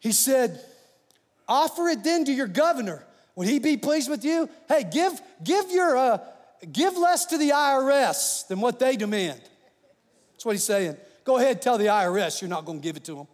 He 0.00 0.12
said, 0.12 0.60
Offer 1.46 1.88
it 1.88 2.04
then 2.04 2.24
to 2.24 2.32
your 2.32 2.46
governor. 2.46 3.04
Would 3.36 3.48
he 3.48 3.58
be 3.58 3.76
pleased 3.76 4.10
with 4.10 4.24
you? 4.24 4.48
Hey, 4.68 4.84
give, 4.90 5.20
give 5.44 5.70
your 5.70 5.96
uh, 5.96 6.18
give 6.72 6.96
less 6.96 7.26
to 7.26 7.38
the 7.38 7.50
IRS 7.50 8.46
than 8.48 8.60
what 8.60 8.78
they 8.78 8.96
demand. 8.96 9.40
That's 10.32 10.44
what 10.44 10.52
he's 10.52 10.64
saying. 10.64 10.96
Go 11.24 11.36
ahead, 11.36 11.62
tell 11.62 11.78
the 11.78 11.86
IRS 11.86 12.40
you're 12.40 12.50
not 12.50 12.64
going 12.64 12.78
to 12.78 12.82
give 12.82 12.96
it 12.96 13.04
to 13.04 13.14
them. 13.14 13.28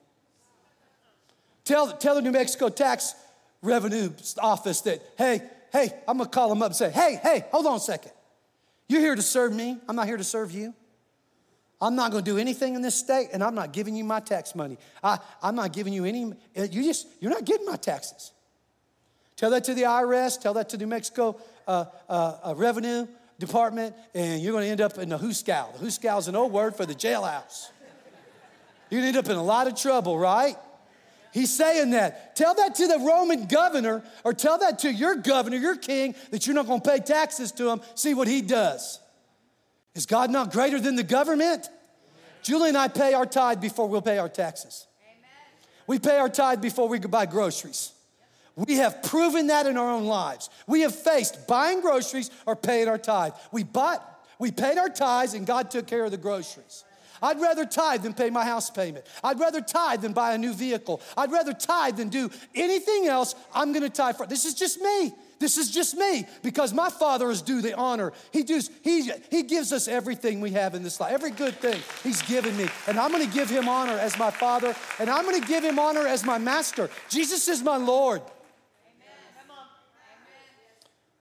Tell, 1.64 1.92
tell 1.96 2.14
the 2.14 2.22
New 2.22 2.32
Mexico 2.32 2.68
tax 2.68 3.14
revenue 3.62 4.10
office 4.38 4.82
that, 4.82 5.00
hey, 5.16 5.40
hey, 5.72 5.90
I'm 6.06 6.18
going 6.18 6.28
to 6.28 6.34
call 6.34 6.48
them 6.48 6.60
up 6.60 6.68
and 6.68 6.76
say, 6.76 6.90
hey, 6.90 7.18
hey, 7.22 7.44
hold 7.50 7.66
on 7.66 7.76
a 7.76 7.80
second. 7.80 8.12
You're 8.88 9.00
here 9.00 9.14
to 9.14 9.22
serve 9.22 9.54
me. 9.54 9.78
I'm 9.88 9.96
not 9.96 10.06
here 10.06 10.16
to 10.16 10.24
serve 10.24 10.52
you. 10.52 10.74
I'm 11.80 11.96
not 11.96 12.12
going 12.12 12.24
to 12.24 12.30
do 12.30 12.38
anything 12.38 12.74
in 12.74 12.82
this 12.82 12.94
state, 12.94 13.28
and 13.32 13.42
I'm 13.42 13.54
not 13.54 13.72
giving 13.72 13.94
you 13.94 14.04
my 14.04 14.20
tax 14.20 14.54
money. 14.54 14.78
I, 15.02 15.18
I'm 15.42 15.54
not 15.54 15.72
giving 15.72 15.92
you 15.92 16.04
any, 16.04 16.32
you 16.54 16.82
just, 16.84 17.08
you're 17.20 17.30
not 17.30 17.44
getting 17.44 17.66
my 17.66 17.76
taxes. 17.76 18.32
Tell 19.36 19.50
that 19.50 19.64
to 19.64 19.74
the 19.74 19.82
IRS, 19.82 20.40
tell 20.40 20.54
that 20.54 20.68
to 20.70 20.76
the 20.76 20.84
New 20.84 20.90
Mexico 20.90 21.38
uh, 21.66 21.86
uh, 22.08 22.36
uh, 22.42 22.54
Revenue 22.56 23.06
Department, 23.38 23.94
and 24.14 24.40
you're 24.40 24.52
going 24.52 24.64
to 24.64 24.70
end 24.70 24.80
up 24.80 24.96
in 24.98 25.08
the 25.08 25.18
hooskow. 25.18 25.78
The 25.78 25.84
hooskow 25.84 26.18
is 26.18 26.28
an 26.28 26.36
old 26.36 26.52
word 26.52 26.76
for 26.76 26.86
the 26.86 26.94
jailhouse. 26.94 27.70
You're 28.90 29.00
going 29.00 29.12
to 29.12 29.18
end 29.18 29.26
up 29.26 29.30
in 29.30 29.36
a 29.36 29.42
lot 29.42 29.66
of 29.66 29.74
trouble, 29.74 30.18
right? 30.18 30.56
He's 31.34 31.52
saying 31.52 31.90
that. 31.90 32.36
Tell 32.36 32.54
that 32.54 32.76
to 32.76 32.86
the 32.86 33.00
Roman 33.00 33.46
governor, 33.46 34.04
or 34.22 34.32
tell 34.32 34.56
that 34.58 34.78
to 34.78 34.92
your 34.92 35.16
governor, 35.16 35.56
your 35.56 35.74
king, 35.74 36.14
that 36.30 36.46
you're 36.46 36.54
not 36.54 36.68
going 36.68 36.80
to 36.80 36.88
pay 36.88 37.00
taxes 37.00 37.50
to 37.52 37.70
him. 37.70 37.80
See 37.96 38.14
what 38.14 38.28
he 38.28 38.40
does. 38.40 39.00
Is 39.96 40.06
God 40.06 40.30
not 40.30 40.52
greater 40.52 40.78
than 40.78 40.94
the 40.94 41.02
government? 41.02 41.68
Julie 42.44 42.68
and 42.68 42.78
I 42.78 42.86
pay 42.86 43.14
our 43.14 43.26
tithe 43.26 43.60
before 43.60 43.88
we'll 43.88 44.00
pay 44.00 44.18
our 44.18 44.28
taxes. 44.28 44.86
Amen. 45.02 45.28
We 45.88 45.98
pay 45.98 46.18
our 46.18 46.28
tithe 46.28 46.62
before 46.62 46.86
we 46.86 47.00
buy 47.00 47.26
groceries. 47.26 47.90
We 48.54 48.76
have 48.76 49.02
proven 49.02 49.48
that 49.48 49.66
in 49.66 49.76
our 49.76 49.90
own 49.90 50.04
lives. 50.04 50.50
We 50.68 50.82
have 50.82 50.94
faced 50.94 51.48
buying 51.48 51.80
groceries 51.80 52.30
or 52.46 52.54
paying 52.54 52.86
our 52.86 52.98
tithe. 52.98 53.32
We 53.50 53.64
bought, 53.64 54.08
we 54.38 54.52
paid 54.52 54.78
our 54.78 54.88
tithes, 54.88 55.34
and 55.34 55.44
God 55.44 55.72
took 55.72 55.88
care 55.88 56.04
of 56.04 56.12
the 56.12 56.16
groceries. 56.16 56.84
I'd 57.24 57.40
rather 57.40 57.64
tithe 57.64 58.02
than 58.02 58.12
pay 58.12 58.28
my 58.28 58.44
house 58.44 58.68
payment. 58.68 59.06
I'd 59.22 59.40
rather 59.40 59.62
tithe 59.62 60.02
than 60.02 60.12
buy 60.12 60.34
a 60.34 60.38
new 60.38 60.52
vehicle. 60.52 61.00
I'd 61.16 61.32
rather 61.32 61.54
tithe 61.54 61.96
than 61.96 62.10
do 62.10 62.30
anything 62.54 63.06
else. 63.06 63.34
I'm 63.54 63.72
going 63.72 63.82
to 63.82 63.88
tithe 63.88 64.16
for. 64.16 64.26
This 64.26 64.44
is 64.44 64.52
just 64.52 64.78
me. 64.78 65.14
This 65.38 65.56
is 65.56 65.70
just 65.70 65.96
me 65.96 66.26
because 66.42 66.74
my 66.74 66.90
Father 66.90 67.30
is 67.30 67.40
due 67.40 67.62
the 67.62 67.74
honor. 67.74 68.12
He, 68.30 68.42
does, 68.42 68.70
he, 68.82 69.10
he 69.30 69.42
gives 69.42 69.72
us 69.72 69.88
everything 69.88 70.42
we 70.42 70.50
have 70.50 70.74
in 70.74 70.82
this 70.82 71.00
life, 71.00 71.12
every 71.12 71.30
good 71.30 71.54
thing 71.54 71.80
He's 72.02 72.20
given 72.22 72.54
me. 72.58 72.68
And 72.86 72.98
I'm 72.98 73.10
going 73.10 73.26
to 73.26 73.34
give 73.34 73.48
Him 73.48 73.70
honor 73.70 73.98
as 73.98 74.18
my 74.18 74.30
Father, 74.30 74.76
and 74.98 75.08
I'm 75.08 75.24
going 75.24 75.40
to 75.40 75.48
give 75.48 75.64
Him 75.64 75.78
honor 75.78 76.06
as 76.06 76.24
my 76.24 76.36
Master. 76.36 76.90
Jesus 77.08 77.48
is 77.48 77.62
my 77.62 77.78
Lord. 77.78 78.20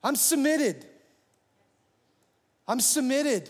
I'm 0.04 0.18
submitted. 0.18 0.86
I'm 2.68 2.82
submitted. 2.82 3.50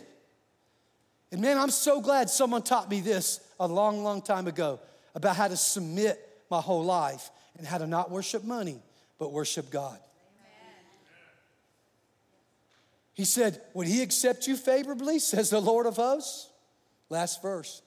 And 1.33 1.41
man, 1.41 1.57
I'm 1.57 1.71
so 1.71 1.99
glad 1.99 2.29
someone 2.29 2.61
taught 2.61 2.91
me 2.91 3.01
this 3.01 3.39
a 3.59 3.67
long, 3.67 4.03
long 4.03 4.21
time 4.21 4.45
ago 4.45 4.79
about 5.15 5.35
how 5.35 5.47
to 5.47 5.57
submit 5.57 6.19
my 6.51 6.61
whole 6.61 6.83
life 6.83 7.31
and 7.57 7.65
how 7.65 7.79
to 7.79 7.87
not 7.87 8.11
worship 8.11 8.43
money, 8.43 8.79
but 9.17 9.31
worship 9.31 9.71
God. 9.71 9.97
He 13.15 13.25
said, 13.25 13.59
Would 13.73 13.87
he 13.87 14.03
accept 14.03 14.45
you 14.45 14.55
favorably, 14.55 15.17
says 15.17 15.49
the 15.49 15.59
Lord 15.59 15.87
of 15.87 15.95
hosts? 15.95 16.49
Last 17.09 17.41
verse. 17.41 17.81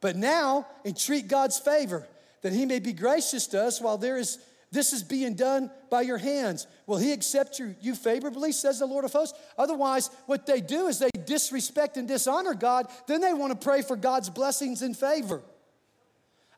But 0.00 0.16
now 0.16 0.66
entreat 0.86 1.28
God's 1.28 1.58
favor 1.58 2.08
that 2.40 2.54
he 2.54 2.64
may 2.64 2.78
be 2.78 2.94
gracious 2.94 3.46
to 3.48 3.62
us 3.62 3.78
while 3.78 3.98
there 3.98 4.16
is 4.16 4.38
this 4.76 4.92
is 4.92 5.02
being 5.02 5.34
done 5.34 5.70
by 5.88 6.02
your 6.02 6.18
hands. 6.18 6.66
Will 6.86 6.98
he 6.98 7.12
accept 7.12 7.58
you, 7.58 7.74
you 7.80 7.94
favorably, 7.94 8.52
says 8.52 8.78
the 8.78 8.86
Lord 8.86 9.06
of 9.06 9.12
hosts? 9.12 9.38
Otherwise, 9.56 10.10
what 10.26 10.44
they 10.44 10.60
do 10.60 10.86
is 10.86 10.98
they 10.98 11.08
disrespect 11.24 11.96
and 11.96 12.06
dishonor 12.06 12.52
God. 12.52 12.86
Then 13.06 13.22
they 13.22 13.32
want 13.32 13.58
to 13.58 13.64
pray 13.64 13.80
for 13.80 13.96
God's 13.96 14.28
blessings 14.28 14.82
and 14.82 14.94
favor. 14.94 15.40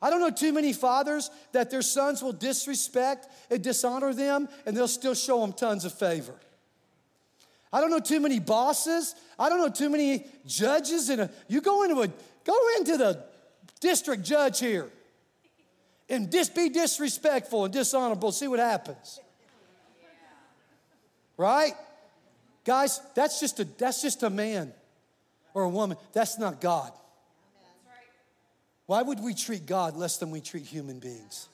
I 0.03 0.11
don't 0.11 0.21
know 0.21 0.31
too 0.31 0.53
many 0.53 0.73
fathers 0.73 1.31
that 1.53 1.71
their 1.71 1.83
sons 1.83 2.21
will 2.21 2.33
disrespect 2.33 3.29
and 3.51 3.63
dishonor 3.63 4.13
them, 4.13 4.49
and 4.67 4.77
they'll 4.77 4.89
still 4.89 5.15
show 5.15 5.41
them 5.41 5.53
tons 5.53 5.85
of 5.85 5.95
favor. 5.95 6.35
I 7.73 7.81
don't 7.81 7.91
know 7.91 8.01
too 8.01 8.19
many 8.19 8.41
bosses. 8.41 9.15
I 9.39 9.49
don't 9.49 9.59
know 9.59 9.69
too 9.69 9.91
many 9.91 10.27
judges. 10.45 11.09
In 11.09 11.21
a, 11.21 11.31
you 11.47 11.61
go 11.61 11.85
into 11.85 12.01
a 12.01 12.09
go 12.45 12.59
into 12.79 12.97
the 12.97 13.25
district 13.81 14.25
judge 14.25 14.59
here 14.59 14.91
and 16.09 16.31
just 16.33 16.55
be 16.55 16.69
disrespectful 16.69 17.65
and 17.65 17.73
dishonorable, 17.73 18.33
see 18.33 18.49
what 18.49 18.59
happens. 18.59 19.21
Right? 21.37 21.75
Guys, 22.65 23.01
that's 23.15 23.41
just 23.41 23.61
a 23.61 23.65
that's 23.65 24.03
just 24.03 24.23
a 24.23 24.31
man 24.31 24.73
or 25.55 25.63
a 25.65 25.69
woman. 25.69 25.97
That's 26.13 26.39
not 26.39 26.61
God. 26.61 26.93
Why 28.87 29.03
would 29.03 29.23
we 29.23 29.35
treat 29.35 29.67
God 29.67 29.97
less 29.97 30.17
than 30.17 30.31
we 30.31 30.41
treat 30.41 30.65
human 30.65 30.99
beings? 30.99 31.49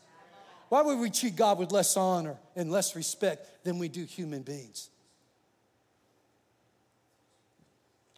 Why 0.68 0.82
would 0.82 0.98
we 0.98 1.10
treat 1.10 1.36
God 1.36 1.58
with 1.58 1.72
less 1.72 1.96
honor 1.96 2.36
and 2.56 2.70
less 2.70 2.96
respect 2.96 3.64
than 3.64 3.78
we 3.78 3.88
do 3.88 4.04
human 4.04 4.42
beings? 4.42 4.88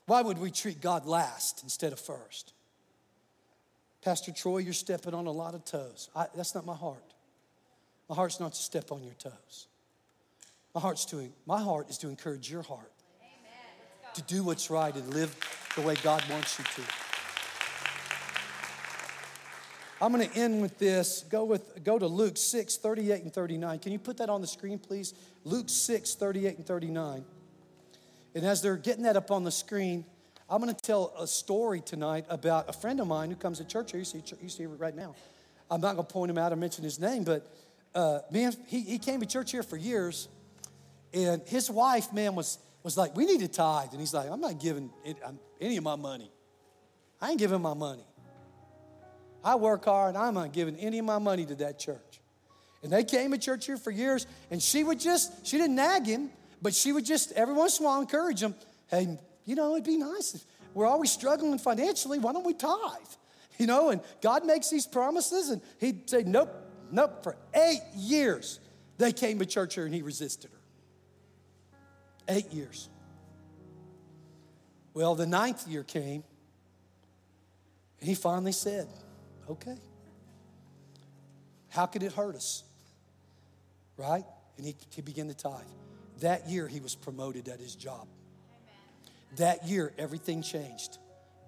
Why 0.06 0.22
would 0.22 0.38
we 0.38 0.50
treat 0.50 0.80
God 0.80 1.06
last 1.06 1.62
instead 1.64 1.92
of 1.92 1.98
first? 1.98 2.52
Pastor 4.06 4.30
Troy, 4.30 4.58
you're 4.58 4.72
stepping 4.72 5.14
on 5.14 5.26
a 5.26 5.32
lot 5.32 5.56
of 5.56 5.64
toes. 5.64 6.10
I, 6.14 6.26
that's 6.36 6.54
not 6.54 6.64
my 6.64 6.76
heart. 6.76 7.02
My 8.08 8.14
heart's 8.14 8.38
not 8.38 8.52
to 8.52 8.62
step 8.62 8.92
on 8.92 9.02
your 9.02 9.14
toes. 9.14 9.66
My 10.76 10.80
heart's 10.80 11.04
to 11.06 11.28
my 11.44 11.60
heart 11.60 11.90
is 11.90 11.98
to 11.98 12.08
encourage 12.08 12.48
your 12.48 12.62
heart 12.62 12.92
to 14.14 14.22
do 14.22 14.44
what's 14.44 14.70
right 14.70 14.94
and 14.94 15.12
live 15.12 15.36
the 15.74 15.82
way 15.82 15.96
God 16.04 16.22
wants 16.30 16.56
you 16.56 16.64
to. 16.64 16.82
I'm 20.00 20.12
going 20.12 20.30
to 20.30 20.38
end 20.38 20.62
with 20.62 20.78
this. 20.78 21.24
Go 21.28 21.42
with 21.42 21.82
go 21.82 21.98
to 21.98 22.06
Luke 22.06 22.36
6, 22.36 22.76
38 22.76 23.24
and 23.24 23.34
39. 23.34 23.80
Can 23.80 23.90
you 23.90 23.98
put 23.98 24.18
that 24.18 24.30
on 24.30 24.40
the 24.40 24.46
screen, 24.46 24.78
please? 24.78 25.14
Luke 25.42 25.68
6, 25.68 26.14
38 26.14 26.58
and 26.58 26.64
39. 26.64 27.24
And 28.36 28.46
as 28.46 28.62
they're 28.62 28.76
getting 28.76 29.02
that 29.02 29.16
up 29.16 29.32
on 29.32 29.42
the 29.42 29.50
screen, 29.50 30.04
I'm 30.48 30.60
going 30.62 30.72
to 30.72 30.80
tell 30.80 31.12
a 31.18 31.26
story 31.26 31.80
tonight 31.80 32.24
about 32.28 32.68
a 32.68 32.72
friend 32.72 33.00
of 33.00 33.08
mine 33.08 33.30
who 33.30 33.36
comes 33.36 33.58
to 33.58 33.64
church 33.64 33.90
here. 33.90 33.98
You 33.98 34.04
see, 34.04 34.22
you 34.40 34.48
see 34.48 34.66
right 34.66 34.94
now. 34.94 35.14
I'm 35.68 35.80
not 35.80 35.96
going 35.96 36.06
to 36.06 36.12
point 36.12 36.30
him 36.30 36.38
out 36.38 36.52
or 36.52 36.56
mention 36.56 36.84
his 36.84 37.00
name, 37.00 37.24
but 37.24 37.52
uh, 37.94 38.20
man, 38.30 38.52
he, 38.68 38.80
he 38.82 38.98
came 38.98 39.20
to 39.20 39.26
church 39.26 39.50
here 39.50 39.64
for 39.64 39.76
years. 39.76 40.28
And 41.12 41.42
his 41.46 41.68
wife, 41.68 42.12
man, 42.12 42.36
was, 42.36 42.58
was 42.84 42.96
like, 42.96 43.16
We 43.16 43.24
need 43.26 43.40
to 43.40 43.48
tithe. 43.48 43.88
And 43.90 43.98
he's 43.98 44.14
like, 44.14 44.30
I'm 44.30 44.40
not 44.40 44.60
giving 44.60 44.90
any 45.60 45.76
of 45.76 45.82
my 45.82 45.96
money. 45.96 46.30
I 47.20 47.30
ain't 47.30 47.40
giving 47.40 47.60
my 47.60 47.74
money. 47.74 48.04
I 49.42 49.54
work 49.54 49.84
hard, 49.84 50.16
I'm 50.16 50.34
not 50.34 50.52
giving 50.52 50.76
any 50.76 50.98
of 50.98 51.04
my 51.04 51.18
money 51.18 51.46
to 51.46 51.54
that 51.56 51.78
church. 51.78 52.20
And 52.82 52.92
they 52.92 53.04
came 53.04 53.30
to 53.30 53.38
church 53.38 53.66
here 53.66 53.76
for 53.76 53.90
years, 53.90 54.26
and 54.50 54.62
she 54.62 54.84
would 54.84 55.00
just, 55.00 55.46
she 55.46 55.56
didn't 55.56 55.76
nag 55.76 56.04
him, 56.04 56.30
but 56.60 56.74
she 56.74 56.92
would 56.92 57.04
just 57.04 57.32
every 57.32 57.54
once 57.54 57.78
in 57.78 57.84
a 57.84 57.88
while 57.88 58.00
encourage 58.00 58.42
him, 58.42 58.54
hey, 58.88 59.18
you 59.46 59.54
know, 59.54 59.72
it'd 59.72 59.84
be 59.84 59.96
nice 59.96 60.34
if 60.34 60.44
we're 60.74 60.86
always 60.86 61.10
struggling 61.10 61.56
financially, 61.58 62.18
why 62.18 62.34
don't 62.34 62.44
we 62.44 62.52
tithe? 62.52 62.76
You 63.58 63.66
know, 63.66 63.88
and 63.88 64.02
God 64.20 64.44
makes 64.44 64.68
these 64.68 64.86
promises, 64.86 65.48
and 65.48 65.62
he'd 65.78 66.10
say, 66.10 66.22
nope, 66.22 66.54
nope. 66.90 67.22
For 67.22 67.36
eight 67.54 67.80
years, 67.94 68.60
they 68.98 69.12
came 69.12 69.38
to 69.38 69.46
church 69.46 69.74
here 69.74 69.86
and 69.86 69.94
he 69.94 70.02
resisted 70.02 70.50
her. 70.50 70.58
Eight 72.28 72.52
years. 72.52 72.90
Well, 74.92 75.14
the 75.14 75.26
ninth 75.26 75.66
year 75.66 75.84
came, 75.84 76.24
and 78.00 78.08
he 78.08 78.14
finally 78.14 78.52
said, 78.52 78.88
okay. 79.48 79.78
How 81.68 81.86
could 81.86 82.02
it 82.02 82.12
hurt 82.12 82.34
us? 82.34 82.64
Right? 83.96 84.24
And 84.56 84.66
he, 84.66 84.74
he 84.90 85.02
began 85.02 85.28
to 85.28 85.34
tithe. 85.34 85.62
That 86.20 86.48
year, 86.48 86.66
he 86.66 86.80
was 86.80 86.94
promoted 86.94 87.48
at 87.48 87.60
his 87.60 87.74
job. 87.74 88.08
That 89.36 89.66
year, 89.66 89.92
everything 89.98 90.42
changed. 90.42 90.98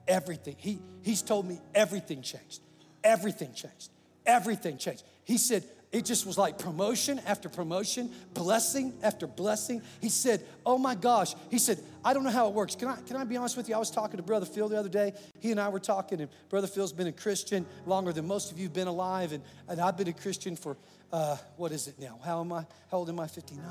Everything. 0.06 0.56
He, 0.58 0.78
he's 1.02 1.22
told 1.22 1.46
me 1.46 1.60
everything 1.74 2.22
changed. 2.22 2.60
Everything 3.04 3.52
changed. 3.52 3.90
Everything 4.26 4.78
changed. 4.78 5.04
He 5.24 5.38
said, 5.38 5.64
it 5.90 6.04
just 6.04 6.26
was 6.26 6.36
like 6.36 6.58
promotion 6.58 7.18
after 7.26 7.48
promotion, 7.48 8.10
blessing 8.34 8.92
after 9.02 9.26
blessing. 9.26 9.80
He 10.02 10.10
said, 10.10 10.44
Oh 10.66 10.76
my 10.76 10.94
gosh. 10.94 11.34
He 11.50 11.58
said, 11.58 11.78
I 12.04 12.12
don't 12.12 12.24
know 12.24 12.30
how 12.30 12.46
it 12.48 12.52
works. 12.52 12.74
Can 12.74 12.88
I, 12.88 12.96
can 12.96 13.16
I 13.16 13.24
be 13.24 13.38
honest 13.38 13.56
with 13.56 13.70
you? 13.70 13.74
I 13.74 13.78
was 13.78 13.90
talking 13.90 14.18
to 14.18 14.22
Brother 14.22 14.44
Phil 14.44 14.68
the 14.68 14.78
other 14.78 14.90
day. 14.90 15.14
He 15.40 15.50
and 15.50 15.58
I 15.58 15.70
were 15.70 15.80
talking, 15.80 16.20
and 16.20 16.28
Brother 16.50 16.66
Phil's 16.66 16.92
been 16.92 17.06
a 17.06 17.12
Christian 17.12 17.64
longer 17.86 18.12
than 18.12 18.26
most 18.26 18.52
of 18.52 18.58
you 18.58 18.64
have 18.64 18.74
been 18.74 18.88
alive. 18.88 19.32
And, 19.32 19.42
and 19.66 19.80
I've 19.80 19.96
been 19.96 20.08
a 20.08 20.12
Christian 20.12 20.56
for, 20.56 20.76
uh, 21.10 21.38
what 21.56 21.72
is 21.72 21.88
it 21.88 21.98
now? 21.98 22.20
How 22.22 22.40
am 22.40 22.52
I? 22.52 22.66
How 22.90 22.98
old 22.98 23.08
am 23.08 23.18
I? 23.18 23.26
59? 23.26 23.64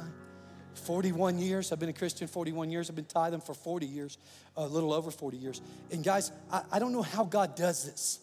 41 0.78 1.39
years. 1.39 1.71
I've 1.71 1.80
been 1.80 1.89
a 1.89 1.93
Christian 1.93 2.28
41 2.28 2.71
years. 2.71 2.89
I've 2.89 2.95
been 2.95 3.05
tithing 3.05 3.41
for 3.41 3.53
40 3.53 3.86
years, 3.86 4.17
a 4.55 4.65
little 4.65 4.93
over 4.93 5.11
40 5.11 5.38
years. 5.38 5.61
And 5.91 6.03
guys, 6.03 6.32
I, 6.51 6.61
I 6.71 6.80
don't 6.80 6.93
know 6.93 7.01
how 7.01 7.23
God 7.23 7.55
does 7.55 7.86
this. 7.86 8.19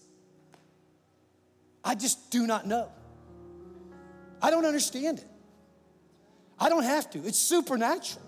I 1.85 1.95
just 1.95 2.31
do 2.31 2.47
not 2.47 2.67
know. 2.67 2.89
I 4.41 4.51
don't 4.51 4.65
understand 4.65 5.19
it. 5.19 5.27
I 6.59 6.69
don't 6.69 6.85
have 6.85 7.11
to. 7.11 7.19
It's 7.27 7.39
supernatural. 7.39 8.23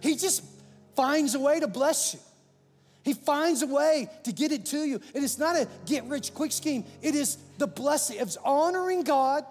He 0.00 0.16
just 0.16 0.42
finds 0.94 1.34
a 1.34 1.40
way 1.40 1.60
to 1.60 1.68
bless 1.68 2.14
you. 2.14 2.20
He 3.04 3.14
finds 3.14 3.62
a 3.62 3.66
way 3.66 4.08
to 4.24 4.32
get 4.32 4.52
it 4.52 4.66
to 4.66 4.78
you. 4.78 5.00
And 5.14 5.24
it's 5.24 5.38
not 5.38 5.56
a 5.56 5.68
get 5.86 6.04
rich 6.04 6.34
quick 6.34 6.52
scheme, 6.52 6.84
it 7.00 7.14
is 7.14 7.38
the 7.58 7.66
blessing. 7.66 8.18
It's 8.20 8.36
honoring 8.44 9.02
God 9.02 9.44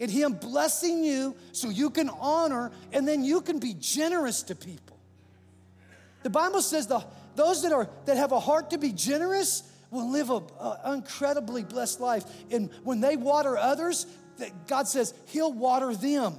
and 0.00 0.10
Him 0.10 0.32
blessing 0.34 1.04
you 1.04 1.36
so 1.52 1.68
you 1.68 1.90
can 1.90 2.08
honor 2.08 2.70
and 2.92 3.06
then 3.06 3.24
you 3.24 3.40
can 3.40 3.58
be 3.58 3.74
generous 3.74 4.42
to 4.44 4.54
people. 4.54 4.98
The 6.22 6.30
Bible 6.30 6.62
says 6.62 6.86
the, 6.86 7.04
those 7.36 7.62
that, 7.62 7.72
are, 7.72 7.88
that 8.06 8.16
have 8.16 8.32
a 8.32 8.40
heart 8.40 8.70
to 8.70 8.78
be 8.78 8.92
generous 8.92 9.62
will 9.90 10.10
live 10.10 10.30
an 10.30 10.42
incredibly 10.94 11.62
blessed 11.62 12.00
life. 12.00 12.24
And 12.50 12.70
when 12.82 13.00
they 13.00 13.16
water 13.16 13.56
others, 13.56 14.06
that 14.38 14.66
God 14.66 14.88
says 14.88 15.14
He'll 15.26 15.52
water 15.52 15.94
them. 15.94 16.36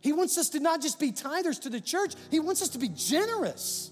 He 0.00 0.12
wants 0.12 0.38
us 0.38 0.50
to 0.50 0.60
not 0.60 0.82
just 0.82 1.00
be 1.00 1.12
tithers 1.12 1.60
to 1.62 1.70
the 1.70 1.80
church, 1.80 2.14
He 2.30 2.40
wants 2.40 2.62
us 2.62 2.70
to 2.70 2.78
be 2.78 2.88
generous. 2.88 3.90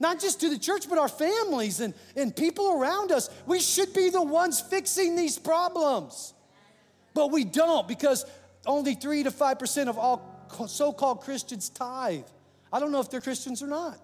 Not 0.00 0.20
just 0.20 0.40
to 0.40 0.48
the 0.48 0.58
church, 0.58 0.88
but 0.88 0.98
our 0.98 1.08
families 1.08 1.80
and, 1.80 1.92
and 2.16 2.34
people 2.34 2.72
around 2.72 3.10
us. 3.10 3.30
We 3.46 3.60
should 3.60 3.92
be 3.92 4.10
the 4.10 4.22
ones 4.22 4.60
fixing 4.60 5.16
these 5.16 5.38
problems. 5.38 6.34
But 7.14 7.32
we 7.32 7.44
don't 7.44 7.88
because 7.88 8.24
only 8.64 8.94
3 8.94 9.24
to 9.24 9.30
5% 9.30 9.88
of 9.88 9.98
all 9.98 10.38
so 10.68 10.92
called 10.92 11.22
Christians 11.22 11.68
tithe. 11.68 12.24
I 12.72 12.80
don't 12.80 12.92
know 12.92 13.00
if 13.00 13.10
they're 13.10 13.20
Christians 13.20 13.62
or 13.62 13.66
not. 13.66 13.98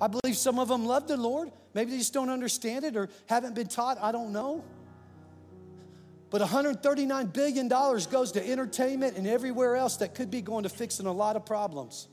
I 0.00 0.08
believe 0.08 0.36
some 0.36 0.58
of 0.58 0.68
them 0.68 0.84
love 0.84 1.06
the 1.06 1.16
Lord. 1.16 1.50
Maybe 1.74 1.92
they 1.92 1.98
just 1.98 2.12
don't 2.12 2.28
understand 2.28 2.84
it 2.84 2.96
or 2.96 3.08
haven't 3.26 3.54
been 3.54 3.68
taught. 3.68 3.98
I 4.02 4.12
don't 4.12 4.32
know. 4.32 4.64
But 6.30 6.42
$139 6.42 7.32
billion 7.32 7.68
goes 7.68 8.32
to 8.32 8.46
entertainment 8.46 9.16
and 9.16 9.26
everywhere 9.26 9.76
else 9.76 9.98
that 9.98 10.14
could 10.14 10.30
be 10.30 10.42
going 10.42 10.64
to 10.64 10.68
fixing 10.68 11.06
a 11.06 11.12
lot 11.12 11.36
of 11.36 11.46
problems. 11.46 12.08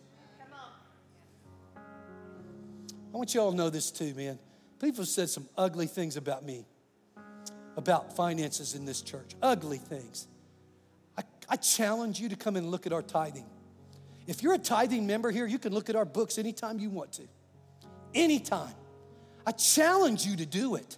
I 3.13 3.17
want 3.17 3.33
you 3.33 3.41
all 3.41 3.51
to 3.51 3.57
know 3.57 3.69
this 3.69 3.91
too, 3.91 4.13
man. 4.13 4.39
People 4.79 5.01
have 5.01 5.07
said 5.07 5.29
some 5.29 5.47
ugly 5.57 5.87
things 5.87 6.15
about 6.15 6.45
me, 6.45 6.65
about 7.75 8.15
finances 8.15 8.75
in 8.75 8.85
this 8.85 9.01
church. 9.01 9.35
Ugly 9.41 9.77
things. 9.77 10.27
I, 11.17 11.23
I 11.49 11.55
challenge 11.57 12.19
you 12.19 12.29
to 12.29 12.35
come 12.35 12.55
and 12.55 12.71
look 12.71 12.85
at 12.85 12.93
our 12.93 13.01
tithing. 13.01 13.45
If 14.27 14.43
you're 14.43 14.53
a 14.53 14.59
tithing 14.59 15.07
member 15.07 15.31
here, 15.31 15.47
you 15.47 15.59
can 15.59 15.73
look 15.73 15.89
at 15.89 15.95
our 15.95 16.05
books 16.05 16.37
anytime 16.37 16.79
you 16.79 16.89
want 16.89 17.13
to 17.13 17.23
anytime. 18.13 18.73
I 19.45 19.51
challenge 19.51 20.25
you 20.25 20.37
to 20.37 20.45
do 20.45 20.75
it. 20.75 20.97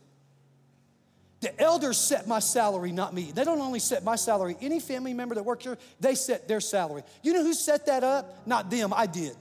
The 1.39 1.59
elders 1.59 1.97
set 1.97 2.27
my 2.27 2.39
salary, 2.39 2.91
not 2.91 3.13
me. 3.13 3.31
They 3.33 3.43
don't 3.43 3.59
only 3.59 3.79
set 3.79 4.03
my 4.03 4.15
salary, 4.15 4.55
any 4.61 4.79
family 4.79 5.13
member 5.13 5.35
that 5.35 5.43
works 5.43 5.63
here, 5.63 5.77
they 5.99 6.13
set 6.13 6.47
their 6.47 6.59
salary. 6.59 7.03
You 7.23 7.33
know 7.33 7.43
who 7.43 7.53
set 7.53 7.87
that 7.87 8.03
up? 8.03 8.45
Not 8.47 8.69
them, 8.69 8.93
I 8.93 9.07
did. 9.07 9.35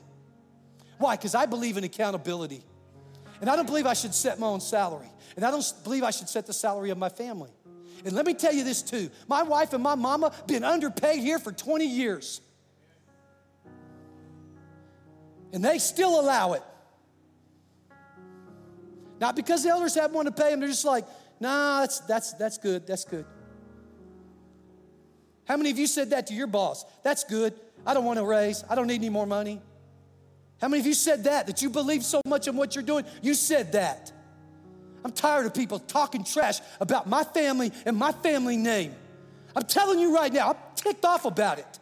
Why? 1.00 1.16
Because 1.16 1.34
I 1.34 1.46
believe 1.46 1.78
in 1.78 1.84
accountability. 1.84 2.62
And 3.40 3.48
I 3.48 3.56
don't 3.56 3.66
believe 3.66 3.86
I 3.86 3.94
should 3.94 4.14
set 4.14 4.38
my 4.38 4.46
own 4.46 4.60
salary. 4.60 5.10
And 5.34 5.44
I 5.46 5.50
don't 5.50 5.64
believe 5.82 6.04
I 6.04 6.10
should 6.10 6.28
set 6.28 6.46
the 6.46 6.52
salary 6.52 6.90
of 6.90 6.98
my 6.98 7.08
family. 7.08 7.50
And 8.04 8.14
let 8.14 8.26
me 8.26 8.34
tell 8.34 8.52
you 8.52 8.64
this 8.64 8.82
too 8.82 9.10
my 9.26 9.42
wife 9.42 9.72
and 9.72 9.82
my 9.82 9.94
mama 9.94 10.32
been 10.46 10.62
underpaid 10.62 11.20
here 11.20 11.38
for 11.38 11.52
20 11.52 11.86
years. 11.86 12.42
And 15.52 15.64
they 15.64 15.78
still 15.78 16.20
allow 16.20 16.52
it. 16.52 16.62
Not 19.20 19.36
because 19.36 19.62
the 19.62 19.70
elders 19.70 19.94
have 19.94 20.12
one 20.12 20.26
to 20.26 20.30
pay 20.30 20.50
them, 20.50 20.60
they're 20.60 20.68
just 20.68 20.84
like, 20.84 21.06
nah, 21.40 21.80
that's, 21.80 22.00
that's, 22.00 22.34
that's 22.34 22.58
good, 22.58 22.86
that's 22.86 23.04
good. 23.04 23.24
How 25.46 25.56
many 25.56 25.70
of 25.70 25.78
you 25.78 25.86
said 25.86 26.10
that 26.10 26.26
to 26.28 26.34
your 26.34 26.46
boss? 26.46 26.84
That's 27.02 27.24
good. 27.24 27.54
I 27.86 27.94
don't 27.94 28.04
want 28.04 28.18
to 28.18 28.24
raise. 28.24 28.62
I 28.68 28.74
don't 28.74 28.86
need 28.86 28.96
any 28.96 29.08
more 29.08 29.26
money. 29.26 29.60
How 30.60 30.68
many 30.68 30.80
of 30.80 30.86
you 30.86 30.94
said 30.94 31.24
that? 31.24 31.46
That 31.46 31.62
you 31.62 31.70
believe 31.70 32.04
so 32.04 32.20
much 32.26 32.46
in 32.46 32.56
what 32.56 32.74
you're 32.74 32.84
doing? 32.84 33.04
You 33.22 33.34
said 33.34 33.72
that. 33.72 34.12
I'm 35.04 35.12
tired 35.12 35.46
of 35.46 35.54
people 35.54 35.78
talking 35.78 36.24
trash 36.24 36.60
about 36.80 37.08
my 37.08 37.24
family 37.24 37.72
and 37.86 37.96
my 37.96 38.12
family 38.12 38.56
name. 38.56 38.94
I'm 39.56 39.64
telling 39.64 39.98
you 39.98 40.14
right 40.14 40.32
now, 40.32 40.50
I'm 40.50 40.56
ticked 40.76 41.04
off 41.04 41.24
about 41.24 41.58
it. 41.58 41.78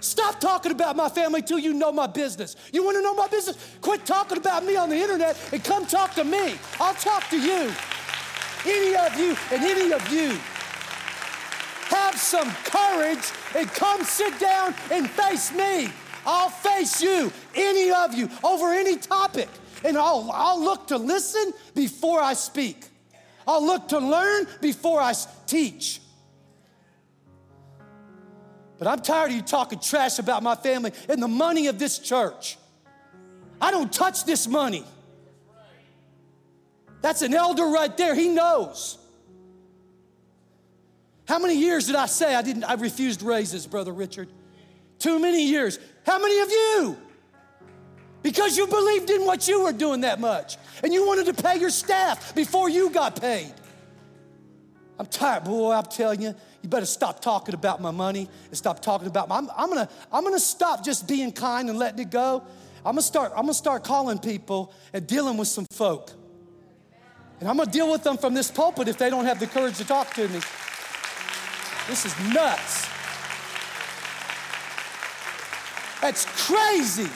Stop 0.00 0.38
talking 0.38 0.70
about 0.70 0.94
my 0.94 1.08
family 1.08 1.42
till 1.42 1.58
you 1.58 1.74
know 1.74 1.90
my 1.90 2.06
business. 2.06 2.54
You 2.72 2.84
want 2.84 2.96
to 2.96 3.02
know 3.02 3.14
my 3.14 3.26
business? 3.28 3.56
Quit 3.80 4.06
talking 4.06 4.38
about 4.38 4.64
me 4.64 4.76
on 4.76 4.88
the 4.88 4.96
internet 4.96 5.36
and 5.52 5.64
come 5.64 5.84
talk 5.86 6.14
to 6.14 6.24
me. 6.24 6.54
I'll 6.78 6.94
talk 6.94 7.28
to 7.30 7.40
you. 7.40 7.72
Any 8.64 8.96
of 8.96 9.18
you 9.18 9.36
and 9.50 9.64
any 9.64 9.92
of 9.92 10.12
you. 10.12 10.38
Have 11.88 12.16
some 12.16 12.50
courage 12.64 13.32
and 13.56 13.68
come 13.68 14.04
sit 14.04 14.38
down 14.38 14.74
and 14.90 15.08
face 15.10 15.52
me. 15.52 15.88
I'll 16.26 16.50
face 16.50 17.00
you, 17.00 17.32
any 17.54 17.90
of 17.92 18.14
you, 18.14 18.28
over 18.42 18.72
any 18.72 18.96
topic. 18.96 19.48
And 19.84 19.96
I'll, 19.96 20.28
I'll 20.32 20.62
look 20.62 20.88
to 20.88 20.98
listen 20.98 21.52
before 21.74 22.20
I 22.20 22.34
speak. 22.34 22.84
I'll 23.46 23.64
look 23.64 23.88
to 23.88 23.98
learn 23.98 24.48
before 24.60 25.00
I 25.00 25.14
teach. 25.46 26.00
But 28.78 28.88
I'm 28.88 29.00
tired 29.00 29.30
of 29.30 29.36
you 29.36 29.42
talking 29.42 29.78
trash 29.78 30.18
about 30.18 30.42
my 30.42 30.54
family 30.56 30.92
and 31.08 31.22
the 31.22 31.28
money 31.28 31.68
of 31.68 31.78
this 31.78 31.98
church. 31.98 32.58
I 33.60 33.70
don't 33.70 33.92
touch 33.92 34.24
this 34.24 34.46
money. 34.46 34.84
That's 37.00 37.22
an 37.22 37.34
elder 37.34 37.66
right 37.66 37.96
there. 37.96 38.14
He 38.14 38.28
knows. 38.28 38.98
How 41.28 41.38
many 41.38 41.54
years 41.54 41.86
did 41.86 41.96
I 41.96 42.06
say 42.06 42.34
I 42.34 42.42
didn't 42.42 42.64
I 42.64 42.74
refused 42.74 43.22
raises, 43.22 43.66
brother 43.66 43.92
Richard? 43.92 44.28
Too 44.98 45.18
many 45.18 45.46
years. 45.46 45.78
How 46.04 46.18
many 46.18 46.40
of 46.40 46.50
you? 46.50 46.96
Because 48.22 48.56
you 48.56 48.66
believed 48.66 49.10
in 49.10 49.24
what 49.24 49.46
you 49.46 49.62
were 49.62 49.72
doing 49.72 50.00
that 50.00 50.18
much 50.18 50.56
and 50.82 50.92
you 50.92 51.06
wanted 51.06 51.26
to 51.26 51.42
pay 51.42 51.58
your 51.58 51.70
staff 51.70 52.34
before 52.34 52.68
you 52.68 52.90
got 52.90 53.20
paid. 53.20 53.52
I'm 54.98 55.06
tired, 55.06 55.44
boy, 55.44 55.72
I'm 55.72 55.84
telling 55.84 56.22
you. 56.22 56.34
You 56.62 56.68
better 56.68 56.86
stop 56.86 57.20
talking 57.20 57.54
about 57.54 57.80
my 57.80 57.90
money 57.90 58.28
and 58.46 58.56
stop 58.56 58.80
talking 58.80 59.06
about 59.06 59.28
my, 59.28 59.36
I'm, 59.36 59.48
I'm 59.56 59.68
gonna 59.68 59.88
I'm 60.10 60.24
gonna 60.24 60.40
stop 60.40 60.84
just 60.84 61.06
being 61.06 61.30
kind 61.32 61.68
and 61.68 61.78
letting 61.78 62.00
it 62.00 62.10
go. 62.10 62.42
I'm 62.78 62.92
gonna 62.92 63.02
start, 63.02 63.32
I'm 63.36 63.42
gonna 63.42 63.54
start 63.54 63.84
calling 63.84 64.18
people 64.18 64.72
and 64.92 65.06
dealing 65.06 65.36
with 65.36 65.48
some 65.48 65.66
folk. 65.66 66.10
And 67.38 67.48
I'm 67.48 67.58
gonna 67.58 67.70
deal 67.70 67.92
with 67.92 68.02
them 68.02 68.16
from 68.16 68.32
this 68.32 68.50
pulpit 68.50 68.88
if 68.88 68.96
they 68.96 69.10
don't 69.10 69.26
have 69.26 69.38
the 69.38 69.46
courage 69.46 69.76
to 69.76 69.84
talk 69.84 70.14
to 70.14 70.26
me. 70.28 70.40
This 71.86 72.06
is 72.06 72.34
nuts. 72.34 72.95
That's 76.00 76.24
crazy. 76.46 77.08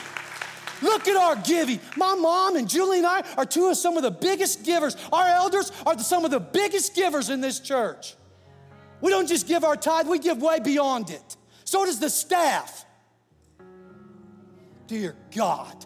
Look 0.81 1.07
at 1.07 1.15
our 1.15 1.35
giving. 1.35 1.79
My 1.95 2.15
mom 2.15 2.55
and 2.55 2.67
Julie 2.67 2.97
and 2.97 3.07
I 3.07 3.23
are 3.37 3.45
two 3.45 3.67
of 3.67 3.77
some 3.77 3.97
of 3.97 4.03
the 4.03 4.11
biggest 4.11 4.63
givers. 4.63 4.97
Our 5.13 5.27
elders 5.27 5.71
are 5.85 5.97
some 5.99 6.25
of 6.25 6.31
the 6.31 6.39
biggest 6.39 6.95
givers 6.95 7.29
in 7.29 7.41
this 7.41 7.59
church. 7.59 8.15
We 8.99 9.11
don't 9.11 9.27
just 9.27 9.47
give 9.47 9.63
our 9.63 9.75
tithe, 9.75 10.07
we 10.07 10.19
give 10.19 10.41
way 10.41 10.59
beyond 10.59 11.09
it. 11.09 11.37
So 11.63 11.85
does 11.85 11.99
the 11.99 12.09
staff. 12.09 12.85
Dear 14.87 15.15
God. 15.35 15.85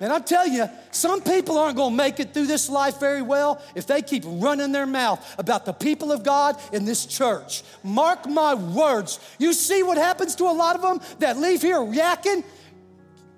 And 0.00 0.12
I'm 0.12 0.24
telling 0.24 0.52
you, 0.52 0.68
some 0.90 1.22
people 1.22 1.56
aren't 1.58 1.76
going 1.76 1.92
to 1.92 1.96
make 1.96 2.20
it 2.20 2.34
through 2.34 2.46
this 2.46 2.68
life 2.68 3.00
very 3.00 3.22
well 3.22 3.62
if 3.74 3.86
they 3.86 4.02
keep 4.02 4.24
running 4.26 4.72
their 4.72 4.86
mouth 4.86 5.34
about 5.38 5.64
the 5.64 5.72
people 5.72 6.12
of 6.12 6.22
God 6.22 6.60
in 6.72 6.84
this 6.84 7.06
church. 7.06 7.62
Mark 7.82 8.28
my 8.28 8.54
words. 8.54 9.20
You 9.38 9.52
see 9.52 9.82
what 9.82 9.96
happens 9.96 10.34
to 10.36 10.44
a 10.44 10.52
lot 10.52 10.76
of 10.76 10.82
them 10.82 11.00
that 11.20 11.38
leave 11.38 11.62
here 11.62 11.78
yakking? 11.78 12.44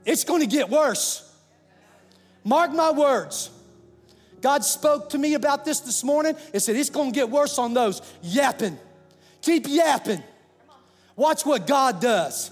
It's 0.05 0.25
going 0.25 0.41
to 0.41 0.47
get 0.47 0.69
worse. 0.69 1.25
Mark 2.43 2.73
my 2.73 2.91
words. 2.91 3.51
God 4.41 4.65
spoke 4.65 5.11
to 5.11 5.19
me 5.19 5.35
about 5.35 5.65
this 5.65 5.81
this 5.81 6.03
morning. 6.03 6.35
He 6.53 6.59
said, 6.59 6.77
It's 6.77 6.91
going 6.91 7.13
to 7.13 7.15
get 7.15 7.29
worse 7.31 7.59
on 7.59 7.75
those 7.75 8.03
yapping. 8.23 8.79
Keep 9.43 9.67
yapping. 9.69 10.23
Watch 11.15 11.45
what 11.45 11.67
God 11.67 12.01
does. 12.01 12.51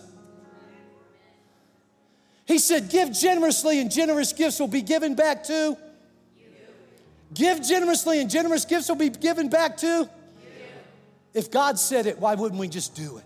He 2.46 2.58
said, 2.58 2.90
Give 2.90 3.12
generously, 3.12 3.80
and 3.80 3.90
generous 3.90 4.32
gifts 4.32 4.60
will 4.60 4.68
be 4.68 4.82
given 4.82 5.14
back 5.14 5.44
to. 5.44 5.76
You. 6.36 6.46
Give 7.34 7.62
generously, 7.62 8.20
and 8.20 8.30
generous 8.30 8.64
gifts 8.64 8.88
will 8.88 8.96
be 8.96 9.10
given 9.10 9.48
back 9.48 9.76
to. 9.78 9.86
You. 9.86 10.08
If 11.34 11.50
God 11.50 11.78
said 11.78 12.06
it, 12.06 12.18
why 12.18 12.34
wouldn't 12.34 12.60
we 12.60 12.68
just 12.68 12.94
do 12.94 13.18
it? 13.18 13.24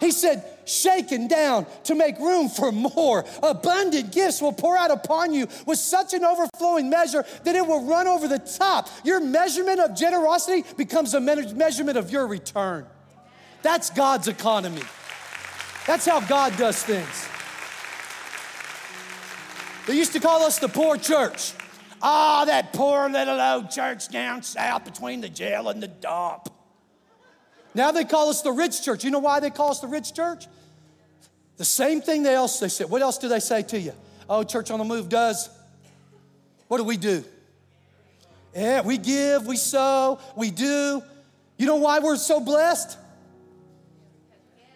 He 0.00 0.12
said, 0.12 0.42
shaken 0.64 1.28
down 1.28 1.66
to 1.84 1.94
make 1.94 2.18
room 2.18 2.48
for 2.48 2.72
more. 2.72 3.24
Abundant 3.42 4.12
gifts 4.12 4.40
will 4.40 4.52
pour 4.52 4.76
out 4.76 4.90
upon 4.90 5.34
you 5.34 5.46
with 5.66 5.78
such 5.78 6.14
an 6.14 6.24
overflowing 6.24 6.88
measure 6.88 7.24
that 7.44 7.54
it 7.54 7.66
will 7.66 7.84
run 7.84 8.06
over 8.06 8.26
the 8.26 8.38
top. 8.38 8.88
Your 9.04 9.20
measurement 9.20 9.78
of 9.78 9.94
generosity 9.94 10.64
becomes 10.78 11.12
a 11.12 11.20
measurement 11.20 11.98
of 11.98 12.10
your 12.10 12.26
return. 12.26 12.86
That's 13.62 13.90
God's 13.90 14.28
economy. 14.28 14.82
That's 15.86 16.06
how 16.06 16.20
God 16.20 16.56
does 16.56 16.82
things. 16.82 17.29
They 19.86 19.96
used 19.96 20.12
to 20.12 20.20
call 20.20 20.42
us 20.42 20.58
the 20.58 20.68
poor 20.68 20.96
church. 20.96 21.52
Ah, 22.02 22.42
oh, 22.42 22.46
that 22.46 22.72
poor 22.72 23.08
little 23.08 23.40
old 23.40 23.70
church 23.70 24.08
down 24.08 24.42
south 24.42 24.84
between 24.84 25.20
the 25.20 25.28
jail 25.28 25.68
and 25.68 25.82
the 25.82 25.88
dump. 25.88 26.48
Now 27.74 27.92
they 27.92 28.04
call 28.04 28.30
us 28.30 28.42
the 28.42 28.52
rich 28.52 28.82
church. 28.82 29.04
You 29.04 29.10
know 29.10 29.18
why 29.18 29.40
they 29.40 29.50
call 29.50 29.70
us 29.70 29.80
the 29.80 29.86
rich 29.86 30.14
church? 30.14 30.46
The 31.56 31.64
same 31.64 32.00
thing 32.00 32.22
they 32.22 32.34
else 32.34 32.58
they 32.58 32.68
said. 32.68 32.88
What 32.88 33.02
else 33.02 33.18
do 33.18 33.28
they 33.28 33.40
say 33.40 33.62
to 33.64 33.78
you? 33.78 33.92
Oh, 34.28 34.42
Church 34.44 34.70
on 34.70 34.78
the 34.78 34.84
Move 34.84 35.08
does. 35.08 35.50
What 36.68 36.78
do 36.78 36.84
we 36.84 36.96
do? 36.96 37.24
Yeah, 38.54 38.80
we 38.80 38.96
give, 38.96 39.46
we 39.46 39.56
sow, 39.56 40.20
we 40.36 40.50
do. 40.50 41.02
You 41.58 41.66
know 41.66 41.76
why 41.76 41.98
we're 41.98 42.16
so 42.16 42.40
blessed? 42.40 42.96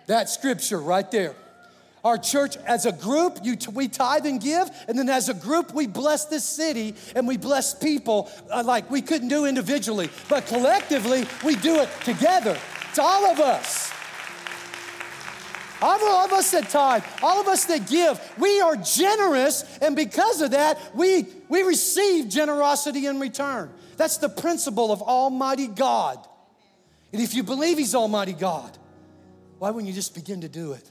That 0.07 0.29
scripture 0.29 0.79
right 0.79 1.11
there. 1.11 1.35
Our 2.05 2.19
church, 2.19 2.59
as 2.67 2.85
a 2.85 2.93
group, 2.93 3.39
you, 3.43 3.57
we 3.73 3.89
tithe 3.89 4.27
and 4.27 4.39
give, 4.39 4.71
and 4.89 4.99
then 4.99 5.09
as 5.09 5.31
a 5.31 5.35
group, 5.35 5.73
we 5.73 5.87
bless 5.87 6.27
this 6.27 6.45
city 6.45 6.95
and 7.17 7.27
we 7.27 7.39
bless 7.39 7.75
people 7.75 8.31
uh, 8.51 8.63
like 8.63 8.91
we 8.91 9.01
couldn't 9.01 9.29
do 9.29 9.47
individually, 9.47 10.11
but 10.29 10.47
collectively, 10.47 11.25
we 11.43 11.57
do 11.57 11.81
it 11.81 11.89
together. 12.05 12.59
It's 12.91 12.99
all 12.99 13.25
of 13.25 13.41
us. 13.41 13.91
All 15.81 16.25
of 16.25 16.33
us 16.33 16.51
that 16.51 16.69
tithe, 16.69 17.05
all 17.23 17.41
of 17.41 17.49
us 17.49 17.65
that 17.67 17.89
give, 17.89 18.21
we 18.39 18.61
are 18.61 18.77
generous, 18.77 19.65
and 19.81 19.97
because 19.97 20.43
of 20.43 20.51
that, 20.53 20.79
we, 20.95 21.27
we 21.49 21.63
receive 21.63 22.29
generosity 22.29 23.07
in 23.07 23.19
return. 23.19 23.71
That's 23.97 24.19
the 24.19 24.29
principle 24.29 24.93
of 24.93 25.01
Almighty 25.01 25.69
God. 25.69 26.19
And 27.13 27.23
if 27.23 27.35
you 27.35 27.43
believe 27.43 27.79
He's 27.79 27.95
Almighty 27.95 28.33
God, 28.35 28.77
why 29.59 29.71
wouldn't 29.71 29.89
you 29.89 29.95
just 29.95 30.15
begin 30.15 30.43
to 30.43 30.49
do 30.49 30.73
it? 30.73 30.91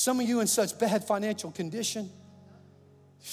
Some 0.00 0.18
of 0.18 0.26
you 0.26 0.40
in 0.40 0.46
such 0.46 0.78
bad 0.78 1.04
financial 1.04 1.50
condition. 1.50 2.08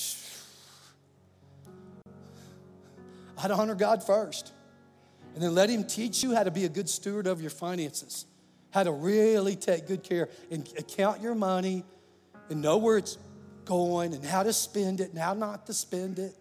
I'd 3.37 3.51
honor 3.51 3.73
God 3.73 4.03
first. 4.03 4.51
And 5.33 5.41
then 5.41 5.55
let 5.55 5.69
Him 5.69 5.85
teach 5.85 6.21
you 6.23 6.35
how 6.35 6.43
to 6.43 6.51
be 6.51 6.65
a 6.65 6.69
good 6.69 6.89
steward 6.89 7.25
of 7.25 7.39
your 7.39 7.51
finances, 7.51 8.25
how 8.71 8.83
to 8.83 8.91
really 8.91 9.55
take 9.55 9.87
good 9.87 10.03
care 10.03 10.27
and 10.51 10.67
account 10.77 11.21
your 11.21 11.35
money 11.35 11.85
and 12.49 12.61
know 12.61 12.75
where 12.75 12.97
it's 12.97 13.17
going 13.63 14.13
and 14.13 14.25
how 14.25 14.43
to 14.43 14.51
spend 14.51 14.99
it 14.99 15.11
and 15.11 15.17
how 15.17 15.33
not 15.33 15.67
to 15.67 15.73
spend 15.73 16.19
it. 16.19 16.35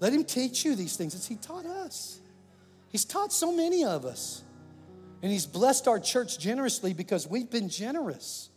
Let 0.00 0.12
Him 0.12 0.24
teach 0.24 0.64
you 0.64 0.74
these 0.74 0.96
things 0.96 1.14
as 1.14 1.24
He 1.24 1.36
taught 1.36 1.66
us. 1.66 2.18
He's 2.88 3.04
taught 3.04 3.32
so 3.32 3.54
many 3.54 3.84
of 3.84 4.06
us. 4.06 4.42
And 5.22 5.30
He's 5.30 5.46
blessed 5.46 5.86
our 5.86 6.00
church 6.00 6.36
generously 6.36 6.94
because 6.94 7.28
we've 7.28 7.48
been 7.48 7.68
generous. 7.68 8.50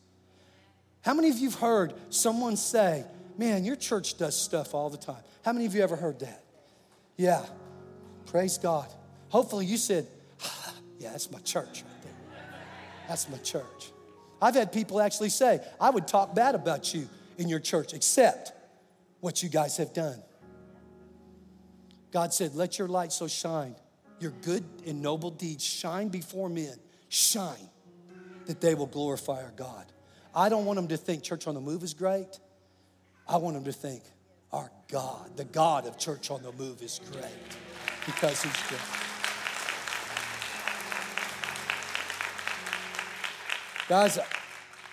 How 1.02 1.14
many 1.14 1.30
of 1.30 1.38
you 1.38 1.50
have 1.50 1.60
heard 1.60 1.94
someone 2.10 2.58
say, 2.58 3.06
Man, 3.38 3.64
your 3.64 3.78
church 3.78 4.18
does 4.18 4.40
stuff 4.40 4.74
all 4.74 4.90
the 4.90 4.98
time? 4.98 5.24
How 5.46 5.54
many 5.54 5.66
of 5.66 5.74
you 5.74 5.82
ever 5.82 5.96
heard 5.96 6.20
that? 6.20 6.44
Yeah, 7.16 7.46
praise 8.26 8.58
God. 8.58 8.88
Hopefully, 9.30 9.66
you 9.66 9.78
said, 9.78 10.08
Yeah, 11.00 11.12
that's 11.12 11.32
my 11.32 11.40
church 11.40 11.84
right 11.84 12.04
there. 12.04 12.42
That's 13.08 13.30
my 13.30 13.38
church. 13.38 13.92
I've 14.42 14.56
had 14.56 14.72
people 14.72 15.02
actually 15.02 15.30
say, 15.30 15.62
I 15.80 15.90
would 15.90 16.08
talk 16.08 16.36
bad 16.36 16.56
about 16.56 16.94
you 16.94 17.08
in 17.38 17.50
your 17.50 17.60
church, 17.60 17.94
except 17.94 18.52
what 19.22 19.42
you 19.42 19.50
guys 19.50 19.78
have 19.78 19.94
done. 19.94 20.22
God 22.12 22.34
said, 22.34 22.56
Let 22.56 22.78
your 22.78 22.88
light 22.88 23.14
so 23.14 23.28
shine, 23.28 23.76
your 24.20 24.32
good 24.42 24.66
and 24.86 25.02
noble 25.02 25.32
deeds 25.32 25.64
shine 25.64 26.10
before 26.10 26.50
men, 26.50 26.76
shine, 27.08 27.70
that 28.48 28.60
they 28.60 28.76
will 28.76 28.88
glorify 28.88 29.44
our 29.44 29.54
God. 29.56 29.86
I 30.36 30.50
don't 30.50 30.66
want 30.66 30.78
them 30.78 30.88
to 30.90 30.98
think 30.98 31.24
Church 31.24 31.48
on 31.48 31.56
the 31.56 31.62
Move 31.62 31.84
is 31.84 31.94
great. 31.94 32.40
I 33.28 33.38
want 33.38 33.56
them 33.56 33.64
to 33.66 33.72
think 33.72 34.04
our 34.52 34.72
God, 34.88 35.38
the 35.38 35.46
God 35.46 35.86
of 35.86 35.98
Church 35.98 36.32
on 36.32 36.44
the 36.44 36.52
Move, 36.54 36.82
is 36.82 37.00
great 37.12 37.26
because 38.06 38.42
He's 38.42 38.68
great. 38.68 38.82
Guys, 43.88 44.20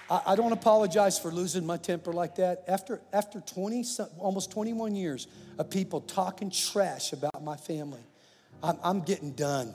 I, 0.09 0.23
I 0.29 0.37
don't 0.37 0.53
apologize 0.53 1.19
for 1.19 1.31
losing 1.31 1.67
my 1.67 1.77
temper 1.77 2.13
like 2.13 2.37
that. 2.37 2.65
After, 2.67 3.01
after 3.13 3.41
20, 3.41 3.85
almost 4.19 4.51
21 4.51 4.95
years 4.95 5.27
of 5.59 5.69
people 5.69 6.01
talking 6.01 6.51
trash 6.51 7.13
about 7.13 7.43
my 7.43 7.57
family, 7.57 8.01
I'm, 8.63 8.79
I'm 8.83 9.01
getting 9.03 9.33
done. 9.33 9.75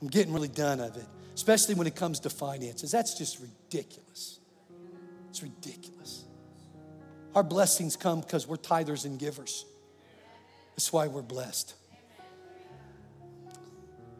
I'm 0.00 0.08
getting 0.08 0.32
really 0.32 0.48
done 0.48 0.80
of 0.80 0.96
it, 0.96 1.06
especially 1.34 1.74
when 1.74 1.86
it 1.86 1.94
comes 1.94 2.20
to 2.20 2.30
finances. 2.30 2.90
That's 2.90 3.14
just 3.16 3.40
ridiculous. 3.40 4.38
It's 5.30 5.42
ridiculous. 5.42 6.24
Our 7.34 7.42
blessings 7.42 7.96
come 7.96 8.20
because 8.20 8.46
we're 8.46 8.56
tithers 8.56 9.04
and 9.04 9.18
givers. 9.18 9.64
That's 10.72 10.92
why 10.92 11.06
we're 11.06 11.22
blessed. 11.22 11.74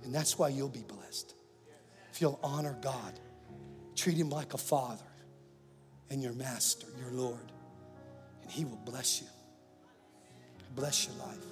And 0.05 0.15
that's 0.15 0.39
why 0.39 0.49
you'll 0.49 0.69
be 0.69 0.85
blessed. 0.87 1.35
If 2.13 2.21
you'll 2.21 2.41
honor 2.43 2.77
God 2.81 3.19
Treat 3.95 4.17
him 4.17 4.31
like 4.31 4.55
a 4.55 4.59
father 4.59 5.05
and 6.11 6.23
your 6.23 6.33
master, 6.33 6.87
your 6.99 7.13
Lord, 7.13 7.53
and 8.43 8.51
he 8.51 8.65
will 8.65 8.81
bless 8.85 9.21
you. 9.21 9.29
Bless 10.75 11.07
your 11.07 11.17
life. 11.17 11.45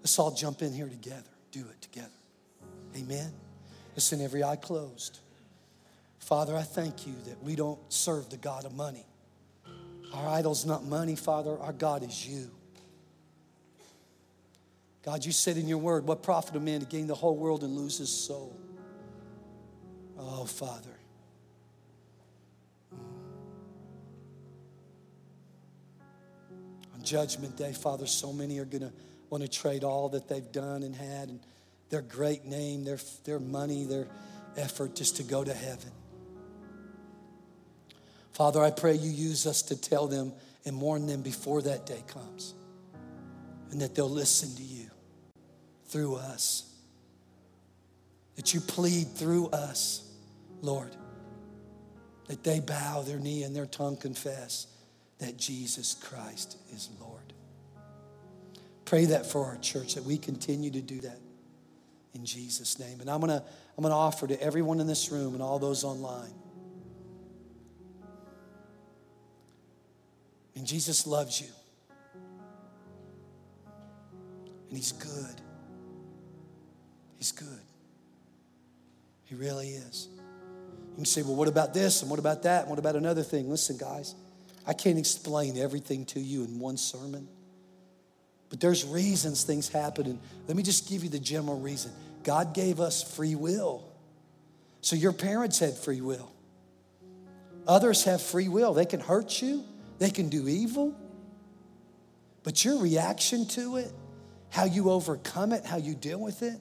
Let's 0.00 0.18
all 0.18 0.30
jump 0.30 0.62
in 0.62 0.72
here 0.72 0.88
together. 0.88 1.30
Do 1.50 1.60
it 1.60 1.80
together. 1.82 2.08
Amen. 2.96 3.32
Listen, 3.98 4.20
every 4.20 4.44
eye 4.44 4.54
closed. 4.54 5.18
Father, 6.20 6.54
I 6.56 6.62
thank 6.62 7.04
you 7.04 7.14
that 7.26 7.42
we 7.42 7.56
don't 7.56 7.80
serve 7.92 8.30
the 8.30 8.36
God 8.36 8.64
of 8.64 8.72
money. 8.72 9.04
Our 10.14 10.28
idol's 10.28 10.64
not 10.64 10.84
money, 10.84 11.16
Father. 11.16 11.58
Our 11.58 11.72
God 11.72 12.04
is 12.04 12.24
you. 12.24 12.48
God, 15.04 15.24
you 15.24 15.32
said 15.32 15.56
in 15.56 15.66
your 15.66 15.78
word, 15.78 16.06
what 16.06 16.22
profit 16.22 16.54
a 16.54 16.60
man 16.60 16.78
to 16.78 16.86
gain 16.86 17.08
the 17.08 17.14
whole 17.16 17.36
world 17.36 17.64
and 17.64 17.74
lose 17.74 17.98
his 17.98 18.08
soul? 18.08 18.56
Oh, 20.16 20.44
Father. 20.44 20.96
On 26.94 27.02
Judgment 27.02 27.56
Day, 27.56 27.72
Father, 27.72 28.06
so 28.06 28.32
many 28.32 28.60
are 28.60 28.64
going 28.64 28.82
to 28.82 28.92
want 29.28 29.42
to 29.42 29.48
trade 29.48 29.82
all 29.82 30.08
that 30.10 30.28
they've 30.28 30.52
done 30.52 30.84
and 30.84 30.94
had 30.94 31.30
and 31.30 31.40
their 31.90 32.02
great 32.02 32.44
name, 32.44 32.84
their, 32.84 32.98
their 33.24 33.38
money, 33.38 33.84
their 33.84 34.06
effort 34.56 34.94
just 34.94 35.16
to 35.16 35.22
go 35.22 35.42
to 35.42 35.54
heaven. 35.54 35.90
Father, 38.32 38.62
I 38.62 38.70
pray 38.70 38.94
you 38.94 39.10
use 39.10 39.46
us 39.46 39.62
to 39.62 39.80
tell 39.80 40.06
them 40.06 40.32
and 40.64 40.80
warn 40.80 41.06
them 41.06 41.22
before 41.22 41.62
that 41.62 41.86
day 41.86 42.02
comes 42.06 42.54
and 43.70 43.80
that 43.80 43.94
they'll 43.94 44.08
listen 44.08 44.54
to 44.56 44.62
you 44.62 44.90
through 45.86 46.16
us. 46.16 46.64
That 48.36 48.54
you 48.54 48.60
plead 48.60 49.08
through 49.08 49.48
us, 49.48 50.08
Lord. 50.62 50.94
That 52.28 52.44
they 52.44 52.60
bow 52.60 53.02
their 53.02 53.18
knee 53.18 53.42
and 53.42 53.56
their 53.56 53.66
tongue 53.66 53.96
confess 53.96 54.66
that 55.18 55.36
Jesus 55.36 55.94
Christ 55.94 56.56
is 56.72 56.88
Lord. 57.00 57.32
Pray 58.84 59.06
that 59.06 59.26
for 59.26 59.46
our 59.46 59.56
church, 59.56 59.96
that 59.96 60.04
we 60.04 60.16
continue 60.16 60.70
to 60.70 60.80
do 60.80 61.00
that 61.00 61.18
in 62.18 62.24
Jesus' 62.24 62.78
name. 62.78 63.00
And 63.00 63.08
I'm 63.08 63.20
gonna, 63.20 63.42
I'm 63.76 63.82
gonna 63.82 63.94
offer 63.94 64.26
to 64.26 64.40
everyone 64.42 64.80
in 64.80 64.86
this 64.86 65.10
room 65.10 65.34
and 65.34 65.42
all 65.42 65.58
those 65.58 65.84
online. 65.84 66.34
And 70.56 70.66
Jesus 70.66 71.06
loves 71.06 71.40
you. 71.40 71.48
And 74.68 74.76
He's 74.76 74.92
good. 74.92 75.40
He's 77.16 77.32
good. 77.32 77.60
He 79.24 79.34
really 79.34 79.68
is. 79.68 80.08
You 80.90 80.96
can 80.96 81.04
say, 81.04 81.22
well, 81.22 81.36
what 81.36 81.48
about 81.48 81.74
this? 81.74 82.02
And 82.02 82.10
what 82.10 82.18
about 82.18 82.42
that? 82.42 82.62
And 82.62 82.70
what 82.70 82.78
about 82.78 82.96
another 82.96 83.22
thing? 83.22 83.48
Listen, 83.48 83.76
guys, 83.76 84.14
I 84.66 84.72
can't 84.72 84.98
explain 84.98 85.56
everything 85.56 86.04
to 86.06 86.20
you 86.20 86.44
in 86.44 86.58
one 86.58 86.76
sermon. 86.76 87.28
But 88.50 88.60
there's 88.60 88.84
reasons 88.84 89.44
things 89.44 89.68
happen. 89.68 90.06
And 90.06 90.18
let 90.46 90.56
me 90.56 90.62
just 90.62 90.88
give 90.88 91.04
you 91.04 91.10
the 91.10 91.18
general 91.18 91.60
reason 91.60 91.92
God 92.24 92.54
gave 92.54 92.80
us 92.80 93.02
free 93.02 93.34
will. 93.34 93.84
So 94.80 94.96
your 94.96 95.12
parents 95.12 95.58
had 95.58 95.74
free 95.74 96.00
will. 96.00 96.30
Others 97.66 98.04
have 98.04 98.22
free 98.22 98.48
will. 98.48 98.72
They 98.72 98.86
can 98.86 99.00
hurt 99.00 99.42
you, 99.42 99.64
they 99.98 100.10
can 100.10 100.28
do 100.28 100.48
evil. 100.48 100.94
But 102.44 102.64
your 102.64 102.78
reaction 102.78 103.46
to 103.48 103.76
it, 103.76 103.92
how 104.50 104.64
you 104.64 104.90
overcome 104.90 105.52
it, 105.52 105.66
how 105.66 105.76
you 105.76 105.94
deal 105.94 106.20
with 106.20 106.42
it, 106.42 106.58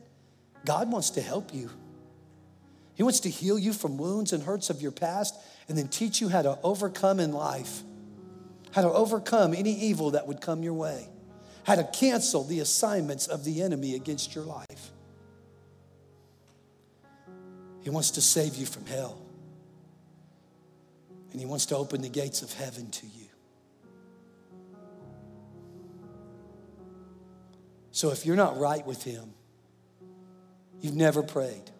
God 0.65 0.91
wants 0.91 1.11
to 1.11 1.21
help 1.21 1.53
you. 1.53 1.69
He 2.95 3.03
wants 3.03 3.21
to 3.21 3.29
heal 3.29 3.59
you 3.59 3.73
from 3.73 3.97
wounds 3.97 4.33
and 4.33 4.43
hurts 4.43 4.69
of 4.69 4.81
your 4.81 4.91
past 4.91 5.35
and 5.69 5.77
then 5.77 5.87
teach 5.87 6.19
you 6.19 6.29
how 6.29 6.41
to 6.41 6.57
overcome 6.63 7.19
in 7.19 7.31
life, 7.31 7.83
how 8.71 8.81
to 8.81 8.91
overcome 8.91 9.53
any 9.53 9.71
evil 9.71 10.11
that 10.11 10.27
would 10.27 10.41
come 10.41 10.63
your 10.63 10.73
way 10.73 11.07
how 11.67 11.75
to 11.75 11.83
cancel 11.83 12.45
the 12.45 12.61
assignments 12.61 13.27
of 13.27 13.43
the 13.43 13.61
enemy 13.61 13.93
against 13.93 14.33
your 14.33 14.45
life. 14.45 14.91
He 17.87 17.89
wants 17.89 18.11
to 18.11 18.21
save 18.21 18.57
you 18.57 18.65
from 18.65 18.85
hell. 18.85 19.17
And 21.31 21.39
He 21.39 21.45
wants 21.45 21.67
to 21.67 21.77
open 21.77 22.01
the 22.01 22.09
gates 22.09 22.41
of 22.41 22.51
heaven 22.51 22.91
to 22.91 23.05
you. 23.05 23.29
So 27.91 28.11
if 28.11 28.25
you're 28.25 28.35
not 28.35 28.59
right 28.59 28.85
with 28.85 29.05
Him, 29.05 29.33
you've 30.81 30.97
never 30.97 31.23
prayed, 31.23 31.71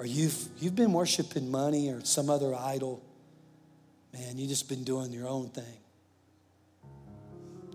or 0.00 0.06
you've, 0.06 0.36
you've 0.58 0.74
been 0.74 0.92
worshiping 0.92 1.48
money 1.48 1.88
or 1.90 2.04
some 2.04 2.30
other 2.30 2.52
idol, 2.52 3.00
man, 4.12 4.38
you've 4.38 4.48
just 4.48 4.68
been 4.68 4.82
doing 4.82 5.12
your 5.12 5.28
own 5.28 5.50
thing 5.50 5.78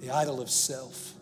the 0.01 0.11
idol 0.11 0.41
of 0.41 0.49
self. 0.49 1.13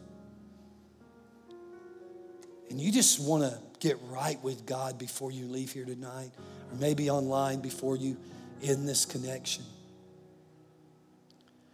And 2.72 2.82
you 2.82 2.91
just 2.91 3.20
want 3.20 3.43
to 3.43 3.72
get 3.84 3.99
right 4.09 4.41
with 4.41 4.65
God 4.65 4.97
before 4.97 5.29
you 5.29 5.45
leave 5.45 5.73
here 5.73 5.84
tonight, 5.84 6.31
or 6.71 6.77
maybe 6.79 7.09
online 7.09 7.59
before 7.59 7.97
you 7.97 8.15
end 8.63 8.88
this 8.88 9.05
connection. 9.05 9.65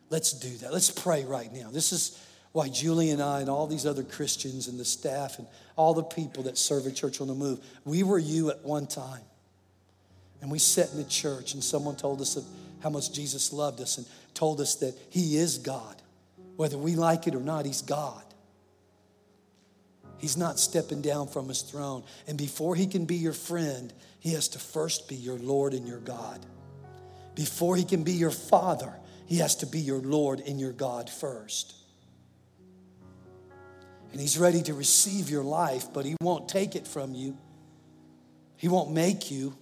Let's 0.10 0.34
do 0.34 0.50
that. 0.58 0.74
Let's 0.74 0.90
pray 0.90 1.24
right 1.24 1.54
now. 1.54 1.70
This 1.72 1.92
is 1.92 2.20
why 2.52 2.68
Julie 2.68 3.12
and 3.12 3.22
I 3.22 3.42
and 3.42 3.50
all 3.50 3.68
these 3.68 3.86
other 3.86 4.02
Christians 4.02 4.68
and 4.68 4.80
the 4.80 4.86
staff 4.86 5.38
and 5.38 5.48
all 5.76 5.94
the 5.94 6.04
people 6.04 6.44
that 6.44 6.58
serve 6.58 6.88
at 6.88 6.96
Church 6.96 7.22
on 7.22 7.28
the 7.28 7.36
Move, 7.36 7.60
we 7.86 8.02
were 8.02 8.18
you 8.18 8.50
at 8.50 8.66
one 8.66 8.88
time. 8.88 9.22
And 10.42 10.50
we 10.50 10.58
sat 10.58 10.92
in 10.92 10.98
the 10.98 11.04
church 11.04 11.54
and 11.54 11.64
someone 11.64 11.96
told 11.96 12.22
us 12.22 12.38
of 12.38 12.46
how 12.82 12.90
much 12.90 13.14
Jesus 13.14 13.54
loved 13.54 13.82
us 13.82 14.00
and 14.00 14.08
told 14.34 14.62
us 14.62 14.76
that 14.76 14.98
He 15.12 15.38
is 15.38 15.60
God. 15.60 16.02
Whether 16.56 16.78
we 16.78 16.96
like 16.96 17.28
it 17.28 17.36
or 17.36 17.40
not, 17.40 17.68
He's 17.68 17.84
God. 17.84 18.24
He's 20.20 20.36
not 20.36 20.60
stepping 20.60 21.02
down 21.02 21.28
from 21.28 21.48
His 21.48 21.62
throne. 21.62 22.04
And 22.28 22.38
before 22.38 22.76
He 22.76 22.86
can 22.88 23.06
be 23.06 23.16
your 23.16 23.34
friend, 23.34 23.92
He 24.20 24.34
has 24.34 24.50
to 24.50 24.60
first 24.60 25.08
be 25.08 25.16
your 25.16 25.38
Lord 25.38 25.74
and 25.74 25.88
your 25.88 26.00
God. 26.00 26.46
Before 27.36 27.76
He 27.76 27.86
can 27.86 28.04
be 28.04 28.12
your 28.12 28.32
Father, 28.32 28.94
He 29.26 29.38
has 29.38 29.56
to 29.58 29.66
be 29.66 29.80
your 29.80 30.00
Lord 30.00 30.42
and 30.42 30.60
your 30.60 30.74
God 30.74 31.10
first. 31.10 31.74
And 34.12 34.20
He's 34.20 34.38
ready 34.38 34.62
to 34.64 34.74
receive 34.74 35.30
your 35.30 35.44
life, 35.44 35.86
but 35.94 36.06
He 36.06 36.16
won't 36.22 36.50
take 36.50 36.76
it 36.76 36.88
from 36.88 37.14
you. 37.14 37.38
He 38.58 38.68
won't 38.68 38.92
make 38.92 39.32
you. 39.32 39.56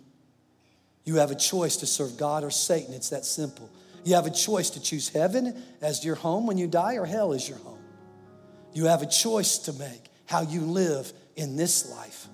You 1.05 1.15
have 1.15 1.29
a 1.29 1.35
choice 1.35 1.77
to 1.77 1.85
serve 1.85 2.17
God 2.17 2.43
or 2.43 2.49
Satan. 2.49 2.95
It's 2.95 3.09
that 3.11 3.25
simple. 3.25 3.69
You 4.03 4.15
have 4.15 4.25
a 4.25 4.31
choice 4.31 4.71
to 4.71 4.81
choose 4.81 5.09
heaven 5.09 5.61
as 5.81 6.03
your 6.03 6.15
home 6.15 6.47
when 6.47 6.57
you 6.57 6.65
die 6.65 6.95
or 6.95 7.05
hell 7.05 7.33
as 7.33 7.47
your 7.47 7.59
home. 7.59 7.77
You 8.73 8.85
have 8.85 9.03
a 9.03 9.05
choice 9.05 9.59
to 9.59 9.73
make 9.73 10.07
how 10.27 10.41
you 10.41 10.61
live 10.61 11.11
in 11.35 11.55
this 11.55 11.89
life 11.89 12.27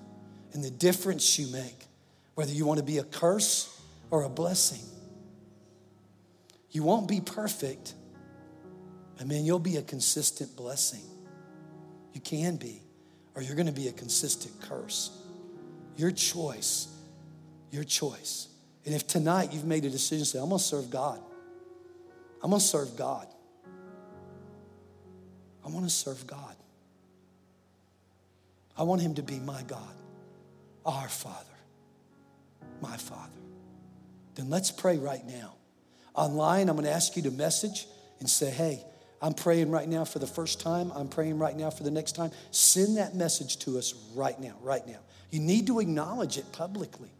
and 0.52 0.62
the 0.62 0.70
difference 0.70 1.38
you 1.38 1.46
make, 1.52 1.86
whether 2.34 2.52
you 2.52 2.66
want 2.66 2.78
to 2.78 2.84
be 2.84 2.98
a 2.98 3.04
curse 3.04 3.80
or 4.10 4.24
a 4.24 4.28
blessing. 4.28 4.84
You 6.70 6.82
won't 6.82 7.08
be 7.08 7.20
perfect. 7.20 7.94
I 9.20 9.24
mean, 9.24 9.44
you'll 9.44 9.60
be 9.60 9.76
a 9.76 9.82
consistent 9.82 10.56
blessing. 10.56 11.04
You 12.12 12.20
can 12.20 12.56
be, 12.56 12.82
or 13.34 13.42
you're 13.42 13.56
going 13.56 13.66
to 13.66 13.72
be 13.72 13.88
a 13.88 13.92
consistent 13.92 14.60
curse. 14.60 15.16
Your 15.96 16.10
choice, 16.10 16.88
your 17.70 17.84
choice. 17.84 18.48
And 18.84 18.94
if 18.94 19.06
tonight 19.06 19.52
you've 19.52 19.64
made 19.64 19.84
a 19.84 19.90
decision, 19.90 20.24
say, 20.24 20.38
I'm 20.40 20.48
going 20.48 20.58
to 20.58 20.64
serve 20.64 20.90
God. 20.90 21.20
I'm 22.42 22.50
going 22.50 22.60
to 22.60 22.66
serve 22.66 22.96
God. 22.96 23.28
I 25.64 25.68
want 25.68 25.86
to 25.86 25.90
serve 25.90 26.26
God. 26.26 26.56
I 28.76 28.82
want 28.82 29.02
Him 29.02 29.14
to 29.14 29.22
be 29.22 29.38
my 29.38 29.62
God, 29.62 29.94
our 30.84 31.08
Father, 31.08 31.38
my 32.80 32.96
Father. 32.96 33.30
Then 34.34 34.50
let's 34.50 34.70
pray 34.70 34.98
right 34.98 35.24
now. 35.26 35.54
Online, 36.14 36.68
I'm 36.68 36.76
going 36.76 36.86
to 36.86 36.92
ask 36.92 37.16
you 37.16 37.22
to 37.22 37.30
message 37.30 37.86
and 38.20 38.28
say, 38.28 38.50
hey, 38.50 38.84
I'm 39.20 39.34
praying 39.34 39.70
right 39.70 39.88
now 39.88 40.04
for 40.04 40.18
the 40.18 40.26
first 40.26 40.60
time. 40.60 40.92
I'm 40.94 41.08
praying 41.08 41.38
right 41.38 41.56
now 41.56 41.70
for 41.70 41.82
the 41.82 41.90
next 41.90 42.12
time. 42.12 42.30
Send 42.50 42.98
that 42.98 43.14
message 43.14 43.58
to 43.60 43.78
us 43.78 43.94
right 44.14 44.38
now, 44.38 44.54
right 44.60 44.86
now. 44.86 44.98
You 45.30 45.40
need 45.40 45.66
to 45.68 45.80
acknowledge 45.80 46.36
it 46.36 46.52
publicly. 46.52 47.10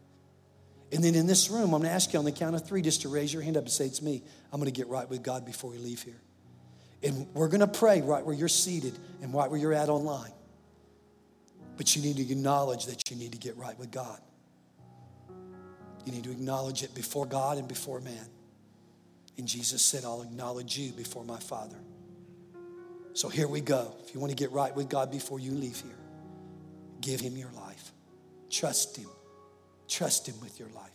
And 0.91 1.03
then 1.03 1.15
in 1.15 1.25
this 1.25 1.49
room, 1.49 1.73
I'm 1.73 1.81
going 1.81 1.83
to 1.83 1.89
ask 1.89 2.13
you 2.13 2.19
on 2.19 2.25
the 2.25 2.31
count 2.31 2.55
of 2.55 2.65
three 2.65 2.81
just 2.81 3.01
to 3.01 3.09
raise 3.09 3.33
your 3.33 3.41
hand 3.41 3.57
up 3.57 3.63
and 3.63 3.71
say, 3.71 3.85
It's 3.85 4.01
me. 4.01 4.23
I'm 4.53 4.59
going 4.59 4.71
to 4.71 4.77
get 4.77 4.87
right 4.87 5.09
with 5.09 5.23
God 5.23 5.45
before 5.45 5.71
we 5.71 5.77
leave 5.77 6.03
here. 6.03 6.21
And 7.01 7.27
we're 7.33 7.49
going 7.49 7.61
to 7.61 7.67
pray 7.67 8.01
right 8.01 8.23
where 8.25 8.35
you're 8.35 8.47
seated 8.47 8.97
and 9.21 9.33
right 9.33 9.49
where 9.49 9.59
you're 9.59 9.73
at 9.73 9.89
online. 9.89 10.31
But 11.77 11.95
you 11.95 12.01
need 12.01 12.17
to 12.17 12.21
acknowledge 12.21 12.85
that 12.85 13.09
you 13.09 13.17
need 13.17 13.31
to 13.33 13.37
get 13.37 13.57
right 13.57 13.77
with 13.77 13.91
God. 13.91 14.19
You 16.05 16.11
need 16.11 16.23
to 16.25 16.31
acknowledge 16.31 16.83
it 16.83 16.93
before 16.93 17.25
God 17.25 17.57
and 17.57 17.67
before 17.67 17.99
man. 17.99 18.27
And 19.37 19.47
Jesus 19.47 19.81
said, 19.81 20.05
I'll 20.05 20.21
acknowledge 20.21 20.77
you 20.77 20.91
before 20.91 21.23
my 21.23 21.39
Father. 21.39 21.77
So 23.13 23.27
here 23.27 23.47
we 23.47 23.61
go. 23.61 23.93
If 24.05 24.13
you 24.13 24.19
want 24.19 24.31
to 24.31 24.35
get 24.35 24.51
right 24.51 24.73
with 24.75 24.89
God 24.89 25.11
before 25.11 25.39
you 25.39 25.51
leave 25.51 25.79
here, 25.81 25.97
give 27.01 27.19
Him 27.19 27.35
your 27.35 27.51
life, 27.51 27.91
trust 28.49 28.97
Him 28.97 29.09
Trust 29.87 30.27
Him 30.27 30.35
with 30.41 30.59
your 30.59 30.69
life. 30.69 30.91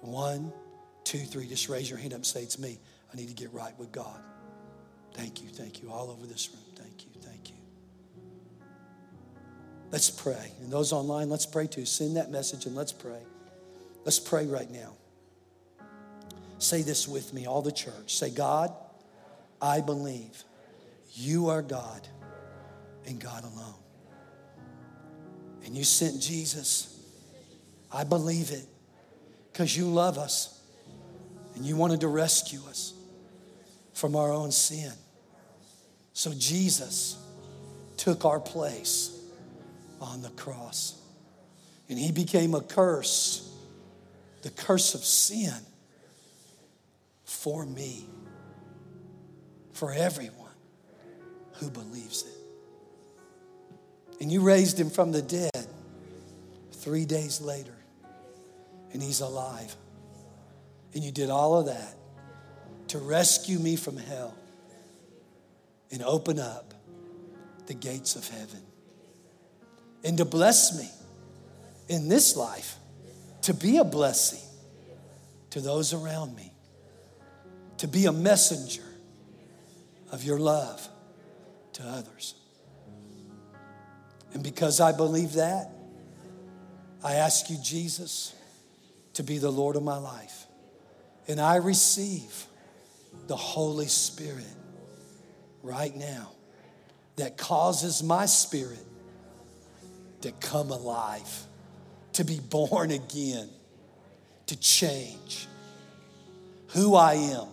One, 0.00 0.52
two, 1.04 1.18
three. 1.18 1.46
Just 1.46 1.68
raise 1.68 1.88
your 1.88 1.98
hand 1.98 2.12
up 2.12 2.18
and 2.18 2.26
say, 2.26 2.42
It's 2.42 2.58
me. 2.58 2.78
I 3.12 3.16
need 3.16 3.28
to 3.28 3.34
get 3.34 3.52
right 3.52 3.78
with 3.78 3.92
God. 3.92 4.20
Thank 5.12 5.42
you, 5.42 5.48
thank 5.48 5.82
you. 5.82 5.90
All 5.90 6.10
over 6.10 6.26
this 6.26 6.50
room. 6.52 6.63
Let's 9.94 10.10
pray. 10.10 10.50
And 10.60 10.72
those 10.72 10.92
online, 10.92 11.30
let's 11.30 11.46
pray 11.46 11.68
too. 11.68 11.84
Send 11.84 12.16
that 12.16 12.28
message 12.28 12.66
and 12.66 12.74
let's 12.74 12.90
pray. 12.90 13.20
Let's 14.04 14.18
pray 14.18 14.44
right 14.44 14.68
now. 14.68 14.94
Say 16.58 16.82
this 16.82 17.06
with 17.06 17.32
me, 17.32 17.46
all 17.46 17.62
the 17.62 17.70
church. 17.70 18.16
Say, 18.16 18.30
God, 18.30 18.74
I 19.62 19.80
believe 19.80 20.42
you 21.12 21.50
are 21.50 21.62
God 21.62 22.08
and 23.06 23.20
God 23.20 23.44
alone. 23.44 23.76
And 25.64 25.76
you 25.76 25.84
sent 25.84 26.20
Jesus. 26.20 27.00
I 27.92 28.02
believe 28.02 28.50
it 28.50 28.66
because 29.52 29.76
you 29.76 29.86
love 29.86 30.18
us 30.18 30.60
and 31.54 31.64
you 31.64 31.76
wanted 31.76 32.00
to 32.00 32.08
rescue 32.08 32.58
us 32.68 32.94
from 33.92 34.16
our 34.16 34.32
own 34.32 34.50
sin. 34.50 34.90
So 36.14 36.32
Jesus 36.36 37.16
took 37.96 38.24
our 38.24 38.40
place 38.40 39.13
on 40.00 40.22
the 40.22 40.30
cross 40.30 41.00
and 41.88 41.98
he 41.98 42.12
became 42.12 42.54
a 42.54 42.60
curse, 42.60 43.50
the 44.42 44.50
curse 44.50 44.94
of 44.94 45.04
sin 45.04 45.54
for 47.24 47.64
me, 47.64 48.06
for 49.72 49.92
everyone 49.92 50.38
who 51.54 51.70
believes 51.70 52.22
it. 52.22 54.20
And 54.20 54.32
you 54.32 54.40
raised 54.40 54.78
him 54.78 54.90
from 54.90 55.12
the 55.12 55.22
dead 55.22 55.66
three 56.72 57.04
days 57.04 57.40
later, 57.40 57.76
and 58.92 59.02
he's 59.02 59.20
alive. 59.20 59.74
And 60.94 61.02
you 61.02 61.10
did 61.10 61.28
all 61.28 61.58
of 61.58 61.66
that 61.66 61.96
to 62.88 62.98
rescue 62.98 63.58
me 63.58 63.76
from 63.76 63.96
hell 63.96 64.34
and 65.90 66.02
open 66.02 66.38
up 66.38 66.72
the 67.66 67.74
gates 67.74 68.16
of 68.16 68.26
heaven 68.28 68.63
and 70.04 70.18
to 70.18 70.24
bless 70.24 70.78
me 70.78 70.88
in 71.88 72.08
this 72.08 72.36
life, 72.36 72.76
to 73.42 73.54
be 73.54 73.78
a 73.78 73.84
blessing 73.84 74.40
to 75.50 75.60
those 75.60 75.94
around 75.94 76.36
me, 76.36 76.52
to 77.78 77.88
be 77.88 78.06
a 78.06 78.12
messenger 78.12 78.82
of 80.12 80.22
your 80.22 80.38
love 80.38 80.86
to 81.72 81.82
others. 81.82 82.34
And 84.34 84.42
because 84.42 84.80
I 84.80 84.92
believe 84.92 85.34
that, 85.34 85.70
I 87.02 87.14
ask 87.14 87.50
you, 87.50 87.56
Jesus, 87.62 88.34
to 89.14 89.22
be 89.22 89.38
the 89.38 89.50
Lord 89.50 89.76
of 89.76 89.82
my 89.82 89.98
life. 89.98 90.46
And 91.28 91.40
I 91.40 91.56
receive 91.56 92.46
the 93.26 93.36
Holy 93.36 93.86
Spirit 93.86 94.44
right 95.62 95.94
now 95.94 96.32
that 97.16 97.36
causes 97.36 98.02
my 98.02 98.26
spirit 98.26 98.84
to 100.24 100.32
come 100.32 100.70
alive, 100.70 101.44
to 102.14 102.24
be 102.24 102.40
born 102.40 102.90
again, 102.90 103.46
to 104.46 104.58
change 104.58 105.46
who 106.68 106.94
I 106.94 107.12
am, 107.12 107.46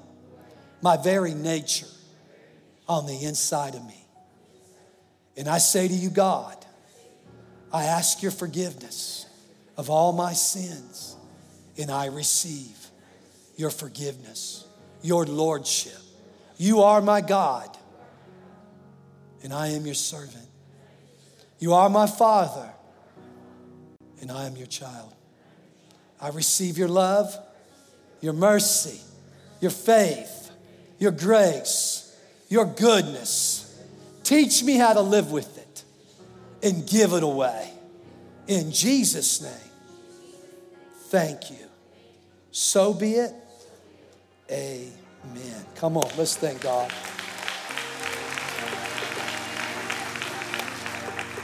my 0.82 0.96
very 0.96 1.34
nature 1.34 1.88
on 2.88 3.08
the 3.08 3.26
inside 3.26 3.76
of 3.76 3.86
me. 3.86 4.06
And 5.36 5.50
I 5.50 5.58
say 5.58 5.86
to 5.86 5.94
you, 5.94 6.10
God, 6.10 6.56
I 7.74 7.84
ask 7.84 8.22
your 8.22 8.32
forgiveness 8.32 9.26
of 9.76 9.90
all 9.90 10.14
my 10.14 10.32
sins, 10.32 11.18
and 11.78 11.92
I 11.92 12.06
receive 12.06 12.78
your 13.58 13.70
forgiveness, 13.70 14.66
your 15.02 15.26
lordship. 15.26 16.00
You 16.56 16.84
are 16.84 17.02
my 17.02 17.20
God, 17.20 17.78
and 19.44 19.52
I 19.52 19.70
am 19.70 19.86
your 19.86 19.96
servant. 19.96 20.48
You 21.62 21.76
are 21.76 21.90
my 21.90 22.08
Father, 22.08 22.74
and 24.20 24.32
I 24.32 24.48
am 24.48 24.58
your 24.58 24.66
child. 24.66 25.14
I 26.20 26.30
receive 26.30 26.76
your 26.76 26.88
love, 26.88 27.38
your 28.20 28.34
mercy, 28.34 29.00
your 29.62 29.70
faith, 29.70 30.50
your 30.98 31.12
grace, 31.12 32.20
your 32.50 32.66
goodness. 32.66 33.80
Teach 34.24 34.64
me 34.64 34.74
how 34.78 34.94
to 34.94 35.02
live 35.02 35.32
with 35.32 35.56
it 35.60 35.84
and 36.64 36.88
give 36.88 37.14
it 37.14 37.22
away. 37.22 37.72
In 38.48 38.72
Jesus' 38.72 39.40
name, 39.42 39.72
thank 41.10 41.52
you. 41.52 41.68
So 42.50 42.92
be 42.92 43.14
it. 43.14 43.36
Amen. 44.50 45.66
Come 45.76 45.96
on, 45.96 46.10
let's 46.18 46.36
thank 46.36 46.62
God. 46.62 46.92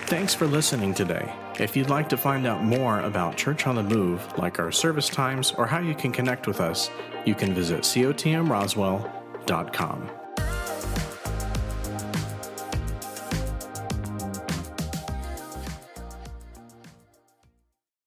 Thanks 0.08 0.34
for 0.34 0.48
listening 0.48 0.94
today. 0.94 1.36
If 1.60 1.76
you'd 1.76 1.90
like 1.90 2.08
to 2.10 2.16
find 2.16 2.48
out 2.48 2.64
more 2.64 3.02
about 3.02 3.36
Church 3.36 3.68
on 3.68 3.76
the 3.76 3.84
Move, 3.84 4.26
like 4.38 4.58
our 4.58 4.72
service 4.72 5.10
times 5.10 5.52
or 5.58 5.68
how 5.68 5.80
you 5.80 5.94
can 5.94 6.14
connect 6.14 6.48
with 6.48 6.62
us, 6.62 6.90
you 7.26 7.36
can 7.36 7.54
visit 7.54 7.82
cotmroswell.com. 7.82 10.10